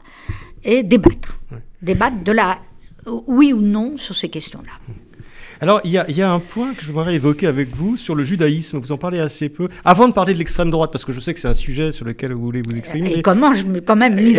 et 0.64 0.84
débattre. 0.84 1.40
Débattre 1.82 2.24
de 2.24 2.32
la 2.32 2.60
oui 3.28 3.52
ou 3.54 3.62
non 3.62 3.98
sur 3.98 4.16
ces 4.16 4.30
questions-là. 4.30 4.94
Alors, 5.60 5.80
il 5.84 5.92
y, 5.92 5.98
a, 5.98 6.34
un 6.34 6.40
point 6.40 6.74
que 6.74 6.84
je 6.84 6.92
voudrais 6.92 7.14
évoquer 7.14 7.46
avec 7.46 7.70
vous 7.76 7.96
sur 7.96 8.16
le 8.16 8.24
judaïsme. 8.24 8.80
Vous 8.80 8.92
en 8.92 8.98
parlez 8.98 9.20
assez 9.20 9.48
peu. 9.48 9.70
Avant 9.86 10.08
de 10.08 10.14
parler 10.14 10.34
de 10.34 10.40
l'extrême 10.40 10.72
droite, 10.72 10.92
parce 10.92 11.06
que 11.06 11.12
je 11.12 11.20
sais 11.20 11.36
que 11.36 11.40
c'est 11.40 11.48
un 11.48 11.54
sujet 11.54 11.92
sur 11.92 12.04
lequel 12.04 12.34
vous 12.34 12.42
voulez 12.42 12.64
vous 12.68 12.76
exprimer. 12.76 13.14
Et 13.14 13.22
comment, 13.22 13.54
je, 13.54 13.80
quand 13.80 13.96
même, 13.96 14.16
les 14.16 14.32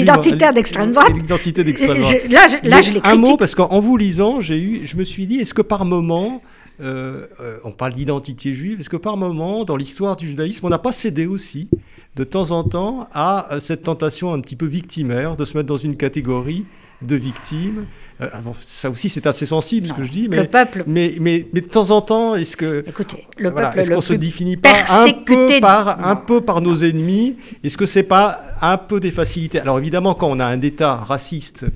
identitaires 0.00 0.52
d'extrême 0.52 0.90
droite 0.90 1.12
L'identité 1.14 1.62
d'extrême 1.62 2.00
droite. 2.00 2.28
là, 2.28 2.40
je, 2.48 2.68
là, 2.68 2.82
je 2.82 2.90
les 2.90 3.00
critique. 3.00 3.04
Un 3.04 3.14
mot, 3.14 3.36
parce 3.36 3.54
qu'en 3.54 3.78
vous 3.78 3.96
lisant, 3.96 4.40
j'ai 4.40 4.58
eu, 4.58 4.80
je 4.84 4.96
me 4.96 5.04
suis 5.04 5.26
dit, 5.26 5.36
est-ce 5.36 5.54
que 5.54 5.62
par 5.62 5.84
moment, 5.84 6.42
euh, 6.42 6.48
euh, 6.48 6.53
on 6.80 7.72
parle 7.72 7.92
d'identité 7.92 8.52
juive, 8.52 8.80
est-ce 8.80 8.88
que 8.88 8.96
par 8.96 9.16
moment, 9.16 9.64
dans 9.64 9.76
l'histoire 9.76 10.16
du 10.16 10.28
judaïsme, 10.28 10.66
on 10.66 10.70
n'a 10.70 10.78
pas 10.78 10.92
cédé 10.92 11.26
aussi, 11.26 11.68
de 12.16 12.24
temps 12.24 12.50
en 12.50 12.64
temps, 12.64 13.08
à 13.12 13.54
euh, 13.54 13.60
cette 13.60 13.82
tentation 13.82 14.32
un 14.32 14.40
petit 14.40 14.56
peu 14.56 14.66
victimaire 14.66 15.36
de 15.36 15.44
se 15.44 15.56
mettre 15.56 15.68
dans 15.68 15.76
une 15.76 15.96
catégorie 15.96 16.64
de 17.02 17.16
victimes? 17.16 17.86
Ah 18.20 18.40
ça 18.62 18.90
aussi 18.90 19.08
c'est 19.08 19.26
assez 19.26 19.44
sensible 19.44 19.88
ce 19.88 19.92
que 19.92 20.04
je 20.04 20.12
dis, 20.12 20.28
mais, 20.28 20.36
le 20.36 20.46
peuple... 20.46 20.84
mais, 20.86 21.16
mais, 21.18 21.48
mais, 21.52 21.60
de 21.60 21.66
temps 21.66 21.90
en 21.90 22.00
temps, 22.00 22.36
est-ce 22.36 22.56
que 22.56 22.84
Écoutez, 22.86 23.26
le 23.36 23.52
peuple 23.52 23.80
est-ce 23.80 23.90
qu'on 23.90 24.00
se 24.00 24.14
définit 24.14 24.56
pas 24.56 24.84
un 24.88 25.12
peu 25.12 25.58
par 25.60 26.06
un 26.06 26.14
peu 26.14 26.40
par 26.40 26.60
nos 26.60 26.76
ennemis? 26.76 27.36
Est-ce 27.64 27.76
que 27.76 27.86
c'est 27.86 28.04
pas 28.04 28.44
un 28.62 28.76
peu 28.76 29.00
des 29.00 29.10
facilités? 29.10 29.58
Alors 29.58 29.80
évidemment, 29.80 30.14
quand 30.14 30.30
on 30.30 30.38
a 30.38 30.46
un 30.46 30.60
État 30.60 30.94
raciste 30.94 31.66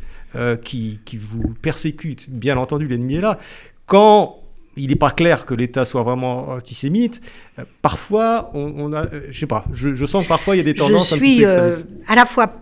qui, 0.63 1.01
qui 1.05 1.17
vous 1.17 1.55
persécute, 1.61 2.31
bien 2.31 2.57
entendu 2.57 2.87
l'ennemi 2.87 3.17
est 3.17 3.21
là. 3.21 3.41
Quand 3.87 4.39
il 4.79 4.89
n'est 4.89 4.97
pas 4.97 5.11
clair 5.11 5.47
que 5.47 5.55
l'État 5.55 5.85
soit 5.85 6.03
vraiment 6.03 6.51
antisémite. 6.51 7.20
Euh, 7.59 7.64
parfois, 7.83 8.51
on, 8.55 8.93
a, 8.93 9.07
euh, 9.07 9.26
je 9.31 9.39
sais 9.39 9.47
pas, 9.47 9.64
je, 9.72 10.07
sens 10.07 10.24
que 10.24 10.29
parfois 10.29 10.55
il 10.57 10.59
y 10.59 10.61
a 10.61 10.64
des 10.64 10.74
tendances 10.74 11.11
je 11.11 11.16
suis, 11.16 11.45
euh, 11.45 11.76
à 12.07 12.14
la 12.14 12.24
fois 12.24 12.53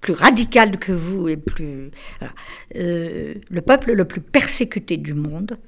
plus 0.00 0.14
radical 0.14 0.78
que 0.78 0.90
vous 0.90 1.28
et 1.28 1.36
plus 1.36 1.90
le 2.74 3.60
peuple 3.60 3.92
le 3.92 4.04
plus 4.04 4.20
persécuté 4.20 4.96
du 4.96 5.14
monde, 5.14 5.58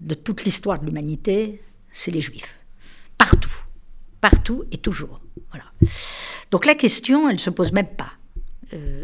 de 0.00 0.14
toute 0.14 0.44
l'histoire 0.44 0.80
de 0.80 0.86
l'humanité, 0.86 1.62
c'est 1.92 2.10
les 2.10 2.20
Juifs, 2.20 2.58
partout, 3.18 3.54
partout 4.20 4.64
et 4.72 4.78
toujours. 4.78 5.20
Voilà. 5.50 5.64
Donc 6.50 6.66
la 6.66 6.74
question, 6.74 7.28
elle 7.30 7.38
se 7.38 7.50
pose 7.50 7.70
même 7.70 7.86
pas. 7.86 8.12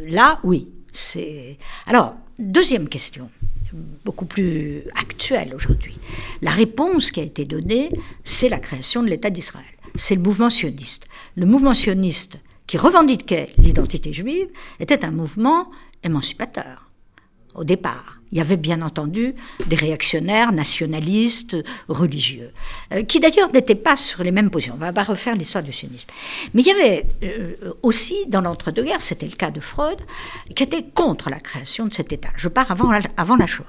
là, 0.08 0.40
oui, 0.42 0.68
c'est. 0.92 1.56
Alors 1.86 2.16
deuxième 2.38 2.88
question 2.88 3.30
beaucoup 4.04 4.24
plus 4.24 4.82
actuelle 4.94 5.54
aujourd'hui. 5.54 5.96
La 6.42 6.50
réponse 6.50 7.10
qui 7.10 7.20
a 7.20 7.22
été 7.22 7.44
donnée, 7.44 7.90
c'est 8.24 8.48
la 8.48 8.58
création 8.58 9.02
de 9.02 9.08
l'État 9.08 9.30
d'Israël. 9.30 9.66
C'est 9.94 10.14
le 10.14 10.22
mouvement 10.22 10.50
sioniste. 10.50 11.06
Le 11.36 11.46
mouvement 11.46 11.74
sioniste 11.74 12.38
qui 12.66 12.76
revendiquait 12.76 13.50
l'identité 13.58 14.12
juive 14.12 14.48
était 14.80 15.04
un 15.04 15.10
mouvement 15.10 15.70
émancipateur 16.02 16.90
au 17.54 17.64
départ. 17.64 18.17
Il 18.32 18.38
y 18.38 18.40
avait 18.40 18.56
bien 18.56 18.82
entendu 18.82 19.34
des 19.66 19.76
réactionnaires 19.76 20.52
nationalistes, 20.52 21.56
religieux, 21.88 22.52
euh, 22.92 23.02
qui 23.02 23.20
d'ailleurs 23.20 23.50
n'étaient 23.52 23.74
pas 23.74 23.96
sur 23.96 24.22
les 24.22 24.30
mêmes 24.30 24.50
positions. 24.50 24.74
On 24.76 24.78
va 24.78 24.92
pas 24.92 25.02
refaire 25.02 25.34
l'histoire 25.34 25.64
du 25.64 25.72
sionisme. 25.72 26.08
Mais 26.54 26.62
il 26.62 26.66
y 26.66 26.70
avait 26.70 27.06
euh, 27.22 27.74
aussi, 27.82 28.26
dans 28.28 28.40
l'entre-deux-guerres, 28.40 29.00
c'était 29.00 29.26
le 29.26 29.36
cas 29.36 29.50
de 29.50 29.60
Freud, 29.60 29.98
qui 30.54 30.62
était 30.62 30.84
contre 30.94 31.30
la 31.30 31.40
création 31.40 31.86
de 31.86 31.94
cet 31.94 32.12
État. 32.12 32.28
Je 32.36 32.48
pars 32.48 32.70
avant 32.70 32.92
la, 32.92 33.00
avant 33.16 33.36
la 33.36 33.46
Shoah. 33.46 33.64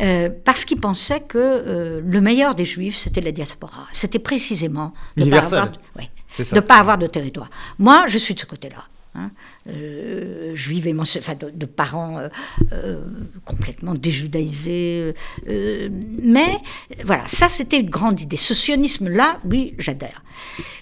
Euh, 0.00 0.30
parce 0.44 0.64
qu'il 0.64 0.80
pensait 0.80 1.20
que 1.20 2.00
le 2.04 2.20
meilleur 2.20 2.54
des 2.54 2.64
Juifs, 2.64 2.96
c'était 2.96 3.20
la 3.20 3.32
diaspora. 3.32 3.86
C'était 3.92 4.18
précisément 4.18 4.94
de 5.16 5.24
ne 5.24 5.30
pas, 5.30 6.62
pas 6.62 6.76
avoir 6.76 6.98
de 6.98 7.06
territoire. 7.06 7.50
Moi, 7.78 8.06
je 8.06 8.18
suis 8.18 8.34
de 8.34 8.40
ce 8.40 8.46
côté-là. 8.46 8.84
Hein. 9.14 9.30
Euh, 9.68 10.54
juive 10.54 10.88
enfin 10.98 11.34
de, 11.34 11.66
parents 11.66 12.18
euh, 12.18 12.28
euh, 12.72 13.04
complètement 13.44 13.94
déjudaïsés. 13.94 15.14
mais 15.46 16.58
voilà, 17.04 17.24
ça 17.26 17.48
c'était 17.48 17.78
une 17.78 17.90
grande 17.90 18.20
idée. 18.20 18.36
Ce 18.36 18.54
sionisme-là, 18.54 19.40
oui, 19.44 19.74
j'adhère. 19.78 20.22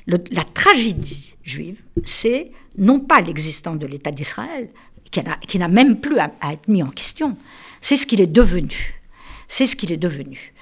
la 0.06 0.44
tragédie 0.54 1.36
juive, 1.42 1.80
c'est 2.04 2.52
non 2.78 3.00
pas 3.00 3.20
l'existence 3.20 3.78
de 3.78 3.86
l'État 3.86 4.12
d'Israël, 4.12 4.68
qui 5.10 5.58
n'a 5.58 5.68
même 5.68 6.00
plus 6.00 6.18
à, 6.18 6.30
être 6.52 6.68
mis 6.68 6.82
en 6.82 6.90
question, 6.90 7.36
c'est 7.80 7.96
ce 7.96 8.06
qu'il 8.06 8.20
est 8.20 8.26
devenu. 8.26 9.00
C'est 9.48 9.66
ce 9.66 9.74
qu'il 9.74 9.90
est 9.90 9.96
devenu. 9.96 10.52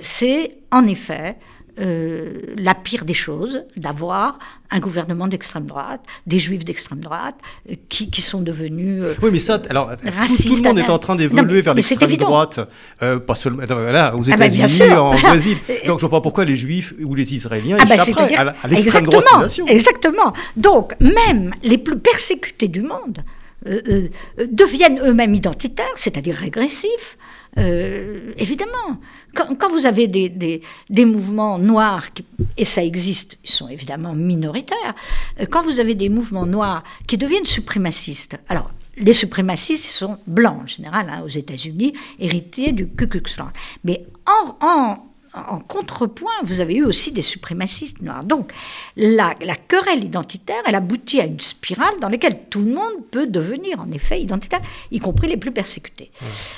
c'est 0.00 0.58
en 0.70 0.86
effet 0.86 1.36
euh, 1.80 2.40
la 2.56 2.74
pire 2.74 3.04
des 3.04 3.14
choses 3.14 3.62
d'avoir 3.76 4.38
un 4.70 4.80
gouvernement 4.80 5.28
d'extrême 5.28 5.64
droite, 5.64 6.00
des 6.26 6.40
juifs 6.40 6.64
d'extrême 6.64 6.98
droite, 6.98 7.36
euh, 7.70 7.74
qui, 7.88 8.10
qui, 8.10 8.20
sont 8.20 8.40
devenus. 8.40 9.00
Euh, 9.02 9.14
oui, 9.22 9.30
mais 9.32 9.38
ça, 9.38 9.62
alors, 9.70 9.96
tout, 9.96 10.04
le 10.04 10.62
monde 10.62 10.78
est 10.78 10.90
en 10.90 10.98
train 10.98 11.14
d'évoluer 11.14 11.60
vers 11.60 11.74
l'extrême 11.74 12.16
droite, 12.16 12.60
pas 12.98 13.34
seulement 13.34 13.62
là, 13.68 14.16
aux 14.16 14.28
ah 14.30 14.36
bah, 14.36 14.46
États-Unis, 14.46 14.92
en 14.92 15.14
Brésil. 15.20 15.58
Donc 15.86 16.00
je 16.00 16.06
ne 16.06 16.10
vois 16.10 16.18
pas 16.18 16.20
pourquoi 16.20 16.44
les 16.44 16.56
juifs 16.56 16.94
ou 17.04 17.14
les 17.14 17.32
Israéliens 17.34 17.76
ah 17.80 17.84
bah, 17.86 17.94
échapperaient 17.94 18.34
à, 18.34 18.54
à 18.62 18.68
l'extrême 18.68 19.04
droitisation. 19.04 19.66
Exactement. 19.66 20.32
Donc, 20.56 20.96
même 21.00 21.52
les 21.62 21.78
plus 21.78 21.98
persécutés 21.98 22.68
du 22.68 22.82
monde 22.82 23.22
deviennent 24.36 25.00
eux-mêmes 25.04 25.34
identitaires, 25.34 25.86
c'est-à-dire 25.94 26.34
régressifs. 26.34 27.18
Euh, 27.58 28.32
évidemment, 28.36 29.00
quand, 29.34 29.68
vous 29.68 29.86
avez 29.86 30.06
des, 30.06 31.04
mouvements 31.04 31.58
noirs, 31.58 32.08
et 32.56 32.64
ça 32.64 32.84
existe, 32.84 33.38
ils 33.44 33.50
sont 33.50 33.68
évidemment 33.68 34.14
minoritaires, 34.14 34.94
euh, 35.40 35.46
quand 35.50 35.62
vous 35.62 35.80
avez 35.80 35.94
des 35.94 36.08
mouvements 36.08 36.46
noirs 36.46 36.84
qui 37.06 37.18
deviennent 37.18 37.46
suprémacistes, 37.46 38.36
alors 38.48 38.70
les 38.96 39.12
suprémacistes 39.12 39.84
sont 39.84 40.18
blancs 40.26 40.62
en 40.62 40.66
général 40.66 41.08
hein, 41.10 41.22
aux 41.24 41.28
États-Unis, 41.28 41.92
héritiers 42.18 42.72
du 42.72 42.88
Ku 42.88 43.06
Klux 43.06 43.22
Klan. 43.22 43.50
Mais 43.84 44.04
en, 44.26 44.56
en, 44.66 45.06
en 45.48 45.60
contrepoint, 45.60 46.32
vous 46.42 46.60
avez 46.60 46.74
eu 46.74 46.84
aussi 46.84 47.12
des 47.12 47.22
suprémacistes 47.22 48.00
noirs. 48.02 48.24
Donc, 48.24 48.52
la, 48.96 49.34
querelle 49.68 50.04
identitaire, 50.04 50.62
elle 50.66 50.74
aboutit 50.74 51.20
à 51.20 51.24
une 51.24 51.40
spirale 51.40 51.94
dans 52.00 52.08
laquelle 52.08 52.40
tout 52.50 52.60
le 52.60 52.72
monde 52.72 53.06
peut 53.10 53.26
devenir, 53.26 53.80
en 53.80 53.90
effet, 53.92 54.20
identitaire, 54.20 54.60
y 54.90 54.98
compris 54.98 55.28
les 55.28 55.36
plus 55.36 55.52
persécutés. 55.52 56.10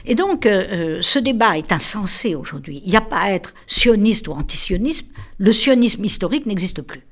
Et 0.07 0.15
donc, 0.15 0.47
euh, 0.47 0.99
euh, 0.99 0.99
ce 1.03 1.19
débat 1.19 1.59
est 1.59 1.73
insensé 1.73 2.35
aujourd'hui. 2.35 2.83
Il 2.85 2.91
n'y 2.91 2.97
a 2.97 3.03
pas 3.03 3.21
à 3.21 3.31
être 3.33 3.55
sioniste 3.67 4.29
ou 4.29 4.33
antisionisme. 4.33 5.07
Le 5.39 5.53
sionisme 5.53 6.05
historique 6.05 6.47
n'existe 6.47 6.83
plus. 6.83 7.03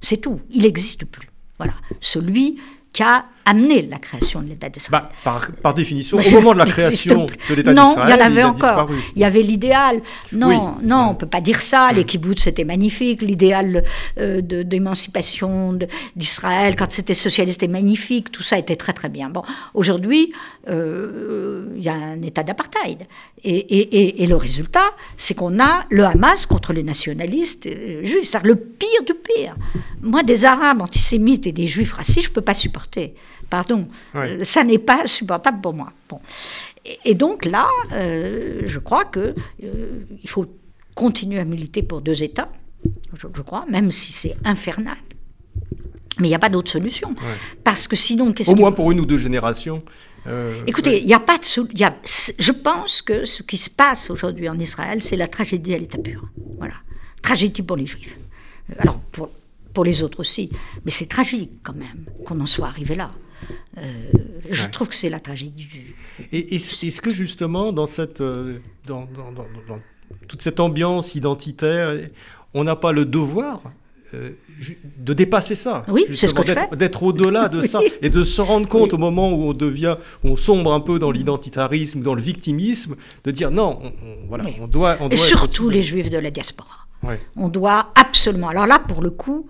C'est 0.00 0.18
tout. 0.18 0.40
Il 0.50 0.62
n'existe 0.62 1.04
plus. 1.04 1.28
Voilà. 1.58 1.74
Celui 2.00 2.58
qui 2.92 3.02
a 3.02 3.26
amené 3.44 3.82
la 3.82 3.98
création 3.98 4.42
de 4.42 4.48
l'État 4.48 4.68
d'Israël. 4.68 5.04
Bah, 5.24 5.40
par, 5.62 5.74
définition, 5.74 6.18
au 6.26 6.30
moment 6.30 6.52
de 6.52 6.58
la 6.58 6.64
création 6.64 7.26
de 7.26 7.54
l'État 7.54 7.72
d'Israël, 7.72 7.74
non, 7.74 8.04
il 8.06 8.10
y 8.10 8.14
en 8.14 8.26
avait 8.26 8.44
encore. 8.44 8.90
Il 9.14 9.22
y 9.22 9.24
avait 9.24 9.42
l'idéal. 9.42 10.00
Non, 10.32 10.76
non, 10.82 11.08
on 11.10 11.14
peut 11.14 11.26
pas 11.26 11.40
dire 11.40 11.62
ça. 11.62 11.90
Les 11.92 12.04
kibbutz 12.04 12.42
c'était 12.42 12.64
magnifique. 12.64 13.22
L'idéal 13.22 13.84
euh, 14.18 14.40
d'émancipation 14.40 15.78
d'Israël 16.16 16.76
quand 16.76 16.90
c'était 16.90 17.14
socialiste 17.14 17.62
était 17.62 17.72
magnifique. 17.72 18.32
Tout 18.32 18.42
ça 18.42 18.58
était 18.58 18.76
très 18.76 18.92
très 18.92 19.08
bien. 19.08 19.28
Bon, 19.28 19.42
aujourd'hui, 19.74 20.32
euh, 20.68 21.66
il 21.76 21.82
y 21.82 21.88
a 21.88 21.94
un 21.94 22.22
État 22.22 22.42
d'apartheid. 22.42 23.06
Et, 23.46 23.56
et, 23.56 24.22
et, 24.22 24.26
le 24.26 24.36
résultat, 24.36 24.92
c'est 25.18 25.34
qu'on 25.34 25.60
a 25.60 25.84
le 25.90 26.04
Hamas 26.04 26.46
contre 26.46 26.72
les 26.72 26.82
nationalistes 26.82 27.66
euh, 27.66 28.02
juifs. 28.04 28.24
C'est 28.24 28.42
le 28.42 28.56
pire 28.56 29.04
du 29.06 29.12
pire. 29.12 29.54
Moi, 30.00 30.22
des 30.22 30.44
Arabes 30.46 30.80
antisémites 30.80 31.46
et 31.46 31.52
des 31.52 31.66
Juifs 31.66 31.92
racistes, 31.92 32.28
je 32.28 32.30
peux 32.30 32.40
pas 32.40 32.54
supporter. 32.54 33.14
Pardon, 33.50 33.88
euh, 34.14 34.42
ça 34.44 34.64
n'est 34.64 34.78
pas 34.78 35.06
supportable 35.06 35.60
pour 35.60 35.74
moi. 35.74 35.92
Bon. 36.08 36.20
Et, 37.04 37.14
donc 37.14 37.44
là, 37.44 37.68
euh, 37.92 38.62
je 38.66 38.78
crois 38.78 39.04
qu'il 39.06 39.34
euh, 39.64 40.04
il 40.22 40.28
faut 40.28 40.46
continuer 40.94 41.40
à 41.40 41.44
militer 41.44 41.82
pour 41.82 42.00
deux 42.00 42.22
États, 42.22 42.50
je, 43.16 43.42
crois, 43.42 43.64
même 43.68 43.90
si 43.90 44.12
c'est 44.12 44.36
infernal. 44.44 44.96
Mais 46.20 46.28
il 46.28 46.30
n'y 46.30 46.34
a 46.34 46.38
pas 46.38 46.50
d'autre 46.50 46.70
solution. 46.70 47.14
Parce 47.64 47.88
que 47.88 47.96
sinon, 47.96 48.32
qu'est-ce 48.32 48.50
Au 48.50 48.54
moins 48.54 48.70
pour 48.70 48.92
une 48.92 49.00
ou 49.00 49.06
deux 49.06 49.18
générations. 49.18 49.82
Euh, 50.26 50.62
Écoutez, 50.66 51.00
il 51.00 51.06
n'y 51.06 51.14
a 51.14 51.20
pas 51.20 51.38
de. 51.38 51.76
Y 51.76 51.84
a, 51.84 51.96
je 52.38 52.52
pense 52.52 53.02
que 53.02 53.24
ce 53.24 53.42
qui 53.42 53.56
se 53.56 53.68
passe 53.70 54.10
aujourd'hui 54.10 54.48
en 54.48 54.58
Israël, 54.58 55.02
c'est 55.02 55.16
la 55.16 55.26
tragédie 55.26 55.74
à 55.74 55.78
l'état 55.78 55.98
pur. 55.98 56.28
Voilà. 56.58 56.74
Tragédie 57.20 57.62
pour 57.62 57.76
les 57.76 57.86
Juifs. 57.86 58.16
Alors, 58.78 59.00
pour, 59.12 59.30
pour 59.72 59.84
les 59.84 60.02
autres 60.02 60.20
aussi. 60.20 60.50
Mais 60.84 60.90
c'est 60.90 61.06
tragique 61.06 61.50
quand 61.62 61.74
même 61.74 62.04
qu'on 62.24 62.40
en 62.40 62.46
soit 62.46 62.68
arrivé 62.68 62.94
là. 62.94 63.10
Euh, 63.78 63.82
je 64.50 64.66
trouve 64.66 64.88
que 64.88 64.94
c'est 64.94 65.08
la 65.08 65.20
tragédie 65.20 65.66
du. 65.66 65.96
Et 66.32 66.54
est-ce 66.54 67.00
que 67.00 67.10
justement, 67.10 67.72
dans, 67.72 67.86
cette, 67.86 68.20
euh, 68.20 68.58
dans, 68.86 69.06
dans, 69.14 69.32
dans, 69.32 69.80
toute 70.28 70.42
cette 70.42 70.60
ambiance 70.60 71.14
identitaire, 71.14 71.98
on 72.52 72.64
n'a 72.64 72.76
pas 72.76 72.92
le 72.92 73.04
devoir 73.04 73.62
euh, 74.14 74.30
de 74.98 75.12
dépasser 75.12 75.54
ça. 75.54 75.84
Oui, 75.88 76.04
c'est 76.14 76.28
ce 76.28 76.34
que 76.34 76.46
je 76.46 76.52
fais. 76.52 76.76
D'être 76.76 77.02
au-delà 77.02 77.48
de 77.48 77.62
ça 77.66 77.80
et 78.00 78.10
de 78.10 78.22
se 78.22 78.40
rendre 78.40 78.68
compte 78.68 78.94
au 78.94 78.98
moment 78.98 79.32
où 79.32 79.42
on 79.42 79.52
devient, 79.52 79.96
où 80.22 80.28
on 80.28 80.36
sombre 80.36 80.72
un 80.72 80.80
peu 80.80 80.98
dans 80.98 81.10
l'identitarisme, 81.10 82.00
dans 82.00 82.14
le 82.14 82.22
victimisme, 82.22 82.96
de 83.24 83.30
dire 83.30 83.50
non, 83.50 83.80
on, 83.82 84.28
voilà, 84.28 84.44
on 84.60 84.68
doit, 84.68 84.96
on 85.00 85.08
doit. 85.08 85.14
Et 85.14 85.16
surtout 85.16 85.68
les 85.68 85.82
juifs 85.82 86.10
de 86.10 86.18
la 86.18 86.30
diaspora. 86.30 86.86
On 87.36 87.48
doit 87.48 87.92
absolument. 87.94 88.48
Alors 88.48 88.66
là, 88.66 88.78
pour 88.78 89.02
le 89.02 89.10
coup, 89.10 89.46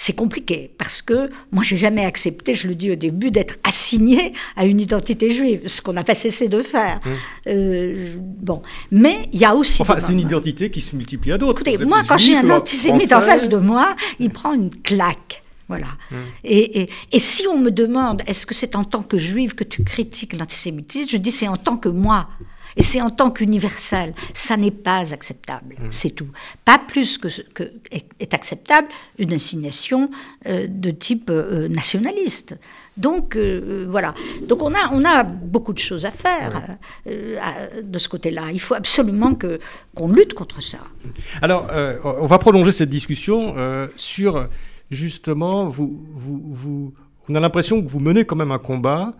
c'est 0.00 0.14
compliqué 0.14 0.70
parce 0.78 1.02
que 1.02 1.28
moi, 1.50 1.64
j'ai 1.64 1.76
jamais 1.76 2.04
accepté, 2.04 2.54
je 2.54 2.68
le 2.68 2.76
dis 2.76 2.92
au 2.92 2.94
début, 2.94 3.32
d'être 3.32 3.56
assigné 3.64 4.32
à 4.54 4.64
une 4.64 4.78
identité 4.78 5.32
juive, 5.32 5.62
ce 5.66 5.82
qu'on 5.82 5.92
n'a 5.92 6.04
pas 6.04 6.14
cessé 6.14 6.46
de 6.46 6.62
faire. 6.62 7.00
Mmh. 7.04 7.10
Euh, 7.48 8.14
bon, 8.16 8.62
mais 8.92 9.28
il 9.32 9.40
y 9.40 9.44
a 9.44 9.56
aussi. 9.56 9.82
Enfin, 9.82 9.96
c'est 9.98 10.12
une 10.12 10.20
identité 10.20 10.70
qui 10.70 10.80
se 10.80 10.94
multiplie 10.94 11.32
à 11.32 11.38
d'autres. 11.38 11.62
Écoutez, 11.66 11.84
moi, 11.84 12.02
quand 12.06 12.16
j'ai 12.16 12.36
un 12.36 12.48
antisémite 12.48 13.12
en 13.12 13.22
face 13.22 13.48
de 13.48 13.56
moi, 13.56 13.96
il 14.20 14.30
prend 14.30 14.52
une 14.52 14.70
claque. 14.70 15.42
Voilà. 15.68 15.88
Mmh. 16.10 16.16
Et, 16.44 16.80
et, 16.80 16.90
et, 17.12 17.18
si 17.18 17.46
on 17.46 17.58
me 17.58 17.70
demande, 17.70 18.22
est-ce 18.26 18.46
que 18.46 18.54
c'est 18.54 18.74
en 18.74 18.84
tant 18.84 19.02
que 19.02 19.18
juive 19.18 19.54
que 19.54 19.64
tu 19.64 19.84
critiques 19.84 20.32
l'antisémitisme, 20.32 21.10
je 21.10 21.16
dis 21.18 21.30
c'est 21.30 21.48
en 21.48 21.56
tant 21.56 21.76
que 21.76 21.90
moi. 21.90 22.28
Et 22.76 22.82
c'est 22.82 23.00
en 23.00 23.10
tant 23.10 23.30
qu'universel. 23.30 24.14
Ça 24.34 24.56
n'est 24.56 24.70
pas 24.70 25.12
acceptable, 25.12 25.74
mmh. 25.78 25.86
c'est 25.90 26.10
tout. 26.10 26.28
Pas 26.64 26.78
plus 26.78 27.18
que, 27.18 27.28
que 27.52 27.72
est, 27.90 28.34
acceptable 28.34 28.88
une 29.18 29.32
assignation 29.32 30.10
euh, 30.46 30.66
de 30.68 30.90
type 30.90 31.28
euh, 31.30 31.66
nationaliste. 31.68 32.56
Donc 32.96 33.36
euh, 33.36 33.86
voilà. 33.88 34.14
Donc 34.42 34.62
on 34.62 34.74
a, 34.74 34.90
on 34.92 35.04
a 35.04 35.24
beaucoup 35.24 35.72
de 35.72 35.78
choses 35.78 36.04
à 36.04 36.10
faire 36.10 36.78
de 37.06 37.98
ce 37.98 38.08
côté-là. 38.08 38.50
Il 38.52 38.60
faut 38.60 38.74
absolument 38.74 39.34
que, 39.34 39.60
qu'on 39.94 40.08
lutte 40.08 40.34
contre 40.34 40.62
ça. 40.62 40.78
Alors, 41.42 41.68
on 42.04 42.26
va 42.26 42.38
prolonger 42.38 42.72
cette 42.72 42.90
discussion 42.90 43.54
sur 43.94 44.48
justement, 44.90 45.68
vous, 45.68 46.04
vous, 46.12 46.42
vous, 46.44 46.94
on 47.28 47.34
a 47.34 47.40
l'impression 47.40 47.82
que 47.82 47.88
vous 47.88 48.00
menez 48.00 48.24
quand 48.24 48.36
même 48.36 48.52
un 48.52 48.58
combat 48.58 49.14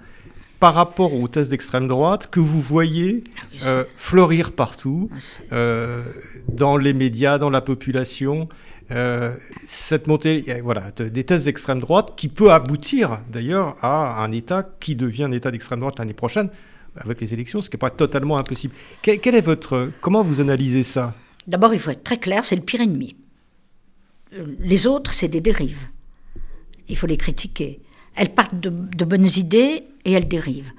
par 0.61 0.75
rapport 0.75 1.14
aux 1.14 1.29
thèses 1.29 1.49
d'extrême 1.49 1.87
droite 1.87 2.29
que 2.31 2.41
vous 2.41 2.61
voyez 2.61 3.23
ah 3.61 3.66
euh, 3.66 3.85
fleurir 3.97 4.53
partout, 4.53 5.09
ah, 5.12 5.55
euh, 5.55 6.03
dans 6.49 6.77
les 6.77 6.93
médias, 6.93 7.39
dans 7.39 7.51
la 7.51 7.61
population. 7.61 8.49
Euh, 8.91 9.35
cette 9.66 10.07
montée 10.07 10.47
voilà, 10.62 10.91
des 10.97 11.25
thèses 11.25 11.45
d'extrême 11.45 11.79
droite 11.79 12.14
qui 12.16 12.29
peut 12.29 12.51
aboutir 12.51 13.21
d'ailleurs 13.31 13.77
à 13.83 14.25
un 14.25 14.33
État 14.33 14.66
qui 14.81 14.97
devient 14.97 15.25
un 15.25 15.33
État 15.33 15.51
d'extrême 15.51 15.81
droite 15.81 15.99
l'année 15.99 16.14
prochaine 16.14 16.49
avec 16.97 17.21
les 17.21 17.35
élections, 17.35 17.61
ce 17.61 17.69
qui 17.69 17.77
n'est 17.77 17.81
pas 17.81 17.91
totalement 17.91 18.39
impossible. 18.39 18.75
Quel, 19.03 19.35
est 19.35 19.41
votre, 19.41 19.91
comment 20.01 20.23
vous 20.23 20.41
analysez 20.41 20.83
ça? 20.83 21.14
D'abord, 21.47 21.75
il 21.75 21.81
faut 21.81 21.91
être 21.91 22.03
très 22.03 22.19
clair, 22.19 22.45
c'est 22.45 22.57
le 22.57 22.62
pire 22.62 22.81
ennemi. 22.81 23.14
Les 24.33 24.87
autres, 24.87 25.14
c'est 25.14 25.29
des 25.29 25.41
dérives. 25.41 25.89
Il 26.89 26.97
faut 26.97 27.07
les 27.07 27.16
critiquer. 27.16 27.81
Elles 28.14 28.35
partent 28.35 28.59
de, 28.59 29.05
bonnes 29.05 29.29
idées 29.37 29.85
et 30.05 30.12
elles 30.12 30.29
dérivent. 30.29 30.72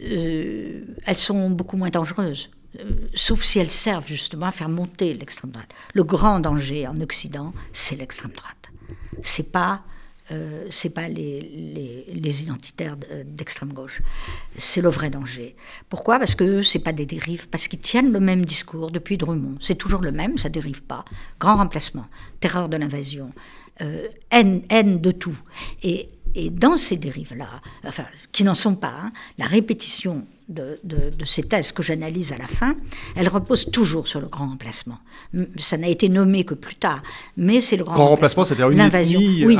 Euh, 0.00 0.84
elles 1.04 1.16
sont 1.16 1.50
beaucoup 1.50 1.76
moins 1.76 1.90
dangereuses, 1.90 2.50
euh, 2.80 3.08
sauf 3.14 3.42
si 3.42 3.58
elles 3.58 3.70
servent 3.70 4.06
justement 4.06 4.46
à 4.46 4.52
faire 4.52 4.68
monter 4.68 5.14
l'extrême 5.14 5.52
droite. 5.52 5.72
Le 5.94 6.04
grand 6.04 6.40
danger 6.40 6.86
en 6.86 7.00
Occident, 7.00 7.52
c'est 7.72 7.96
l'extrême 7.96 8.32
droite. 8.32 8.70
C'est 9.22 9.52
pas 9.52 9.82
euh, 10.30 10.66
c'est 10.70 10.90
pas 10.90 11.08
les, 11.08 11.40
les, 12.12 12.42
identitaires 12.42 12.96
d'extrême 13.24 13.72
gauche. 13.72 14.00
C'est 14.56 14.80
le 14.80 14.88
vrai 14.88 15.10
danger. 15.10 15.54
Pourquoi? 15.88 16.18
Parce 16.18 16.34
que 16.34 16.62
c'est 16.62 16.78
pas 16.78 16.92
des 16.92 17.06
dérives, 17.06 17.48
parce 17.48 17.68
qu'ils 17.68 17.80
tiennent 17.80 18.12
le 18.12 18.20
même 18.20 18.44
discours 18.44 18.90
depuis 18.90 19.16
Drummond. 19.16 19.56
C'est 19.60 19.74
toujours 19.76 20.00
le 20.00 20.12
même, 20.12 20.38
ça 20.38 20.48
dérive 20.48 20.82
pas. 20.82 21.04
Grand 21.38 21.56
remplacement, 21.56 22.06
terreur 22.40 22.68
de 22.68 22.76
l'invasion, 22.76 23.32
haine, 24.30 24.62
haine 24.70 25.00
de 25.00 25.10
tout. 25.10 25.38
Et 25.82 26.08
et 26.34 26.50
dans 26.50 26.76
ces 26.76 26.96
dérives-là, 26.96 27.48
enfin, 27.86 28.06
qui 28.32 28.44
n'en 28.44 28.54
sont 28.54 28.74
pas, 28.74 28.94
hein, 29.00 29.12
la 29.38 29.46
répétition 29.46 30.26
de, 30.48 30.78
ces 31.24 31.42
thèses 31.42 31.72
que 31.72 31.82
j'analyse 31.82 32.32
à 32.32 32.38
la 32.38 32.46
fin, 32.46 32.74
elle 33.16 33.28
repose 33.28 33.70
toujours 33.70 34.06
sur 34.06 34.20
le 34.20 34.26
grand 34.26 34.48
remplacement. 34.48 34.98
Ça 35.58 35.76
n'a 35.78 35.88
été 35.88 36.08
nommé 36.08 36.44
que 36.44 36.54
plus 36.54 36.74
tard, 36.74 37.02
mais 37.36 37.60
c'est 37.60 37.76
le 37.76 37.84
grand, 37.84 37.94
grand 37.94 38.08
remplacement. 38.08 38.44
c'est-à-dire 38.44 38.70
une 38.70 38.80
invasion. 38.80 39.20
Oui. 39.20 39.56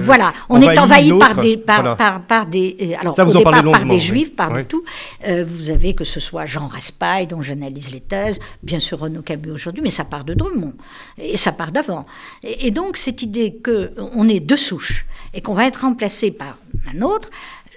Voilà, 0.00 0.32
on 0.48 0.60
est 0.60 0.78
envahi 0.78 1.12
par 1.18 1.36
des, 1.36 1.56
par, 1.56 1.96
par, 2.26 2.46
des, 2.46 2.76
euh, 2.80 3.00
alors 3.00 3.18
au 3.18 3.32
départ 3.32 3.62
par 3.62 3.86
des 3.86 4.00
juifs, 4.00 4.34
par 4.34 4.52
tout. 4.66 4.84
Euh, 5.26 5.44
vous 5.46 5.70
avez 5.70 5.94
que 5.94 6.04
ce 6.04 6.20
soit 6.20 6.46
Jean 6.46 6.68
Raspail 6.68 7.26
dont 7.26 7.42
j'analyse 7.42 7.90
les 7.90 8.00
thèses, 8.00 8.40
bien 8.62 8.78
sûr 8.78 8.98
Renaud 8.98 9.22
Cabu 9.22 9.50
aujourd'hui, 9.50 9.82
mais 9.82 9.90
ça 9.90 10.04
part 10.04 10.24
de 10.24 10.34
Drummond 10.34 10.74
et 11.18 11.36
ça 11.36 11.52
part 11.52 11.72
d'avant. 11.72 12.06
Et, 12.42 12.66
et, 12.66 12.70
donc 12.70 12.96
cette 12.96 13.22
idée 13.22 13.56
que 13.62 13.92
on 13.96 14.28
est 14.28 14.40
deux 14.40 14.56
souches 14.56 15.06
et 15.32 15.40
qu'on 15.40 15.54
va 15.54 15.66
être 15.66 15.80
remplacé 15.82 16.30
par 16.30 16.58
un 16.92 17.02
autre, 17.02 17.30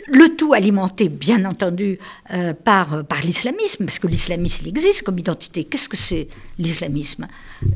le 0.08 0.36
tout 0.36 0.53
alimenté, 0.53 1.10
bien 1.10 1.45
entendu, 1.45 1.99
euh, 2.32 2.53
par, 2.53 3.05
par 3.05 3.22
l'islamisme, 3.22 3.86
parce 3.86 3.99
que 3.99 4.08
l'islamisme 4.08 4.68
existe 4.68 5.03
comme 5.03 5.20
identité. 5.20 5.66
Qu'est-ce 5.66 5.89
que 5.89 5.97
c'est 5.97 6.28
l'islamisme? 6.58 7.28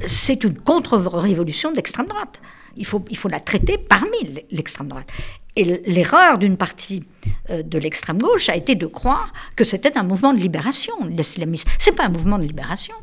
C'est 0.08 0.44
une 0.44 0.56
contre-révolution 0.56 1.72
d'extrême 1.72 2.08
droite. 2.08 2.42
Il 2.78 2.88
il 3.10 3.18
faut 3.18 3.28
la 3.28 3.42
traiter 3.42 3.78
parmi 3.78 4.18
l'extrême 4.50 4.88
droite. 4.88 5.10
Et 5.56 5.82
l'erreur 5.86 6.38
d'une 6.38 6.56
partie 6.58 7.04
euh, 7.50 7.62
de 7.64 7.78
l'extrême 7.78 8.20
gauche 8.20 8.50
a 8.50 8.56
été 8.56 8.76
de 8.76 8.86
croire 8.86 9.34
que 9.56 9.64
c'était 9.64 9.98
un 9.98 10.04
mouvement 10.04 10.34
de 10.34 10.40
libération, 10.40 10.94
l'islamisme. 11.06 11.70
C'est 11.78 11.92
pas 11.92 12.06
un 12.06 12.10
mouvement 12.10 12.38
de 12.38 12.44
libération. 12.44 12.96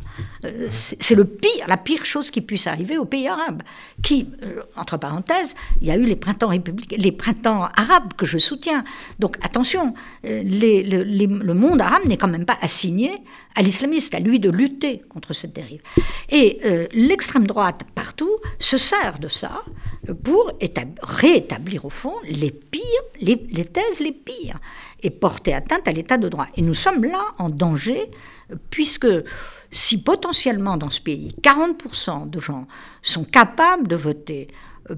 Euh, 0.45 0.69
c'est 0.71 1.15
le 1.15 1.25
pire, 1.25 1.67
la 1.67 1.77
pire 1.77 2.07
chose 2.07 2.31
qui 2.31 2.41
puisse 2.41 2.67
arriver 2.67 2.97
aux 2.97 3.05
pays 3.05 3.29
arabes. 3.29 3.63
Qui, 4.03 4.29
euh, 4.43 4.61
entre 4.77 4.97
parenthèses, 4.97 5.55
il 5.81 5.89
y 5.89 5.91
a 5.91 5.97
eu 5.97 6.05
les 6.05 7.13
printemps 7.13 7.69
arabes 7.77 8.15
que 8.17 8.25
je 8.25 8.39
soutiens. 8.39 8.85
Donc 9.19 9.37
attention, 9.43 9.95
le 10.23 11.53
monde 11.53 11.81
arabe 11.81 12.07
n'est 12.07 12.17
quand 12.17 12.29
même 12.29 12.47
pas 12.47 12.59
assigné 12.63 13.11
à 13.55 13.63
l'islamiste, 13.63 14.15
à 14.15 14.21
lui 14.21 14.41
de 14.41 14.51
lutter 14.51 15.03
contre 15.09 15.33
cette 15.33 15.53
dérive. 15.53 15.83
Et 16.31 16.61
l'extrême 16.93 17.47
droite 17.47 17.83
partout 17.95 18.31
se 18.59 18.79
sert 18.79 19.19
de 19.19 19.29
ça 19.29 19.65
pour 20.15 20.53
réétablir 21.03 21.85
au 21.85 21.91
fond 21.91 22.15
les 22.25 22.51
pires, 22.51 22.83
les, 23.21 23.37
thèses 23.37 24.01
les 24.01 24.13
pires, 24.13 24.59
et 25.03 25.11
porter 25.11 25.55
atteinte 25.55 25.87
à 25.87 25.93
l'état 25.93 26.17
de 26.17 26.29
droit. 26.29 26.47
Et 26.57 26.63
nous 26.63 26.75
sommes 26.75 27.05
là 27.05 27.35
en 27.39 27.49
danger, 27.49 28.11
puisque 28.71 29.09
si 29.71 30.03
potentiellement 30.03 30.77
dans 30.77 30.91
ce 30.91 31.01
pays, 31.01 31.35
40% 31.43 32.31
de 32.31 32.41
gens 32.41 32.67
sont 33.03 33.25
capables 33.25 33.87
de 33.87 33.97
voter 33.97 34.49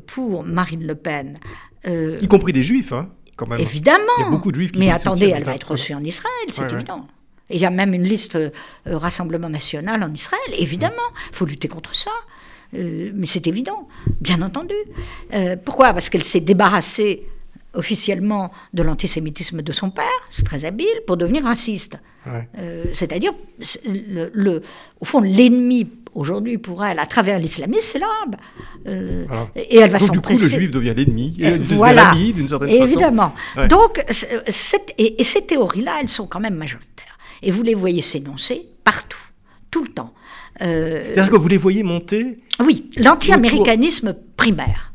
pour 0.07 0.45
Marine 0.45 0.87
Le 0.87 0.95
Pen. 0.95 1.39
Euh, 1.87 2.17
y 2.21 2.29
compris 2.29 2.53
des 2.53 2.63
juifs, 2.63 2.93
hein, 2.93 3.09
quand 3.37 3.47
même. 3.47 3.61
Évidemment. 3.61 4.05
Il 4.19 4.25
y 4.25 4.27
a 4.27 4.31
beaucoup 4.31 4.53
de 4.53 4.57
juifs 4.57 4.73
qui 4.73 4.79
Mais 4.79 4.91
attendez, 4.91 5.29
elle 5.29 5.45
va 5.45 5.55
être 5.55 5.73
reçue 5.73 5.95
en 5.95 6.05
Israël, 6.05 6.47
c'est 6.51 6.71
évident. 6.73 7.07
Et 7.49 7.57
il 7.57 7.61
y 7.61 7.67
a 7.67 7.71
même 7.71 7.95
une 7.95 8.05
liste 8.05 8.37
euh, 8.37 8.51
Rassemblement 8.87 9.49
national 9.49 10.05
en 10.05 10.15
Israël, 10.15 10.55
évidemment. 10.57 10.97
Il 11.31 11.37
faut 11.37 11.47
lutter 11.47 11.67
contre 11.67 11.97
ça. 11.97 12.13
Euh, 12.75 13.11
mais 13.15 13.27
c'est 13.27 13.47
évident, 13.47 13.89
bien 14.21 14.43
entendu. 14.43 14.75
Euh, 15.35 15.57
pourquoi? 15.63 15.93
Parce 15.93 16.09
qu'elle 16.09 16.25
s'est 16.25 16.41
débarrassée 16.41 17.27
officiellement 17.75 18.51
de 18.75 18.83
l'antisémitisme 18.83 19.63
de 19.63 19.73
son 19.73 19.91
père, 19.91 20.05
c'est 20.31 20.45
très 20.45 20.65
habile, 20.65 20.87
pour 21.07 21.17
devenir 21.17 21.45
raciste. 21.45 21.99
Euh, 22.59 22.85
c'est-à-dire, 22.93 23.33
le, 23.87 24.63
au 25.01 25.05
fond, 25.05 25.21
l'ennemi 25.21 25.89
aujourd'hui 26.13 26.59
pour 26.59 26.85
elle, 26.85 26.99
à 26.99 27.07
travers 27.07 27.39
l'islamisme, 27.39 27.81
c'est 27.93 27.99
l'arabe. 28.01 28.37
Et 29.55 29.79
elle 29.79 29.91
va 29.91 29.99
Donc, 29.99 30.11
du 30.11 30.21
coup, 30.21 30.33
le 30.33 30.49
juif 30.49 30.71
devient 30.73 30.95
l'ennemi, 30.97 31.37
et, 31.39 31.59
voilà. 31.59 32.11
l'ami 32.13 32.33
d'une 32.33 32.49
certaine 32.49 32.69
façon. 32.69 32.83
Évidemment. 32.83 33.33
Donc, 33.69 34.05
cette, 34.11 34.93
et, 34.99 35.21
et 35.21 35.25
ces 35.25 35.47
théories-là, 35.47 35.99
elles 36.01 36.09
sont 36.09 36.27
quand 36.27 36.41
même 36.41 36.57
majoritaires. 36.57 37.19
Et 37.43 37.51
vous 37.51 37.63
les 37.63 37.75
voyez 37.75 38.03
s'énoncer 38.03 38.67
partout, 38.85 39.23
tout 39.71 39.83
le 39.83 39.91
temps. 39.91 40.13
Euh, 40.63 41.05
C'est-à-dire 41.07 41.31
que 41.31 41.37
vous 41.37 41.49
les 41.49 41.57
voyez 41.57 41.83
monter 41.83 42.39
Oui, 42.61 42.91
l'anti-américanisme 42.97 44.15
primaire. 44.37 44.93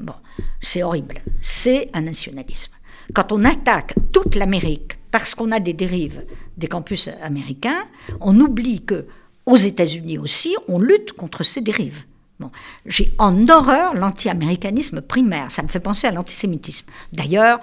Bon, 0.00 0.14
c'est 0.60 0.82
horrible. 0.82 1.20
C'est 1.40 1.88
un 1.92 2.02
nationalisme. 2.02 2.72
Quand 3.14 3.32
on 3.32 3.44
attaque 3.44 3.94
toute 4.12 4.34
l'Amérique 4.34 4.98
parce 5.10 5.34
qu'on 5.34 5.52
a 5.52 5.60
des 5.60 5.72
dérives 5.72 6.24
des 6.56 6.66
campus 6.66 7.08
américains, 7.22 7.86
on 8.20 8.38
oublie 8.40 8.84
que 8.84 9.06
aux 9.46 9.56
États-Unis 9.56 10.18
aussi, 10.18 10.56
on 10.68 10.78
lutte 10.78 11.12
contre 11.12 11.42
ces 11.42 11.60
dérives. 11.62 12.04
Bon. 12.38 12.50
J'ai 12.86 13.12
en 13.18 13.48
horreur 13.48 13.94
l'anti-américanisme 13.94 15.00
primaire. 15.00 15.50
Ça 15.50 15.62
me 15.62 15.68
fait 15.68 15.80
penser 15.80 16.06
à 16.06 16.12
l'antisémitisme. 16.12 16.86
D'ailleurs, 17.12 17.60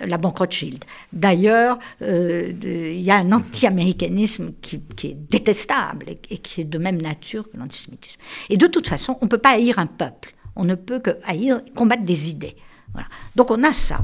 la 0.00 0.18
banque 0.18 0.38
Rothschild. 0.38 0.84
D'ailleurs, 1.12 1.78
euh, 2.02 2.52
il 2.62 3.00
y 3.00 3.10
a 3.10 3.16
un 3.16 3.32
anti-américanisme 3.32 4.52
qui, 4.62 4.82
est 5.04 5.16
détestable 5.30 6.06
et, 6.30 6.38
qui 6.38 6.60
est 6.60 6.64
de 6.64 6.78
même 6.78 7.00
nature 7.00 7.50
que 7.50 7.56
l'antisémitisme. 7.56 8.20
Et 8.50 8.56
de 8.56 8.66
toute 8.66 8.88
façon, 8.88 9.18
on 9.20 9.26
ne 9.26 9.30
peut 9.30 9.38
pas 9.38 9.50
haïr 9.50 9.78
un 9.78 9.86
peuple. 9.86 10.34
On 10.56 10.64
ne 10.64 10.74
peut 10.74 10.98
que 10.98 11.18
haïr, 11.24 11.60
combattre 11.74 12.02
des 12.02 12.30
idées. 12.30 12.56
Voilà. 12.92 13.08
Donc 13.36 13.50
on 13.50 13.62
a 13.64 13.72
ça. 13.72 14.00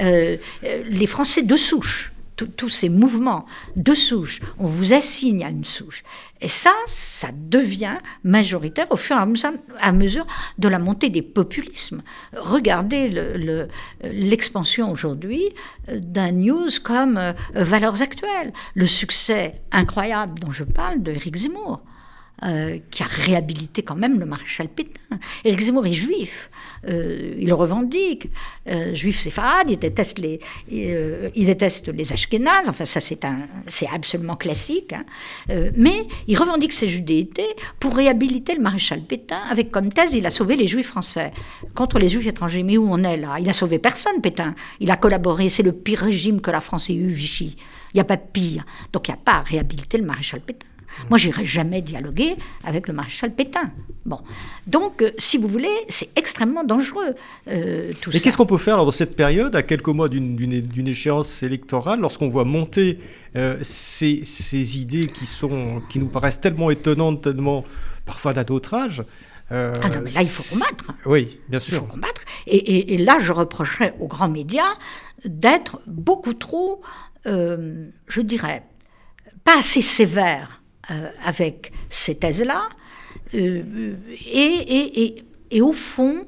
Euh, 0.00 0.36
les 0.62 1.06
Français 1.06 1.42
de 1.42 1.56
souche 1.56 2.12
tous 2.46 2.68
ces 2.68 2.88
mouvements 2.88 3.46
de 3.76 3.94
souche, 3.94 4.40
on 4.58 4.66
vous 4.66 4.92
assigne 4.92 5.44
à 5.44 5.48
une 5.48 5.64
souche. 5.64 6.04
Et 6.40 6.48
ça, 6.48 6.72
ça 6.86 7.28
devient 7.32 7.98
majoritaire 8.22 8.86
au 8.90 8.96
fur 8.96 9.16
et 9.16 9.20
à 9.80 9.92
mesure 9.92 10.26
de 10.58 10.68
la 10.68 10.78
montée 10.78 11.10
des 11.10 11.22
populismes. 11.22 12.02
Regardez 12.36 13.10
l'expansion 14.02 14.90
aujourd'hui 14.90 15.52
euh, 15.88 15.98
d'un 16.00 16.32
news 16.32 16.68
comme 16.82 17.16
euh, 17.16 17.32
Valeurs 17.54 18.02
Actuelles, 18.02 18.52
le 18.74 18.86
succès 18.86 19.60
incroyable 19.72 20.38
dont 20.38 20.52
je 20.52 20.64
parle 20.64 21.02
de 21.02 21.12
Eric 21.12 21.36
Zemmour. 21.36 21.82
Euh, 22.44 22.78
qui 22.92 23.02
a 23.02 23.06
réhabilité 23.06 23.82
quand 23.82 23.96
même 23.96 24.20
le 24.20 24.24
maréchal 24.24 24.68
Pétain. 24.68 25.18
Éric 25.44 25.60
Zemmour 25.60 25.84
est 25.86 25.92
juif, 25.92 26.50
euh, 26.88 27.34
il 27.36 27.52
revendique, 27.52 28.28
euh, 28.68 28.94
juif 28.94 29.18
séfarade, 29.18 29.68
il 29.70 29.76
déteste 29.76 30.20
les, 30.20 30.38
il 30.70 31.46
déteste 31.46 31.88
les 31.88 32.12
Ashkénazes, 32.12 32.68
enfin 32.68 32.84
ça 32.84 33.00
c'est 33.00 33.88
absolument 33.92 34.36
classique, 34.36 34.92
hein. 34.92 35.04
mais 35.74 36.06
il 36.28 36.38
revendique 36.38 36.74
ses 36.74 36.86
judéités 36.86 37.56
pour 37.80 37.96
réhabiliter 37.96 38.54
le 38.54 38.62
maréchal 38.62 39.00
Pétain, 39.00 39.42
avec 39.50 39.72
comme 39.72 39.92
thèse 39.92 40.14
il 40.14 40.24
a 40.24 40.30
sauvé 40.30 40.54
les 40.54 40.68
juifs 40.68 40.86
français 40.86 41.32
contre 41.74 41.98
les 41.98 42.08
juifs 42.08 42.28
étrangers. 42.28 42.62
Mais 42.62 42.76
où 42.76 42.86
on 42.88 43.02
est 43.02 43.16
là? 43.16 43.34
Il 43.40 43.50
a 43.50 43.52
sauvé 43.52 43.80
personne, 43.80 44.20
Pétain. 44.20 44.54
Il 44.78 44.92
a 44.92 44.96
collaboré, 44.96 45.48
c'est 45.48 45.64
le 45.64 45.72
pire 45.72 45.98
régime 45.98 46.40
que 46.40 46.52
la 46.52 46.60
France 46.60 46.88
ait 46.88 46.94
eu, 46.94 47.08
Vichy. 47.08 47.56
Il 47.94 47.96
n'y 47.96 48.00
a 48.00 48.04
pas 48.04 48.16
pire. 48.16 48.64
Donc 48.92 49.08
il 49.08 49.10
n'y 49.10 49.16
a 49.16 49.20
pas 49.24 49.38
à 49.38 49.42
réhabiliter 49.42 49.98
le 49.98 50.04
maréchal 50.04 50.40
Pétain. 50.40 50.68
Moi, 51.08 51.18
j'irai 51.18 51.44
jamais 51.44 51.82
dialoguer 51.82 52.36
avec 52.64 52.88
le 52.88 52.94
maréchal 52.94 53.34
Pétain. 53.34 53.70
Bon, 54.04 54.20
donc, 54.66 55.02
euh, 55.02 55.10
si 55.18 55.38
vous 55.38 55.48
voulez, 55.48 55.68
c'est 55.88 56.10
extrêmement 56.16 56.64
dangereux. 56.64 57.14
Euh, 57.48 57.90
tout 58.00 58.10
Mais 58.12 58.20
qu'est-ce 58.20 58.36
qu'on 58.36 58.46
peut 58.46 58.58
faire 58.58 58.76
dans 58.78 58.90
cette 58.90 59.16
période, 59.16 59.54
à 59.54 59.62
quelques 59.62 59.88
mois 59.88 60.08
d'une 60.08 60.88
échéance 60.88 61.42
électorale, 61.42 62.00
lorsqu'on 62.00 62.28
voit 62.28 62.44
monter 62.44 62.98
euh, 63.36 63.58
ces, 63.62 64.22
ces, 64.24 64.78
idées 64.78 65.08
qui 65.08 65.26
sont, 65.26 65.82
qui 65.88 65.98
nous 65.98 66.08
paraissent 66.08 66.40
tellement 66.40 66.70
étonnantes, 66.70 67.22
tellement 67.22 67.64
parfois 68.06 68.32
d'un 68.32 68.44
autre 68.46 68.74
âge 68.74 69.02
ah 69.50 69.72
non, 69.88 70.02
mais 70.04 70.10
là, 70.10 70.20
il 70.20 70.28
faut 70.28 70.54
combattre. 70.54 70.92
Oui, 71.06 71.40
bien 71.48 71.58
sûr. 71.58 71.72
Il 71.72 71.80
faut 71.80 71.86
combattre. 71.86 72.20
Et, 72.46 72.92
et, 72.92 72.98
là, 72.98 73.16
je 73.18 73.32
reprocherais 73.32 73.94
aux 73.98 74.06
grands 74.06 74.28
médias 74.28 74.74
d'être 75.24 75.80
beaucoup 75.86 76.34
trop, 76.34 76.82
je 77.24 78.20
dirais, 78.20 78.62
pas 79.44 79.60
assez 79.60 79.80
sévères 79.80 80.57
euh, 80.57 80.57
avec 81.24 81.72
ces 81.90 82.18
thèses-là, 82.18 82.68
euh, 83.34 83.94
et, 84.26 85.22
et, 85.50 85.60
au 85.60 85.72
fond, 85.72 86.24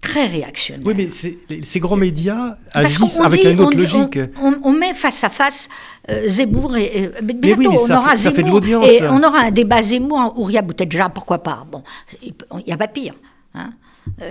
très 0.00 0.26
réactionnaire. 0.26 0.86
Oui, 0.86 0.94
mais 0.96 1.08
ces 1.10 1.80
grands 1.80 1.96
médias 1.96 2.56
agissent 2.74 3.20
avec 3.20 3.44
une 3.44 3.60
autre 3.60 3.76
logique. 3.76 4.18
On, 4.40 4.72
met 4.72 4.94
face 4.94 5.24
à 5.24 5.28
face 5.28 5.68
euh, 6.10 6.28
Zemmour 6.28 6.76
et, 6.76 7.10
bientôt 7.22 7.72
on 7.72 7.90
aura 7.96 8.16
Zemmour 8.16 8.84
et 8.84 9.02
on 9.08 9.22
aura 9.22 9.40
un 9.40 9.50
débat 9.50 9.82
Zemmour 9.82 10.34
Ouria 10.36 10.62
Bouteja, 10.62 11.08
pourquoi 11.08 11.42
pas 11.42 11.66
Bon, 11.70 11.82
il 12.22 12.34
n'y 12.66 12.72
a 12.72 12.76
pas 12.76 12.88
pire. 12.88 13.14
Hein 13.54 13.70
euh, 13.70 13.81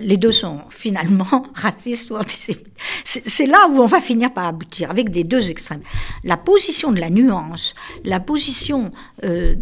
les 0.02 0.18
deux 0.18 0.32
sont 0.32 0.60
finalement 0.70 1.46
racistes 1.56 2.12
ou 2.12 2.16
antisémites. 2.16 2.68
C'est 3.04 3.46
là 3.46 3.68
où 3.70 3.80
on 3.80 3.86
va 3.86 4.02
finir 4.02 4.34
par 4.34 4.46
aboutir, 4.46 4.90
avec 4.90 5.10
des 5.10 5.24
deux 5.24 5.50
extrêmes. 5.50 5.82
La 6.24 6.38
position 6.38 6.92
de 6.92 7.00
la 7.00 7.10
nuance, 7.10 7.74
la 8.04 8.20
position, 8.20 8.92
euh, 9.24 9.56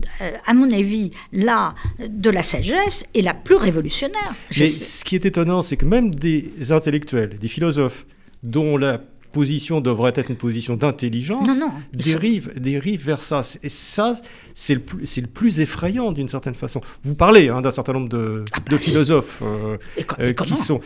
à 0.46 0.54
mon 0.54 0.72
avis, 0.72 1.12
là, 1.32 1.76
de 2.00 2.30
la 2.30 2.44
sagesse 2.44 3.06
est 3.14 3.22
la 3.22 3.34
plus 3.34 3.56
révolutionnaire. 3.56 4.36
Mais 4.58 4.68
ce 4.68 5.04
qui 5.04 5.16
est 5.16 5.26
étonnant, 5.26 5.62
c'est 5.62 5.78
que 5.78 5.86
même 5.86 6.14
des 6.14 6.72
intellectuels, 6.72 7.36
des 7.40 7.48
philosophes, 7.48 8.06
dont 8.44 8.78
la 8.78 9.02
position 9.32 9.82
devrait 9.82 10.14
être 10.16 10.30
une 10.30 10.38
position 10.38 10.76
d'intelligence, 10.76 11.48
dérive, 11.94 12.52
dérive 12.58 13.06
vers 13.06 13.24
ça. 13.24 13.42
Et 13.64 13.70
ça, 13.70 14.20
c'est 14.54 14.74
le, 14.74 14.80
plus, 14.82 15.18
le 15.18 15.28
plus 15.28 15.60
effrayant 15.60 16.12
d'une 16.12 16.28
certaine 16.28 16.56
façon. 16.56 16.82
Vous 17.04 17.16
parlez 17.16 17.50
hein, 17.50 17.62
d'un 17.62 17.72
certain 17.72 17.94
nombre 17.94 18.10
de, 18.10 18.46
ah 18.52 18.60
bah 18.60 18.78
philosophes 18.78 19.42
euh, 19.42 19.78
euh, 20.20 20.34
qui 20.34 20.56
sont... 20.58 20.82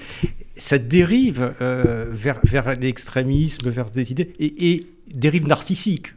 Ça 0.55 0.77
dérive 0.77 1.53
euh, 1.61 2.05
vers, 2.11 2.39
vers 2.43 2.73
l'extrémisme, 2.75 3.69
vers 3.69 3.89
des 3.89 4.11
idées, 4.11 4.33
et, 4.39 4.81
dérive 5.07 5.47
narcissique. 5.47 6.13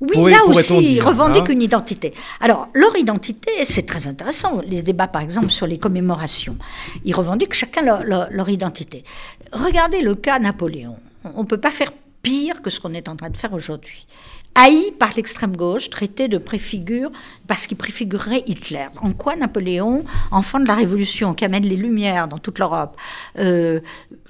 Oui, 0.00 0.32
là 0.32 0.44
aussi, 0.46 0.94
ils 0.94 1.02
revendiquent 1.02 1.50
hein. 1.50 1.52
une 1.52 1.62
identité. 1.62 2.14
Alors, 2.40 2.68
leur 2.74 2.96
identité, 2.96 3.50
c'est 3.64 3.84
très 3.84 4.06
intéressant. 4.06 4.60
Les 4.66 4.82
débats, 4.82 5.08
par 5.08 5.22
exemple, 5.22 5.50
sur 5.50 5.66
les 5.66 5.78
commémorations, 5.78 6.56
ils 7.04 7.14
revendiquent 7.14 7.52
chacun 7.52 7.82
leur 8.02 8.48
identité. 8.48 9.04
Regardez 9.52 10.00
le 10.00 10.14
cas 10.14 10.38
Napoléon. 10.38 10.96
On 11.24 11.42
ne 11.42 11.46
peut 11.46 11.60
pas 11.60 11.70
faire 11.70 11.92
pire 12.22 12.62
que 12.62 12.70
ce 12.70 12.80
qu'on 12.80 12.94
est 12.94 13.08
en 13.08 13.16
train 13.16 13.30
de 13.30 13.36
faire 13.36 13.52
aujourd'hui. 13.52 14.06
Haï 14.54 14.92
par 14.98 15.10
l'extrême 15.16 15.56
gauche, 15.56 15.90
traité 15.90 16.28
de 16.28 16.38
préfigure 16.38 17.10
parce 17.46 17.66
qu'il 17.66 17.76
préfigurerait 17.76 18.42
Hitler. 18.46 18.86
En 19.00 19.12
quoi 19.12 19.36
Napoléon, 19.36 20.04
enfant 20.30 20.58
de 20.58 20.66
la 20.66 20.74
Révolution, 20.74 21.34
qui 21.34 21.44
amène 21.44 21.62
les 21.62 21.76
Lumières 21.76 22.26
dans 22.26 22.38
toute 22.38 22.58
l'Europe, 22.58 22.96
euh, 23.38 23.80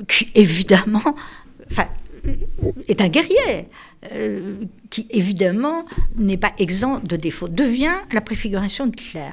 qui 0.09 0.29
évidemment 0.35 1.17
est 2.87 3.01
un 3.01 3.09
guerrier, 3.09 3.69
euh, 4.13 4.57
qui 4.91 5.07
évidemment 5.11 5.87
n'est 6.17 6.37
pas 6.37 6.53
exempt 6.59 7.01
de 7.03 7.17
défauts, 7.17 7.49
devient 7.49 7.97
la 8.13 8.21
préfiguration 8.21 8.87
d'Hitler. 8.87 9.31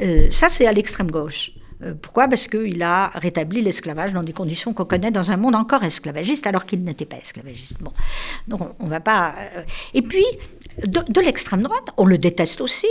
Euh, 0.00 0.30
ça, 0.30 0.48
c'est 0.48 0.66
à 0.66 0.72
l'extrême 0.72 1.10
gauche. 1.10 1.52
Euh, 1.82 1.94
pourquoi? 2.00 2.28
Parce 2.28 2.48
qu'il 2.48 2.82
a 2.82 3.08
rétabli 3.14 3.60
l'esclavage 3.60 4.12
dans 4.12 4.22
des 4.22 4.32
conditions 4.32 4.72
qu'on 4.72 4.84
connaît 4.84 5.10
dans 5.10 5.30
un 5.30 5.36
monde 5.36 5.54
encore 5.54 5.82
esclavagiste, 5.84 6.46
alors 6.46 6.66
qu'il 6.66 6.84
n'était 6.84 7.04
pas 7.04 7.16
esclavagiste. 7.16 7.80
Bon. 7.80 7.92
Donc 8.48 8.60
on, 8.78 8.86
va 8.86 9.00
pas. 9.00 9.34
Euh, 9.56 9.62
et 9.94 10.02
puis, 10.02 10.24
de, 10.84 11.20
l'extrême 11.20 11.62
droite, 11.62 11.90
on 11.96 12.06
le 12.06 12.18
déteste 12.18 12.60
aussi, 12.60 12.88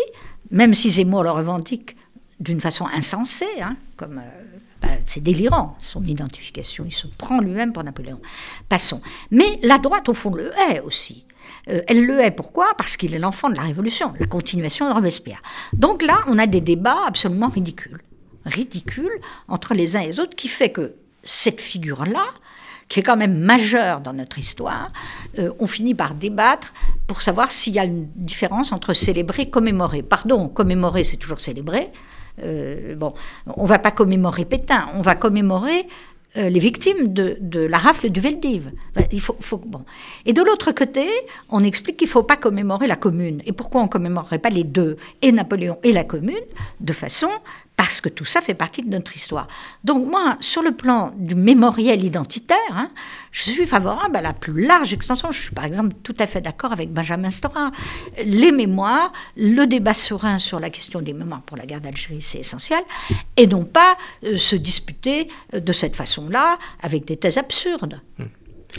même 0.50 0.74
si 0.74 0.90
Zemmour 0.90 1.24
le 1.24 1.32
revendique 1.32 1.96
d'une 2.40 2.62
façon 2.62 2.86
insensée, 2.88 3.62
hein, 3.62 3.78
comme. 3.98 4.18
Euh, 4.18 4.42
bah, 4.82 4.88
c'est 5.06 5.22
délirant, 5.22 5.78
son 5.80 6.04
identification. 6.04 6.86
Il 6.88 6.94
se 6.94 7.06
prend 7.06 7.40
lui-même 7.40 7.72
pour 7.72 7.84
Napoléon. 7.84 8.20
Passons. 8.68 9.00
Mais 9.30 9.60
la 9.62 9.78
droite, 9.78 10.10
au 10.10 10.16
fond, 10.16 10.34
le 10.34 10.52
hait 10.58 10.80
aussi. 10.80 11.24
elle 11.68 12.04
le 12.04 12.20
hait 12.20 12.32
pourquoi? 12.32 12.74
Parce 12.80 12.98
qu'il 12.98 13.14
est 13.14 13.20
l'enfant 13.20 13.52
de 13.52 13.56
la 13.56 13.62
Révolution, 13.62 14.12
la 14.20 14.26
continuation 14.26 14.90
de 14.90 14.94
Robespierre. 14.96 15.44
Donc 15.74 16.02
là, 16.02 16.22
on 16.26 16.40
a 16.40 16.48
des 16.48 16.62
débats 16.62 16.98
absolument 17.06 17.50
ridicules 17.50 18.02
ridicule 18.46 19.12
entre 19.48 19.74
les 19.74 19.96
uns 19.96 20.02
et 20.02 20.08
les 20.08 20.20
autres 20.20 20.36
qui 20.36 20.48
fait 20.48 20.72
que 20.72 20.94
cette 21.24 21.62
figure-là, 21.62 22.26
qui 22.88 23.00
est 23.00 23.04
quand 23.04 23.18
même 23.18 23.40
majeure 23.40 24.02
dans 24.02 24.14
notre 24.14 24.38
histoire, 24.40 24.92
euh, 25.40 25.52
on 25.60 25.68
finit 25.68 25.96
par 25.96 26.14
débattre 26.14 26.74
pour 27.08 27.22
savoir 27.22 27.52
s'il 27.52 27.74
y 27.74 27.80
a 27.80 27.86
une 27.86 28.08
différence 28.16 28.72
entre 28.72 28.94
célébrer 28.94 29.44
et 29.44 29.50
commémorer. 29.50 30.02
Pardon, 30.02 30.50
commémorer, 30.50 31.04
c'est 31.04 31.18
toujours 31.18 31.40
célébrer. 31.40 31.90
Euh, 32.44 32.96
bon, 32.96 33.14
on 33.56 33.66
va 33.66 33.80
pas 33.80 33.92
commémorer 33.92 34.46
Pétain, 34.46 34.90
on 34.96 35.02
va 35.02 35.16
commémorer 35.16 35.88
euh, 36.38 36.50
les 36.50 36.60
victimes 36.60 37.12
de, 37.12 37.60
la 37.60 37.78
rafle 37.78 38.10
du 38.10 38.22
Veldiv. 38.22 38.72
Il 39.12 39.20
faut, 39.20 39.36
bon. 39.58 39.84
Et 40.26 40.32
de 40.32 40.42
l'autre 40.42 40.72
côté, 40.72 41.08
on 41.50 41.62
explique 41.64 41.98
qu'il 41.98 42.08
ne 42.08 42.12
faut 42.12 42.24
pas 42.24 42.38
commémorer 42.38 42.88
la 42.88 42.96
commune. 42.96 43.42
Et 43.46 43.52
pourquoi 43.52 43.82
on 43.82 43.86
ne 43.86 43.90
commémorerait 43.90 44.40
pas 44.40 44.50
les 44.50 44.64
deux, 44.64 44.96
et 45.22 45.34
Napoléon 45.34 45.78
et 45.84 45.92
la 45.92 46.06
commune, 46.06 46.44
de 46.80 46.94
façon 46.94 47.30
parce 47.82 48.00
que 48.00 48.10
tout 48.10 48.26
ça 48.26 48.42
fait 48.42 48.54
partie 48.54 48.84
de 48.84 48.90
notre 48.90 49.16
histoire. 49.16 49.48
Donc 49.84 50.08
moi, 50.08 50.38
sur 50.40 50.62
le 50.62 50.72
plan 50.72 51.14
du 51.18 51.34
mémoriel 51.34 52.06
identitaire, 52.06 52.60
hein, 52.70 52.92
je 53.32 53.42
suis 53.42 53.66
favorable 53.66 54.16
à 54.16 54.22
la 54.22 54.34
plus 54.34 54.62
large 54.62 54.94
extension. 54.94 55.32
Je 55.32 55.42
suis 55.42 55.56
par 55.56 55.66
exemple 55.66 55.96
tout 56.04 56.14
à 56.20 56.28
fait 56.28 56.42
d'accord 56.42 56.74
avec 56.74 56.94
Benjamin 56.94 57.32
Stora. 57.32 57.72
Les 58.24 58.52
mémoires, 58.52 59.12
le 59.36 59.66
débat 59.66 59.96
serein 59.96 60.38
sur 60.38 60.60
la 60.60 60.70
question 60.70 61.02
des 61.02 61.14
mémoires 61.14 61.42
pour 61.42 61.58
la 61.58 61.66
guerre 61.66 61.82
d'Algérie, 61.82 62.22
c'est 62.22 62.38
essentiel, 62.38 62.84
et 63.36 63.48
non 63.48 63.66
pas 63.66 63.98
euh, 64.26 64.38
se 64.38 64.56
disputer 64.56 65.28
euh, 65.56 65.60
de 65.60 65.74
cette 65.74 65.96
façon-là 65.96 66.60
avec 66.84 67.06
des 67.06 67.18
thèses 67.18 67.40
absurdes. 67.40 68.00
Hmm. 68.20 68.26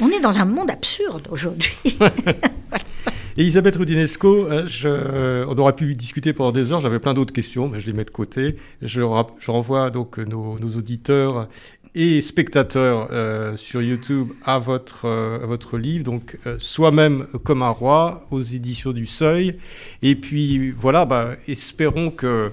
On 0.01 0.11
est 0.11 0.21
dans 0.21 0.39
un 0.39 0.45
monde 0.45 0.71
absurde 0.71 1.27
aujourd'hui. 1.29 1.75
Elisabeth 3.37 3.77
Rudinesco, 3.77 4.47
euh, 4.47 4.67
je, 4.67 5.45
on 5.47 5.57
aurait 5.59 5.75
pu 5.75 5.95
discuter 5.95 6.33
pendant 6.33 6.53
des 6.53 6.73
heures, 6.73 6.81
j'avais 6.81 6.99
plein 6.99 7.15
d'autres 7.15 7.33
questions, 7.33 7.69
mais 7.69 7.81
je 7.81 7.87
les 7.87 7.93
mets 7.93 8.05
de 8.05 8.11
côté. 8.11 8.57
Je, 8.83 9.03
je 9.39 9.51
renvoie 9.51 9.91
donc 9.91 10.19
nos, 10.19 10.57
auditeurs 10.59 11.49
et 11.95 12.21
spectateur 12.23 13.09
euh, 13.13 13.57
sur 13.57 13.83
YouTube 13.83 14.31
à 14.45 14.59
votre, 14.59 15.05
euh, 15.05 15.43
à 15.43 15.47
votre 15.47 15.77
livre, 15.77 16.05
donc 16.05 16.39
euh, 16.47 16.57
Soi-même 16.59 17.27
comme 17.45 17.63
un 17.63 17.71
roi 17.71 18.27
aux 18.31 18.43
éditions 18.43 18.93
du 18.93 19.07
Seuil. 19.07 19.59
Et 20.01 20.17
puis 20.17 20.71
voilà, 20.71 21.05
bah, 21.05 21.37
espérons 21.49 22.11
que 22.11 22.53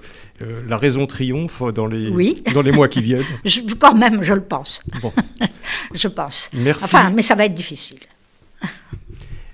la 0.70 0.78
raison 0.78 1.06
triomphe 1.06 1.62
dans 1.76 1.86
les, 1.86 2.10
dans 2.54 2.62
les 2.62 2.72
mois 2.72 2.88
qui 2.88 3.02
viennent. 3.02 3.26
je, 3.46 3.60
quand 3.78 3.94
même, 3.94 4.24
je 4.24 4.34
le 4.34 4.42
pense. 4.42 4.82
Bon. 5.02 5.12
je 5.94 6.08
pense. 6.08 6.50
Merci. 6.54 6.86
Enfin, 6.86 7.10
mais 7.10 7.22
ça 7.22 7.36
va 7.36 7.46
être 7.46 7.56
difficile. 7.56 8.00